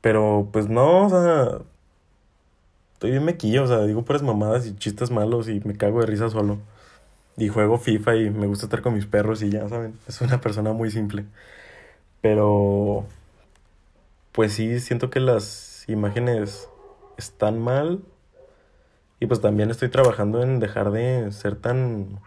Pero 0.00 0.48
pues 0.52 0.68
no, 0.68 1.06
o 1.06 1.10
sea, 1.10 1.58
estoy 2.94 3.10
bien 3.12 3.24
mequillo, 3.24 3.64
o 3.64 3.66
sea, 3.66 3.80
digo 3.84 4.04
puras 4.04 4.22
mamadas 4.22 4.66
y 4.66 4.76
chistes 4.76 5.10
malos 5.10 5.48
y 5.48 5.60
me 5.64 5.76
cago 5.76 6.00
de 6.00 6.06
risa 6.06 6.30
solo. 6.30 6.58
Y 7.36 7.48
juego 7.48 7.78
FIFA 7.78 8.16
y 8.16 8.30
me 8.30 8.46
gusta 8.46 8.66
estar 8.66 8.82
con 8.82 8.94
mis 8.94 9.06
perros 9.06 9.42
y 9.42 9.50
ya, 9.50 9.68
¿saben? 9.68 9.98
Es 10.08 10.20
una 10.22 10.40
persona 10.40 10.72
muy 10.72 10.90
simple. 10.90 11.26
Pero, 12.22 13.06
pues 14.32 14.52
sí, 14.54 14.80
siento 14.80 15.10
que 15.10 15.20
las 15.20 15.84
imágenes 15.88 16.68
están 17.18 17.60
mal. 17.60 18.02
Y 19.20 19.26
pues 19.26 19.40
también 19.40 19.70
estoy 19.70 19.88
trabajando 19.88 20.42
en 20.42 20.60
dejar 20.60 20.90
de 20.90 21.32
ser 21.32 21.56
tan 21.56 22.20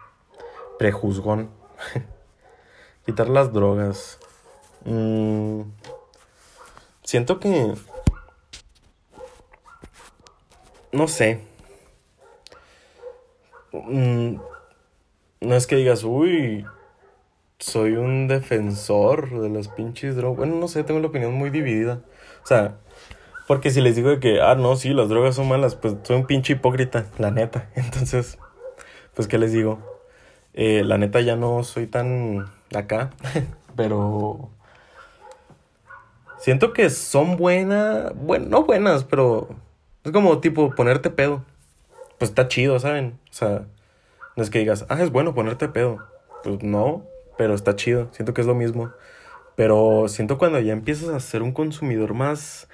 prejuzgón. 0.80 1.50
Quitar 3.04 3.28
las 3.28 3.52
drogas. 3.52 4.18
Mm, 4.86 5.60
siento 7.02 7.38
que... 7.38 7.74
No 10.90 11.06
sé. 11.06 11.42
Mm, 13.72 14.36
no 15.42 15.54
es 15.54 15.66
que 15.66 15.76
digas, 15.76 16.02
uy, 16.02 16.64
soy 17.58 17.96
un 17.96 18.26
defensor 18.26 19.38
de 19.38 19.50
las 19.50 19.68
pinches 19.68 20.16
drogas. 20.16 20.38
Bueno, 20.38 20.56
no 20.56 20.66
sé, 20.66 20.82
tengo 20.82 21.00
la 21.00 21.08
opinión 21.08 21.34
muy 21.34 21.50
dividida. 21.50 22.00
O 22.42 22.46
sea, 22.46 22.78
porque 23.46 23.70
si 23.70 23.82
les 23.82 23.96
digo 23.96 24.18
que, 24.18 24.40
ah, 24.40 24.54
no, 24.54 24.76
sí, 24.76 24.94
las 24.94 25.10
drogas 25.10 25.34
son 25.34 25.46
malas, 25.46 25.74
pues 25.74 25.96
soy 26.04 26.16
un 26.16 26.26
pinche 26.26 26.54
hipócrita, 26.54 27.04
la 27.18 27.30
neta. 27.30 27.68
Entonces, 27.74 28.38
pues, 29.14 29.28
¿qué 29.28 29.36
les 29.36 29.52
digo? 29.52 29.89
Eh, 30.54 30.82
la 30.84 30.98
neta 30.98 31.20
ya 31.20 31.36
no 31.36 31.62
soy 31.62 31.86
tan 31.86 32.46
acá, 32.74 33.10
pero 33.76 34.50
siento 36.38 36.72
que 36.72 36.90
son 36.90 37.36
buenas, 37.36 38.12
bueno, 38.16 38.46
no 38.48 38.64
buenas, 38.64 39.04
pero 39.04 39.48
es 40.04 40.12
como 40.12 40.40
tipo 40.40 40.74
ponerte 40.74 41.10
pedo. 41.10 41.44
Pues 42.18 42.30
está 42.30 42.48
chido, 42.48 42.78
¿saben? 42.78 43.18
O 43.30 43.32
sea, 43.32 43.66
no 44.36 44.42
es 44.42 44.50
que 44.50 44.58
digas, 44.58 44.84
ah, 44.88 45.02
es 45.02 45.10
bueno 45.10 45.34
ponerte 45.34 45.68
pedo. 45.68 45.98
Pues 46.42 46.62
no, 46.62 47.04
pero 47.38 47.54
está 47.54 47.76
chido, 47.76 48.08
siento 48.12 48.34
que 48.34 48.40
es 48.40 48.46
lo 48.46 48.54
mismo. 48.54 48.92
Pero 49.56 50.08
siento 50.08 50.38
cuando 50.38 50.60
ya 50.60 50.72
empiezas 50.72 51.10
a 51.10 51.20
ser 51.20 51.42
un 51.42 51.52
consumidor 51.52 52.14
más 52.14 52.68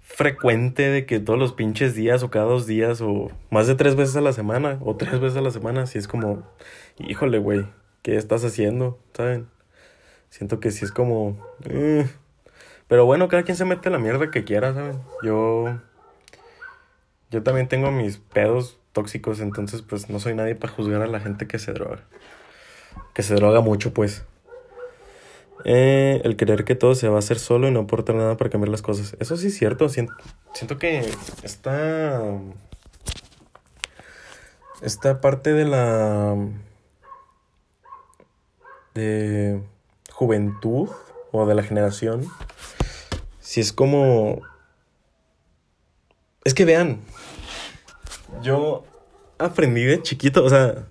frecuente 0.00 0.88
de 0.88 1.04
que 1.04 1.18
todos 1.18 1.38
los 1.38 1.52
pinches 1.52 1.94
días 1.94 2.22
o 2.22 2.30
cada 2.30 2.46
dos 2.46 2.66
días 2.66 3.00
o 3.00 3.30
más 3.50 3.66
de 3.66 3.74
tres 3.74 3.96
veces 3.96 4.16
a 4.16 4.20
la 4.20 4.32
semana 4.32 4.78
o 4.82 4.96
tres 4.96 5.18
veces 5.20 5.36
a 5.36 5.42
la 5.42 5.50
semana, 5.50 5.86
si 5.86 5.98
es 5.98 6.06
como, 6.08 6.42
híjole, 6.98 7.38
güey, 7.38 7.66
¿qué 8.02 8.16
estás 8.16 8.44
haciendo? 8.44 8.98
¿Saben? 9.14 9.48
Siento 10.30 10.60
que 10.60 10.70
si 10.70 10.84
es 10.84 10.92
como... 10.92 11.36
Eh. 11.64 12.08
Pero 12.88 13.06
bueno, 13.06 13.28
cada 13.28 13.42
quien 13.42 13.56
se 13.56 13.64
mete 13.64 13.90
la 13.90 13.98
mierda 13.98 14.30
que 14.30 14.44
quiera, 14.44 14.74
¿saben? 14.74 15.00
Yo... 15.22 15.80
Yo 17.30 17.42
también 17.42 17.68
tengo 17.68 17.90
mis 17.90 18.18
pedos 18.18 18.78
tóxicos, 18.92 19.40
entonces 19.40 19.82
pues 19.82 20.08
no 20.08 20.20
soy 20.20 20.34
nadie 20.34 20.54
para 20.54 20.72
juzgar 20.72 21.02
a 21.02 21.06
la 21.06 21.20
gente 21.20 21.46
que 21.46 21.58
se 21.58 21.72
droga. 21.72 22.04
Que 23.14 23.22
se 23.22 23.34
droga 23.34 23.60
mucho, 23.60 23.92
pues. 23.92 24.24
Eh, 25.64 26.20
el 26.24 26.36
creer 26.36 26.64
que 26.64 26.76
todo 26.76 26.94
se 26.94 27.08
va 27.08 27.16
a 27.16 27.18
hacer 27.18 27.38
solo 27.38 27.66
y 27.66 27.72
no 27.72 27.80
aporta 27.80 28.12
nada 28.12 28.36
para 28.36 28.50
cambiar 28.50 28.68
las 28.68 28.82
cosas. 28.82 29.16
Eso 29.18 29.36
sí 29.36 29.48
es 29.48 29.58
cierto. 29.58 29.88
Siento, 29.88 30.14
siento 30.54 30.78
que 30.78 31.10
esta. 31.42 32.22
Esta 34.80 35.20
parte 35.20 35.52
de 35.52 35.64
la. 35.64 36.36
De 38.96 39.60
juventud 40.10 40.88
o 41.30 41.46
de 41.46 41.54
la 41.54 41.62
generación. 41.62 42.26
Si 43.38 43.60
es 43.60 43.72
como. 43.72 44.42
Es 46.44 46.54
que 46.54 46.64
vean. 46.64 47.00
Yo 48.42 48.84
aprendí 49.38 49.84
de 49.84 50.02
chiquito, 50.02 50.44
o 50.44 50.48
sea, 50.48 50.88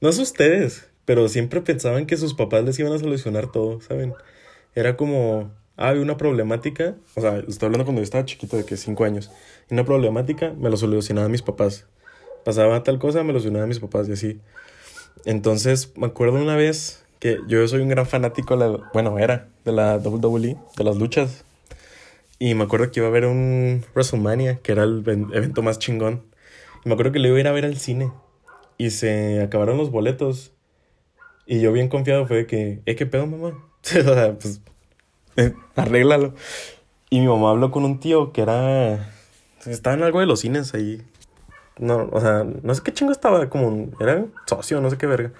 no 0.00 0.12
sé 0.12 0.22
ustedes, 0.22 0.88
pero 1.04 1.28
siempre 1.28 1.60
pensaban 1.60 2.06
que 2.06 2.16
sus 2.16 2.34
papás 2.34 2.64
les 2.64 2.78
iban 2.78 2.92
a 2.92 2.98
solucionar 2.98 3.50
todo, 3.50 3.80
¿saben? 3.80 4.14
Era 4.74 4.96
como, 4.96 5.52
ah, 5.76 5.88
había 5.88 6.02
una 6.02 6.16
problemática, 6.16 6.96
o 7.14 7.20
sea, 7.20 7.38
estoy 7.38 7.66
hablando 7.66 7.84
cuando 7.84 8.00
yo 8.00 8.04
estaba 8.04 8.24
chiquito, 8.24 8.56
de 8.56 8.64
que 8.64 8.76
cinco 8.76 9.04
años, 9.04 9.30
y 9.70 9.74
una 9.74 9.84
problemática 9.84 10.54
me 10.54 10.70
lo 10.70 10.76
solucionaban 10.76 11.30
mis 11.30 11.42
papás. 11.42 11.86
Pasaba 12.44 12.82
tal 12.82 12.98
cosa, 12.98 13.22
me 13.22 13.32
lo 13.32 13.38
solucionaban 13.38 13.68
mis 13.68 13.80
papás 13.80 14.08
y 14.08 14.12
así. 14.12 14.40
Entonces, 15.24 15.92
me 15.96 16.06
acuerdo 16.06 16.40
una 16.40 16.56
vez 16.56 17.01
que 17.22 17.38
yo 17.46 17.68
soy 17.68 17.82
un 17.82 17.88
gran 17.88 18.04
fanático, 18.04 18.56
la, 18.56 18.90
bueno, 18.92 19.16
era, 19.16 19.46
de 19.64 19.70
la 19.70 19.96
WWE, 19.98 20.56
de 20.76 20.84
las 20.84 20.96
luchas. 20.96 21.44
Y 22.40 22.56
me 22.56 22.64
acuerdo 22.64 22.90
que 22.90 22.98
iba 22.98 23.06
a 23.06 23.10
haber 23.10 23.26
un 23.26 23.84
WrestleMania, 23.94 24.58
que 24.58 24.72
era 24.72 24.82
el 24.82 25.04
evento 25.06 25.62
más 25.62 25.78
chingón. 25.78 26.24
Y 26.84 26.88
me 26.88 26.94
acuerdo 26.94 27.12
que 27.12 27.20
le 27.20 27.28
iba 27.28 27.36
a 27.36 27.40
ir 27.40 27.46
a 27.46 27.52
ver 27.52 27.64
al 27.64 27.76
cine. 27.76 28.10
Y 28.76 28.90
se 28.90 29.40
acabaron 29.40 29.78
los 29.78 29.92
boletos. 29.92 30.50
Y 31.46 31.60
yo 31.60 31.70
bien 31.70 31.88
confiado 31.88 32.26
fue 32.26 32.38
de 32.38 32.46
que, 32.48 32.82
¿eh, 32.86 32.96
qué 32.96 33.06
pedo, 33.06 33.28
mamá? 33.28 33.50
o 33.84 34.14
sea, 34.14 34.36
pues, 34.36 34.60
eh, 35.36 35.54
arréglalo. 35.76 36.34
Y 37.08 37.20
mi 37.20 37.28
mamá 37.28 37.50
habló 37.50 37.70
con 37.70 37.84
un 37.84 38.00
tío 38.00 38.32
que 38.32 38.42
era, 38.42 39.12
estaba 39.64 39.94
en 39.94 40.02
algo 40.02 40.18
de 40.18 40.26
los 40.26 40.40
cines 40.40 40.74
ahí. 40.74 41.00
No, 41.78 42.08
o 42.10 42.20
sea, 42.20 42.42
no 42.42 42.74
sé 42.74 42.82
qué 42.82 42.92
chingo 42.92 43.12
estaba, 43.12 43.48
como, 43.48 43.90
era 44.00 44.24
socio, 44.46 44.80
no 44.80 44.90
sé 44.90 44.98
qué 44.98 45.06
verga. 45.06 45.30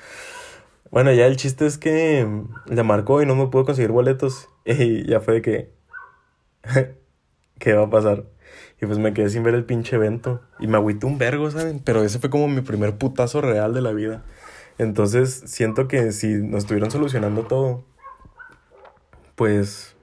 Bueno, 0.92 1.10
ya 1.10 1.26
el 1.26 1.38
chiste 1.38 1.64
es 1.64 1.78
que 1.78 2.28
le 2.66 2.82
marcó 2.82 3.22
y 3.22 3.26
no 3.26 3.34
me 3.34 3.46
pudo 3.46 3.64
conseguir 3.64 3.90
boletos. 3.90 4.50
Y 4.66 5.08
ya 5.08 5.20
fue 5.20 5.34
de 5.34 5.42
que, 5.42 5.72
¿qué 7.58 7.72
va 7.72 7.84
a 7.84 7.90
pasar? 7.90 8.24
Y 8.80 8.84
pues 8.84 8.98
me 8.98 9.14
quedé 9.14 9.30
sin 9.30 9.42
ver 9.42 9.54
el 9.54 9.64
pinche 9.64 9.96
evento. 9.96 10.42
Y 10.60 10.66
me 10.66 10.76
agüité 10.76 11.06
un 11.06 11.16
vergo, 11.16 11.50
¿saben? 11.50 11.80
Pero 11.80 12.04
ese 12.04 12.18
fue 12.18 12.28
como 12.28 12.46
mi 12.46 12.60
primer 12.60 12.98
putazo 12.98 13.40
real 13.40 13.72
de 13.72 13.80
la 13.80 13.92
vida. 13.92 14.22
Entonces 14.76 15.42
siento 15.46 15.88
que 15.88 16.12
si 16.12 16.34
nos 16.34 16.64
estuvieran 16.64 16.90
solucionando 16.90 17.44
todo, 17.44 17.84
pues 19.34 19.96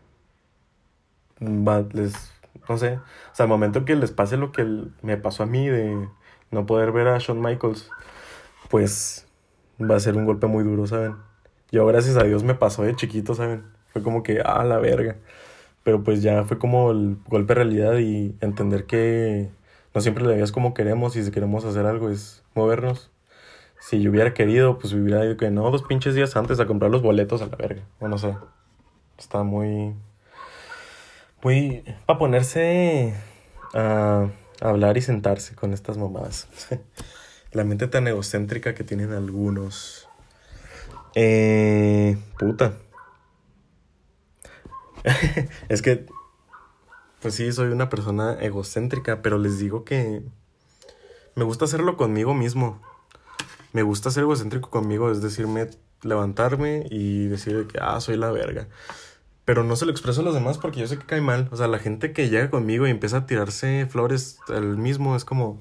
va, 1.39 1.85
les, 1.93 2.33
no 2.67 2.77
sé, 2.79 2.95
o 2.95 3.35
sea, 3.35 3.43
al 3.43 3.47
momento 3.49 3.85
que 3.85 3.95
les 3.95 4.11
pase 4.11 4.37
lo 4.37 4.51
que 4.51 4.65
me 5.03 5.17
pasó 5.17 5.43
a 5.43 5.45
mí 5.45 5.67
de 5.67 6.07
no 6.49 6.65
poder 6.65 6.91
ver 6.91 7.09
a 7.09 7.19
Shawn 7.19 7.41
Michaels, 7.41 7.89
pues 8.69 9.28
va 9.79 9.95
a 9.95 9.99
ser 9.99 10.15
un 10.17 10.25
golpe 10.25 10.47
muy 10.47 10.63
duro, 10.63 10.87
¿saben? 10.87 11.15
Yo 11.71 11.85
gracias 11.85 12.17
a 12.17 12.23
Dios 12.23 12.43
me 12.43 12.55
pasó 12.55 12.83
de 12.83 12.95
chiquito, 12.95 13.35
¿saben? 13.35 13.63
Fue 13.93 14.03
como 14.03 14.23
que, 14.23 14.41
ah, 14.43 14.63
la 14.63 14.79
verga. 14.79 15.17
Pero 15.83 16.03
pues 16.03 16.21
ya 16.21 16.43
fue 16.43 16.59
como 16.59 16.91
el 16.91 17.17
golpe 17.27 17.53
de 17.53 17.55
realidad 17.55 17.97
y 17.97 18.35
entender 18.41 18.85
que 18.85 19.49
no 19.93 20.01
siempre 20.01 20.25
le 20.25 20.35
veas 20.35 20.51
como 20.51 20.73
queremos 20.73 21.15
y 21.15 21.23
si 21.23 21.31
queremos 21.31 21.65
hacer 21.65 21.85
algo 21.85 22.09
es 22.09 22.43
movernos 22.55 23.11
si 23.79 24.01
yo 24.01 24.11
hubiera 24.11 24.33
querido, 24.33 24.77
pues 24.77 24.93
hubiera 24.93 25.23
ido 25.25 25.37
que 25.37 25.49
no, 25.49 25.69
dos 25.71 25.83
pinches 25.83 26.13
días 26.13 26.35
antes 26.35 26.59
a 26.59 26.65
comprar 26.65 26.91
los 26.91 27.01
boletos 27.01 27.41
a 27.41 27.47
la 27.47 27.55
verga. 27.55 27.81
O 27.99 28.07
no 28.07 28.17
sé. 28.17 28.35
Está 29.17 29.43
muy. 29.43 29.95
Muy. 31.41 31.83
para 32.05 32.19
ponerse 32.19 33.13
a, 33.73 34.27
hablar 34.61 34.97
y 34.97 35.01
sentarse 35.01 35.55
con 35.55 35.73
estas 35.73 35.97
mamadas. 35.97 36.47
la 37.51 37.63
mente 37.63 37.87
tan 37.87 38.07
egocéntrica 38.07 38.75
que 38.75 38.83
tienen 38.83 39.11
algunos. 39.13 40.07
Eh. 41.15 42.17
puta. 42.37 42.73
es 45.69 45.81
que. 45.81 46.05
Pues 47.21 47.35
sí, 47.35 47.51
soy 47.51 47.67
una 47.67 47.89
persona 47.89 48.37
egocéntrica, 48.39 49.21
pero 49.21 49.37
les 49.37 49.59
digo 49.59 49.83
que. 49.83 50.23
Me 51.35 51.43
gusta 51.43 51.65
hacerlo 51.65 51.95
conmigo 51.95 52.33
mismo 52.33 52.81
me 53.73 53.83
gusta 53.83 54.11
ser 54.11 54.23
egocéntrico 54.23 54.69
conmigo, 54.69 55.11
es 55.11 55.21
decirme, 55.21 55.69
levantarme 56.01 56.85
y 56.89 57.27
decir 57.27 57.67
que, 57.67 57.79
ah, 57.81 57.99
soy 58.01 58.17
la 58.17 58.31
verga. 58.31 58.67
Pero 59.45 59.63
no 59.63 59.75
se 59.75 59.85
lo 59.85 59.91
expreso 59.91 60.21
a 60.21 60.23
los 60.23 60.33
demás 60.33 60.57
porque 60.57 60.79
yo 60.79 60.87
sé 60.87 60.97
que 60.97 61.05
cae 61.05 61.21
mal. 61.21 61.49
O 61.51 61.55
sea, 61.55 61.67
la 61.67 61.79
gente 61.79 62.13
que 62.13 62.29
llega 62.29 62.49
conmigo 62.49 62.87
y 62.87 62.91
empieza 62.91 63.17
a 63.17 63.25
tirarse 63.25 63.87
flores 63.87 64.39
al 64.47 64.77
mismo 64.77 65.15
es 65.15 65.25
como, 65.25 65.59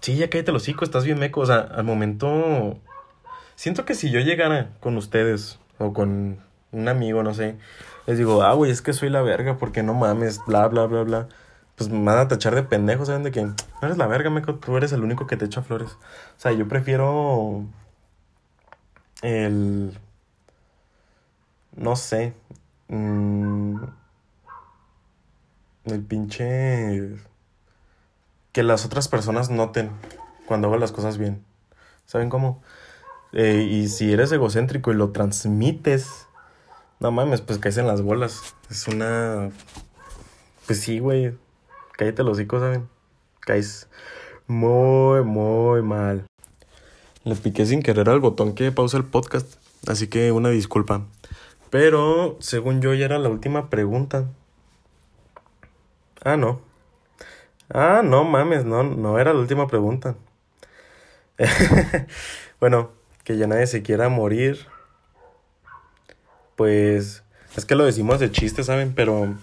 sí, 0.00 0.16
ya 0.16 0.30
cállate 0.30 0.52
los 0.52 0.62
hocico, 0.62 0.84
estás 0.84 1.04
bien 1.04 1.18
meco. 1.18 1.40
O 1.40 1.46
sea, 1.46 1.58
al 1.58 1.84
momento, 1.84 2.78
siento 3.56 3.84
que 3.84 3.94
si 3.94 4.10
yo 4.10 4.20
llegara 4.20 4.70
con 4.80 4.96
ustedes 4.96 5.58
o 5.78 5.92
con 5.92 6.38
un 6.72 6.88
amigo, 6.88 7.22
no 7.22 7.34
sé, 7.34 7.56
les 8.06 8.18
digo, 8.18 8.42
ah, 8.42 8.54
güey, 8.54 8.70
es 8.70 8.82
que 8.82 8.92
soy 8.92 9.10
la 9.10 9.22
verga 9.22 9.58
porque 9.58 9.82
no 9.82 9.94
mames, 9.94 10.40
bla, 10.46 10.68
bla, 10.68 10.86
bla, 10.86 11.02
bla 11.02 11.28
pues 11.80 11.88
me 11.88 12.04
van 12.04 12.18
a 12.18 12.28
tachar 12.28 12.54
de 12.54 12.62
pendejo, 12.62 13.06
¿saben? 13.06 13.22
De 13.22 13.30
que 13.30 13.42
no 13.42 13.54
eres 13.80 13.96
la 13.96 14.06
verga, 14.06 14.28
meco, 14.28 14.56
tú 14.56 14.76
eres 14.76 14.92
el 14.92 15.02
único 15.02 15.26
que 15.26 15.38
te 15.38 15.46
echa 15.46 15.62
flores. 15.62 15.92
O 15.92 15.98
sea, 16.36 16.52
yo 16.52 16.68
prefiero 16.68 17.64
el... 19.22 19.98
No 21.74 21.96
sé. 21.96 22.34
Mm, 22.88 23.82
el 25.86 26.04
pinche... 26.04 27.16
Que 28.52 28.62
las 28.62 28.84
otras 28.84 29.08
personas 29.08 29.50
noten 29.50 29.90
cuando 30.46 30.68
hago 30.68 30.76
las 30.76 30.92
cosas 30.92 31.18
bien. 31.18 31.44
¿Saben 32.06 32.28
cómo? 32.28 32.62
Eh, 33.32 33.66
y 33.70 33.88
si 33.88 34.12
eres 34.12 34.32
egocéntrico 34.32 34.90
y 34.90 34.94
lo 34.94 35.10
transmites, 35.10 36.26
no 36.98 37.12
mames, 37.12 37.40
pues 37.40 37.58
caes 37.58 37.76
en 37.76 37.86
las 37.86 38.02
bolas. 38.02 38.54
Es 38.68 38.88
una... 38.88 39.50
Pues 40.66 40.80
sí, 40.80 40.98
güey 40.98 41.34
cállate 42.00 42.22
los 42.22 42.40
hijos, 42.40 42.62
¿saben? 42.62 42.88
Caes 43.40 43.86
muy, 44.46 45.22
muy 45.22 45.82
mal. 45.82 46.24
Le 47.24 47.36
piqué 47.36 47.66
sin 47.66 47.82
querer 47.82 48.08
al 48.08 48.20
botón 48.20 48.54
que 48.54 48.72
pausa 48.72 48.96
el 48.96 49.04
podcast, 49.04 49.56
así 49.86 50.08
que 50.08 50.32
una 50.32 50.48
disculpa. 50.48 51.04
Pero, 51.68 52.38
según 52.40 52.80
yo, 52.80 52.94
ya 52.94 53.04
era 53.04 53.18
la 53.18 53.28
última 53.28 53.68
pregunta. 53.68 54.30
Ah, 56.24 56.38
no. 56.38 56.62
Ah, 57.72 58.02
no 58.04 58.24
mames, 58.24 58.64
no, 58.64 58.82
no 58.82 59.18
era 59.18 59.32
la 59.32 59.40
última 59.40 59.68
pregunta. 59.68 60.16
bueno, 62.60 62.90
que 63.24 63.36
ya 63.36 63.46
nadie 63.46 63.66
se 63.66 63.82
quiera 63.82 64.08
morir. 64.08 64.66
Pues 66.56 67.22
es 67.56 67.64
que 67.64 67.74
lo 67.74 67.84
decimos 67.84 68.20
de 68.20 68.30
chiste, 68.30 68.64
¿saben? 68.64 68.92
Pero 68.94 69.36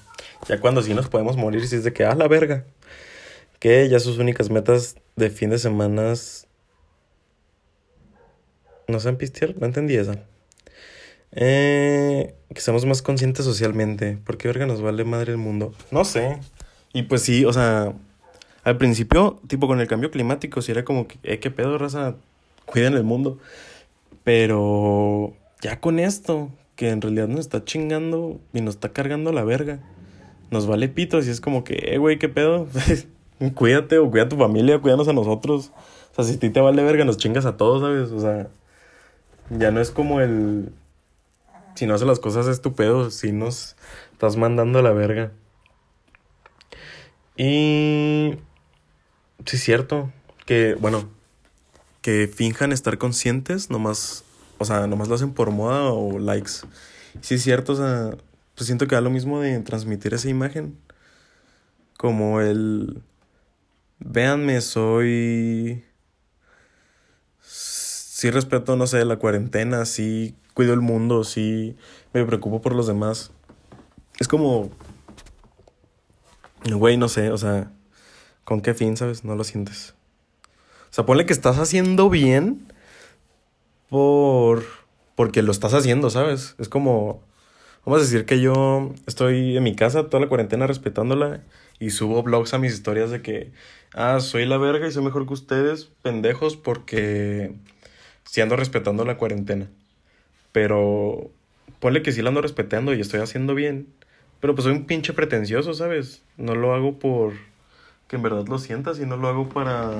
ya 0.48 0.60
cuando 0.60 0.82
sí 0.82 0.94
nos 0.94 1.08
podemos 1.10 1.38
morir, 1.38 1.68
si 1.68 1.78
es 1.78 1.84
de 1.84 1.94
que, 1.94 2.06
ah, 2.06 2.16
la 2.16 2.28
verga. 2.28 2.66
Que 3.60 3.90
ya 3.90 4.00
sus 4.00 4.18
únicas 4.18 4.50
metas 4.50 4.98
de 5.16 5.30
fin 5.30 5.50
de 5.50 5.58
semana 5.58 6.14
no 8.88 9.00
sean 9.00 9.18
pistear, 9.18 9.56
no 9.58 9.66
entendí 9.66 9.96
esa. 9.96 10.20
Eh, 11.32 12.36
que 12.54 12.62
seamos 12.62 12.86
más 12.86 13.02
conscientes 13.02 13.46
socialmente. 13.46 14.18
¿Por 14.24 14.38
qué 14.38 14.48
verga 14.48 14.66
nos 14.66 14.82
vale 14.82 15.04
madre 15.04 15.32
el 15.32 15.38
mundo? 15.38 15.74
No 15.92 16.06
sé. 16.06 16.40
Y 16.94 17.04
pues 17.04 17.22
sí, 17.24 17.46
o 17.46 17.54
sea, 17.54 17.94
al 18.68 18.78
principio, 18.78 19.40
tipo 19.48 19.68
con 19.68 19.80
el 19.80 19.88
cambio 19.88 20.12
climático, 20.12 20.62
sí 20.62 20.72
era 20.72 20.84
como 20.84 21.08
que, 21.08 21.18
eh, 21.24 21.40
qué 21.40 21.52
pedo, 21.52 21.78
raza, 21.78 22.16
cuiden 22.66 22.94
el 22.94 23.04
mundo. 23.04 23.40
Pero 24.24 25.34
ya 25.62 25.80
con 25.80 26.00
esto, 26.00 26.52
que 26.76 26.90
en 26.90 27.02
realidad 27.02 27.28
nos 27.28 27.42
está 27.42 27.64
chingando 27.64 28.40
y 28.54 28.62
nos 28.62 28.76
está 28.76 28.90
cargando 28.90 29.32
la 29.32 29.44
verga 29.44 29.80
nos 30.50 30.68
vale 30.68 30.88
pitos 30.90 31.28
y 31.28 31.30
es 31.30 31.42
como 31.42 31.64
que, 31.64 31.94
eh, 31.94 31.98
güey, 31.98 32.20
¿qué 32.20 32.30
pedo? 32.30 32.68
Cuídate 33.56 33.98
o 33.98 34.10
cuida 34.10 34.24
a 34.24 34.30
tu 34.30 34.38
familia, 34.38 34.80
cuídanos 34.80 35.08
a 35.08 35.14
nosotros. 35.14 35.72
O 36.12 36.16
sea, 36.16 36.24
si 36.24 36.36
a 36.36 36.40
ti 36.40 36.50
te 36.50 36.60
vale 36.60 36.84
verga, 36.84 37.06
nos 37.06 37.18
chingas 37.18 37.46
a 37.46 37.58
todos, 37.58 37.82
¿sabes? 37.82 38.12
O 38.12 38.20
sea, 38.20 38.48
ya 39.50 39.72
no 39.72 39.82
es 39.82 39.92
como 39.92 40.22
el... 40.22 40.72
Si 41.76 41.86
no 41.86 41.94
haces 41.94 42.08
las 42.08 42.20
cosas 42.20 42.48
es 42.48 42.62
tu 42.62 42.74
pedo, 42.74 43.12
si 43.12 43.32
nos 43.32 43.76
estás 44.12 44.36
mandando 44.38 44.80
a 44.80 44.82
la 44.82 44.92
verga. 44.92 45.32
Y... 47.36 48.40
Sí, 49.48 49.58
cierto. 49.58 50.14
Que, 50.46 50.76
bueno, 50.76 51.10
que 52.02 52.32
finjan 52.34 52.72
estar 52.72 53.00
conscientes, 53.00 53.72
nomás... 53.72 54.24
O 54.60 54.66
sea, 54.66 54.86
nomás 54.86 55.08
lo 55.08 55.16
hacen 55.16 55.34
por 55.34 55.50
moda 55.50 55.92
o 55.92 56.20
likes. 56.20 56.52
Sí, 57.22 57.36
es 57.36 57.44
cierto, 57.44 57.74
o 57.74 57.76
sea 57.76 58.12
pues 58.58 58.66
siento 58.66 58.88
que 58.88 58.96
da 58.96 59.02
lo 59.02 59.12
mismo 59.12 59.40
de 59.40 59.60
transmitir 59.60 60.16
esa 60.16 60.30
imagen. 60.30 60.80
Como 61.96 62.42
el... 62.42 63.04
Véanme, 64.00 64.62
soy... 64.62 65.86
Sí 67.40 68.32
respeto, 68.32 68.76
no 68.76 68.88
sé, 68.88 69.06
la 69.06 69.18
cuarentena, 69.18 69.86
sí 69.86 70.36
cuido 70.56 70.74
el 70.74 70.82
mundo, 70.82 71.24
sí 71.24 71.78
me 72.14 72.26
preocupo 72.26 72.62
por 72.62 72.74
los 72.74 72.88
demás. 72.88 73.32
Es 74.20 74.28
como, 74.28 74.72
güey, 76.66 76.98
no 76.98 77.10
sé, 77.10 77.30
o 77.30 77.38
sea, 77.38 77.72
¿con 78.48 78.62
qué 78.62 78.74
fin, 78.74 78.96
sabes? 78.96 79.26
No 79.26 79.36
lo 79.36 79.44
sientes. 79.44 79.94
O 80.90 80.94
sea, 80.94 81.06
ponle 81.06 81.26
que 81.26 81.34
estás 81.34 81.60
haciendo 81.60 82.10
bien 82.10 82.72
por 83.90 84.64
porque 85.16 85.42
lo 85.42 85.52
estás 85.52 85.74
haciendo, 85.74 86.10
¿sabes? 86.10 86.56
Es 86.58 86.70
como 86.70 87.22
vamos 87.86 88.00
a 88.00 88.06
decir 88.06 88.24
que 88.24 88.40
yo 88.40 88.94
estoy 89.06 89.58
en 89.58 89.64
mi 89.64 89.76
casa 89.76 90.08
toda 90.08 90.22
la 90.22 90.30
cuarentena 90.30 90.66
respetándola 90.66 91.42
y 91.78 91.90
subo 91.90 92.24
blogs 92.24 92.54
a 92.54 92.58
mis 92.58 92.72
historias 92.72 93.12
de 93.12 93.22
que 93.22 93.52
ah, 93.94 94.22
soy 94.22 94.46
la 94.46 94.58
verga 94.58 94.88
y 94.88 94.94
soy 94.94 95.04
mejor 95.04 95.28
que 95.28 95.34
ustedes, 95.34 95.90
pendejos, 96.02 96.56
porque 96.56 97.52
si 98.24 98.40
ando 98.40 98.56
respetando 98.56 99.04
la 99.04 99.18
cuarentena. 99.18 99.68
Pero 100.54 101.32
ponle 101.82 102.02
que 102.02 102.14
sí 102.14 102.22
la 102.22 102.30
ando 102.30 102.42
respetando 102.42 102.94
y 102.94 103.02
estoy 103.02 103.20
haciendo 103.20 103.56
bien. 103.56 103.88
Pero 104.40 104.56
pues 104.56 104.64
soy 104.64 104.72
un 104.72 104.86
pinche 104.86 105.12
pretencioso, 105.12 105.74
¿sabes? 105.74 106.24
No 106.38 106.56
lo 106.56 106.74
hago 106.74 106.98
por 106.98 107.34
que 108.08 108.16
en 108.16 108.22
verdad 108.22 108.48
lo 108.48 108.60
sientas 108.60 109.00
y 109.00 109.06
no 109.06 109.18
lo 109.18 109.28
hago 109.28 109.50
para 109.50 109.92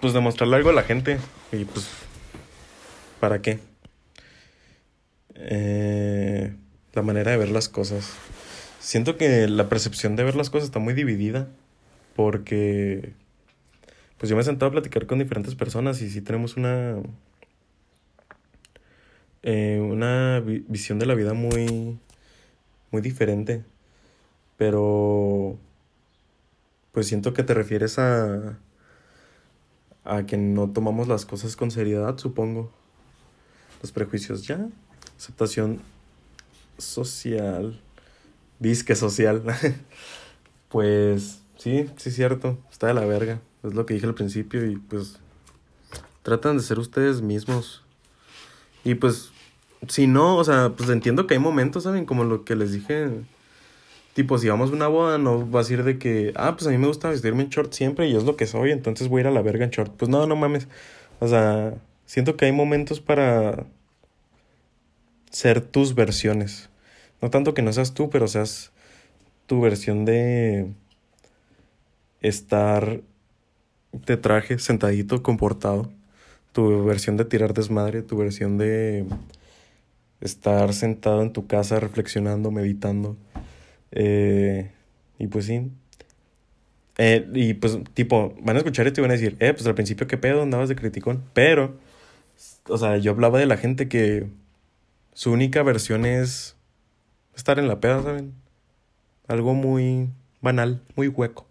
pues 0.00 0.12
demostrarle 0.12 0.56
algo 0.56 0.70
a 0.70 0.72
la 0.72 0.82
gente. 0.82 1.18
Y 1.52 1.64
pues, 1.64 1.88
¿para 3.20 3.40
qué? 3.40 3.60
Eh, 5.36 6.54
la 6.92 7.02
manera 7.02 7.30
de 7.30 7.36
ver 7.36 7.50
las 7.50 7.68
cosas. 7.68 8.12
Siento 8.80 9.16
que 9.16 9.46
la 9.48 9.68
percepción 9.68 10.16
de 10.16 10.24
ver 10.24 10.34
las 10.34 10.50
cosas 10.50 10.66
está 10.66 10.80
muy 10.80 10.92
dividida 10.92 11.48
porque 12.16 13.12
pues 14.18 14.28
yo 14.28 14.36
me 14.36 14.42
he 14.42 14.44
sentado 14.44 14.68
a 14.68 14.72
platicar 14.72 15.06
con 15.06 15.18
diferentes 15.18 15.54
personas 15.54 16.02
y 16.02 16.10
sí 16.10 16.20
tenemos 16.20 16.56
una 16.56 16.96
eh, 19.42 19.80
una 19.80 20.40
visión 20.40 20.98
de 20.98 21.06
la 21.06 21.14
vida 21.14 21.32
muy 21.32 21.98
muy 22.90 23.02
diferente 23.02 23.64
pero 24.58 25.58
pues 26.92 27.06
siento 27.06 27.32
que 27.32 27.42
te 27.42 27.54
refieres 27.54 27.98
a 27.98 28.58
a 30.04 30.26
que 30.26 30.36
no 30.36 30.70
tomamos 30.70 31.08
las 31.08 31.26
cosas 31.26 31.56
con 31.56 31.70
seriedad, 31.70 32.18
supongo. 32.18 32.70
Los 33.80 33.92
prejuicios 33.92 34.46
ya. 34.46 34.68
Aceptación 35.16 35.80
social. 36.78 37.80
Disque 38.58 38.94
social. 38.94 39.42
pues 40.68 41.42
sí, 41.56 41.88
sí 41.96 42.08
es 42.08 42.14
cierto. 42.14 42.58
Está 42.70 42.88
de 42.88 42.94
la 42.94 43.04
verga. 43.04 43.40
Es 43.62 43.74
lo 43.74 43.86
que 43.86 43.94
dije 43.94 44.06
al 44.06 44.14
principio 44.14 44.68
y 44.68 44.76
pues 44.76 45.18
tratan 46.22 46.56
de 46.56 46.62
ser 46.62 46.78
ustedes 46.78 47.22
mismos. 47.22 47.84
Y 48.84 48.96
pues 48.96 49.30
si 49.88 50.06
no, 50.06 50.36
o 50.36 50.44
sea, 50.44 50.72
pues 50.76 50.90
entiendo 50.90 51.26
que 51.26 51.34
hay 51.34 51.40
momentos, 51.40 51.84
¿saben? 51.84 52.06
Como 52.06 52.24
lo 52.24 52.44
que 52.44 52.56
les 52.56 52.72
dije 52.72 53.08
Tipo, 54.14 54.36
si 54.38 54.48
vamos 54.48 54.70
a 54.70 54.74
una 54.74 54.88
boda, 54.88 55.16
no 55.18 55.50
va 55.50 55.60
a 55.60 55.64
ser 55.64 55.84
de 55.84 55.98
que, 55.98 56.32
ah, 56.36 56.54
pues 56.54 56.66
a 56.66 56.70
mí 56.70 56.78
me 56.78 56.86
gusta 56.86 57.08
vestirme 57.08 57.44
en 57.44 57.48
short 57.48 57.72
siempre 57.72 58.08
y 58.08 58.16
es 58.16 58.24
lo 58.24 58.36
que 58.36 58.46
soy, 58.46 58.70
entonces 58.70 59.08
voy 59.08 59.20
a 59.20 59.22
ir 59.22 59.26
a 59.28 59.30
la 59.30 59.42
verga 59.42 59.64
en 59.64 59.70
short. 59.70 59.92
Pues 59.96 60.10
no, 60.10 60.26
no 60.26 60.36
mames. 60.36 60.68
O 61.20 61.28
sea, 61.28 61.74
siento 62.04 62.36
que 62.36 62.44
hay 62.46 62.52
momentos 62.52 63.00
para 63.00 63.66
ser 65.30 65.62
tus 65.62 65.94
versiones. 65.94 66.68
No 67.22 67.30
tanto 67.30 67.54
que 67.54 67.62
no 67.62 67.72
seas 67.72 67.94
tú, 67.94 68.10
pero 68.10 68.28
seas 68.28 68.72
tu 69.46 69.60
versión 69.60 70.04
de 70.04 70.72
estar 72.20 73.00
de 73.92 74.16
traje, 74.16 74.58
sentadito, 74.58 75.22
comportado. 75.22 75.90
Tu 76.52 76.84
versión 76.84 77.16
de 77.16 77.24
tirar 77.24 77.54
desmadre, 77.54 78.02
tu 78.02 78.16
versión 78.18 78.58
de 78.58 79.06
estar 80.20 80.72
sentado 80.74 81.22
en 81.22 81.32
tu 81.32 81.46
casa 81.46 81.80
reflexionando, 81.80 82.50
meditando. 82.50 83.16
Eh, 83.92 84.70
y 85.18 85.26
pues 85.28 85.46
sí. 85.46 85.70
Eh, 86.98 87.28
y 87.34 87.54
pues, 87.54 87.78
tipo, 87.94 88.34
van 88.42 88.56
a 88.56 88.58
escuchar 88.58 88.86
esto 88.86 89.00
y 89.00 89.02
van 89.02 89.12
a 89.12 89.14
decir, 89.14 89.36
eh, 89.40 89.52
pues 89.54 89.66
al 89.66 89.74
principio, 89.74 90.06
¿qué 90.06 90.18
pedo? 90.18 90.42
Andabas 90.42 90.68
de 90.68 90.76
criticón. 90.76 91.22
Pero, 91.32 91.78
o 92.68 92.78
sea, 92.78 92.96
yo 92.98 93.12
hablaba 93.12 93.38
de 93.38 93.46
la 93.46 93.56
gente 93.56 93.88
que 93.88 94.28
su 95.14 95.32
única 95.32 95.62
versión 95.62 96.04
es 96.06 96.56
estar 97.36 97.58
en 97.58 97.68
la 97.68 97.80
peda, 97.80 98.02
¿saben? 98.02 98.34
Algo 99.28 99.54
muy 99.54 100.08
banal, 100.40 100.82
muy 100.96 101.08
hueco. 101.08 101.46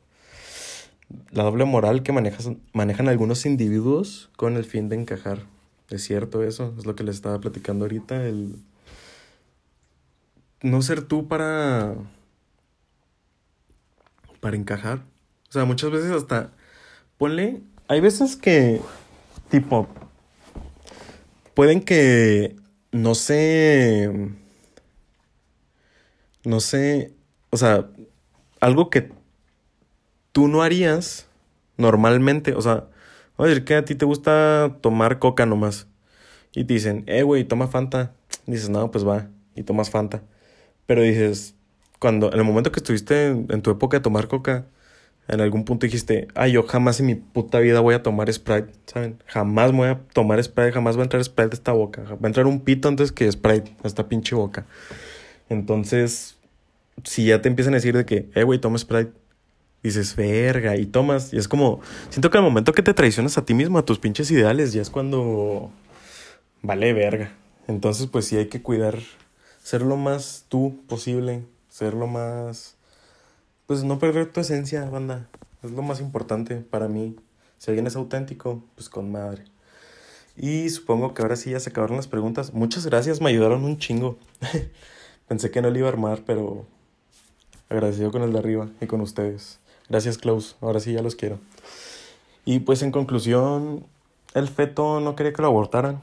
La 1.31 1.43
doble 1.43 1.65
moral 1.65 2.03
que 2.03 2.13
manejan 2.13 3.07
algunos 3.07 3.45
individuos 3.45 4.29
con 4.37 4.55
el 4.55 4.63
fin 4.63 4.89
de 4.89 4.95
encajar. 4.95 5.39
Es 5.89 6.03
cierto 6.03 6.43
eso, 6.43 6.73
es 6.77 6.85
lo 6.85 6.95
que 6.95 7.03
les 7.03 7.15
estaba 7.15 7.39
platicando 7.41 7.83
ahorita, 7.83 8.25
el 8.25 8.55
no 10.61 10.81
ser 10.81 11.01
tú 11.01 11.27
para 11.27 11.95
para 14.41 14.57
encajar. 14.57 15.05
O 15.49 15.53
sea, 15.53 15.63
muchas 15.63 15.91
veces 15.91 16.11
hasta 16.11 16.51
ponle, 17.17 17.61
hay 17.87 18.01
veces 18.01 18.35
que 18.35 18.81
tipo 19.49 19.87
pueden 21.53 21.81
que 21.81 22.57
no 22.91 23.15
sé 23.15 24.09
no 26.43 26.59
sé, 26.59 27.13
o 27.49 27.57
sea, 27.57 27.87
algo 28.59 28.89
que 28.89 29.11
tú 30.31 30.47
no 30.47 30.63
harías 30.63 31.27
normalmente, 31.77 32.53
o 32.53 32.61
sea, 32.61 32.87
a 33.37 33.45
decir 33.45 33.63
que 33.65 33.75
a 33.75 33.85
ti 33.85 33.95
te 33.95 34.05
gusta 34.05 34.77
tomar 34.81 35.19
coca 35.19 35.45
nomás. 35.45 35.87
Y 36.53 36.65
te 36.65 36.73
dicen, 36.73 37.03
eh, 37.07 37.23
güey, 37.23 37.43
toma 37.43 37.67
Fanta. 37.67 38.13
dices, 38.45 38.69
no, 38.69 38.91
pues 38.91 39.07
va, 39.07 39.29
y 39.55 39.63
tomas 39.63 39.89
Fanta. 39.89 40.23
Pero 40.85 41.01
dices, 41.01 41.55
cuando 42.01 42.33
en 42.33 42.39
el 42.39 42.43
momento 42.43 42.71
que 42.71 42.79
estuviste 42.79 43.27
en, 43.27 43.61
tu 43.61 43.69
época 43.69 43.97
de 43.97 44.01
tomar 44.01 44.27
coca, 44.27 44.65
en 45.27 45.39
algún 45.39 45.65
punto 45.65 45.85
dijiste, 45.85 46.27
ay, 46.33 46.53
yo 46.53 46.63
jamás 46.63 46.99
en 46.99 47.05
mi 47.05 47.13
puta 47.13 47.59
vida 47.59 47.79
voy 47.79 47.93
a 47.93 48.01
tomar 48.01 48.33
Sprite, 48.33 48.71
¿saben? 48.87 49.21
Jamás 49.27 49.71
voy 49.71 49.87
a 49.87 49.99
tomar 50.11 50.43
Sprite, 50.43 50.71
jamás 50.71 50.97
va 50.97 51.01
a 51.01 51.03
entrar 51.03 51.23
Sprite 51.23 51.49
de 51.49 51.55
esta 51.57 51.73
boca. 51.73 52.01
Va 52.01 52.17
a 52.23 52.27
entrar 52.27 52.47
un 52.47 52.61
pito 52.61 52.87
antes 52.87 53.11
que 53.11 53.31
Sprite 53.31 53.75
a 53.83 53.87
esta 53.87 54.09
pinche 54.09 54.33
boca. 54.33 54.65
Entonces, 55.47 56.37
si 57.03 57.25
ya 57.25 57.39
te 57.39 57.49
empiezan 57.49 57.75
a 57.75 57.77
decir 57.77 57.95
de 57.95 58.03
que, 58.03 58.31
eh, 58.33 58.41
güey, 58.41 58.57
toma 58.57 58.79
Sprite, 58.79 59.11
dices, 59.83 60.15
verga, 60.15 60.77
y 60.77 60.87
tomas. 60.87 61.31
Y 61.31 61.37
es 61.37 61.47
como, 61.47 61.81
siento 62.09 62.31
que 62.31 62.37
al 62.39 62.43
momento 62.43 62.73
que 62.73 62.81
te 62.81 62.95
traicionas 62.95 63.37
a 63.37 63.45
ti 63.45 63.53
mismo, 63.53 63.77
a 63.77 63.85
tus 63.85 63.99
pinches 63.99 64.31
ideales, 64.31 64.73
ya 64.73 64.81
es 64.81 64.89
cuando 64.89 65.71
vale 66.63 66.93
verga. 66.93 67.31
Entonces, 67.67 68.07
pues 68.07 68.25
sí 68.25 68.37
hay 68.37 68.47
que 68.47 68.63
cuidar, 68.63 68.97
ser 69.61 69.83
lo 69.83 69.97
más 69.97 70.45
tú 70.49 70.81
posible 70.87 71.43
ser 71.81 71.95
lo 71.95 72.05
más... 72.05 72.75
Pues 73.65 73.83
no 73.83 73.97
perder 73.97 74.31
tu 74.31 74.39
esencia, 74.39 74.85
banda. 74.85 75.27
Es 75.63 75.71
lo 75.71 75.81
más 75.81 75.99
importante 75.99 76.57
para 76.57 76.87
mí. 76.87 77.15
Si 77.57 77.71
alguien 77.71 77.87
es 77.87 77.95
auténtico, 77.95 78.63
pues 78.75 78.87
con 78.87 79.11
madre. 79.11 79.45
Y 80.37 80.69
supongo 80.69 81.15
que 81.15 81.23
ahora 81.23 81.35
sí 81.35 81.49
ya 81.49 81.59
se 81.59 81.71
acabaron 81.71 81.97
las 81.97 82.07
preguntas. 82.07 82.53
Muchas 82.53 82.85
gracias, 82.85 83.19
me 83.19 83.29
ayudaron 83.29 83.63
un 83.63 83.79
chingo. 83.79 84.19
Pensé 85.27 85.49
que 85.49 85.63
no 85.63 85.71
lo 85.71 85.77
iba 85.79 85.87
a 85.87 85.91
armar, 85.91 86.21
pero 86.23 86.67
agradecido 87.67 88.11
con 88.11 88.21
el 88.21 88.33
de 88.33 88.37
arriba 88.37 88.69
y 88.79 88.85
con 88.85 89.01
ustedes. 89.01 89.59
Gracias, 89.89 90.19
Klaus. 90.19 90.57
Ahora 90.61 90.79
sí 90.79 90.93
ya 90.93 91.01
los 91.01 91.15
quiero. 91.15 91.39
Y 92.45 92.59
pues 92.59 92.83
en 92.83 92.91
conclusión, 92.91 93.87
el 94.35 94.47
feto 94.47 94.99
no 94.99 95.15
quería 95.15 95.33
que 95.33 95.41
lo 95.41 95.47
abortaran. 95.47 95.99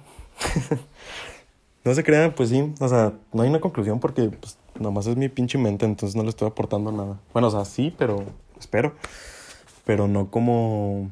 no 1.84 1.94
se 1.94 2.02
crean, 2.02 2.34
pues 2.34 2.48
sí. 2.48 2.74
O 2.80 2.88
sea, 2.88 3.12
no 3.32 3.42
hay 3.42 3.48
una 3.48 3.60
conclusión 3.60 4.00
porque 4.00 4.24
pues, 4.28 4.57
Nomás 4.78 5.06
es 5.06 5.16
mi 5.16 5.28
pinche 5.28 5.58
mente, 5.58 5.86
entonces 5.86 6.16
no 6.16 6.22
le 6.22 6.28
estoy 6.28 6.48
aportando 6.48 6.92
nada. 6.92 7.20
Bueno, 7.32 7.48
o 7.48 7.50
sea, 7.50 7.64
sí, 7.64 7.94
pero 7.98 8.24
espero. 8.58 8.94
Pero 9.84 10.08
no 10.08 10.30
como... 10.30 11.10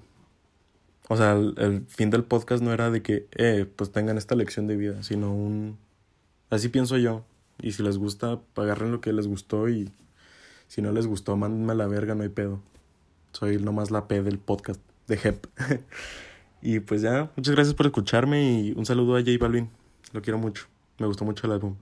O 1.08 1.16
sea, 1.16 1.32
el, 1.32 1.84
fin 1.88 2.10
del 2.10 2.24
podcast 2.24 2.62
no 2.62 2.72
era 2.72 2.90
de 2.90 3.02
que, 3.02 3.28
eh, 3.32 3.66
pues 3.76 3.92
tengan 3.92 4.18
esta 4.18 4.34
lección 4.34 4.66
de 4.66 4.76
vida, 4.76 5.02
sino 5.02 5.32
un... 5.32 5.78
Así 6.50 6.68
pienso 6.68 6.96
yo. 6.98 7.24
Y 7.60 7.72
si 7.72 7.82
les 7.82 7.96
gusta, 7.98 8.40
agarren 8.56 8.92
lo 8.92 9.00
que 9.00 9.12
les 9.12 9.26
gustó 9.26 9.68
y 9.68 9.90
si 10.68 10.82
no 10.82 10.92
les 10.92 11.06
gustó, 11.06 11.36
mándenme 11.36 11.72
a 11.72 11.76
la 11.76 11.86
verga, 11.86 12.14
no 12.14 12.22
hay 12.22 12.28
pedo. 12.28 12.60
Soy 13.32 13.58
nomás 13.58 13.90
la 13.90 14.08
P 14.08 14.22
del 14.22 14.38
podcast 14.38 14.80
de 15.06 15.18
HEP. 15.22 15.46
y 16.62 16.80
pues 16.80 17.02
ya, 17.02 17.30
muchas 17.36 17.54
gracias 17.54 17.74
por 17.74 17.86
escucharme 17.86 18.60
y 18.60 18.72
un 18.76 18.84
saludo 18.84 19.16
a 19.16 19.20
J 19.20 19.32
Balvin. 19.40 19.70
Lo 20.12 20.22
quiero 20.22 20.38
mucho. 20.38 20.66
Me 20.98 21.06
gustó 21.06 21.24
mucho 21.24 21.46
el 21.46 21.52
álbum. 21.52 21.76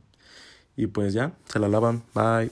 Y 0.77 0.87
pues 0.89 1.15
ya, 1.15 1.33
se 1.45 1.59
la 1.59 1.69
lavan. 1.69 2.03
Bye. 2.15 2.43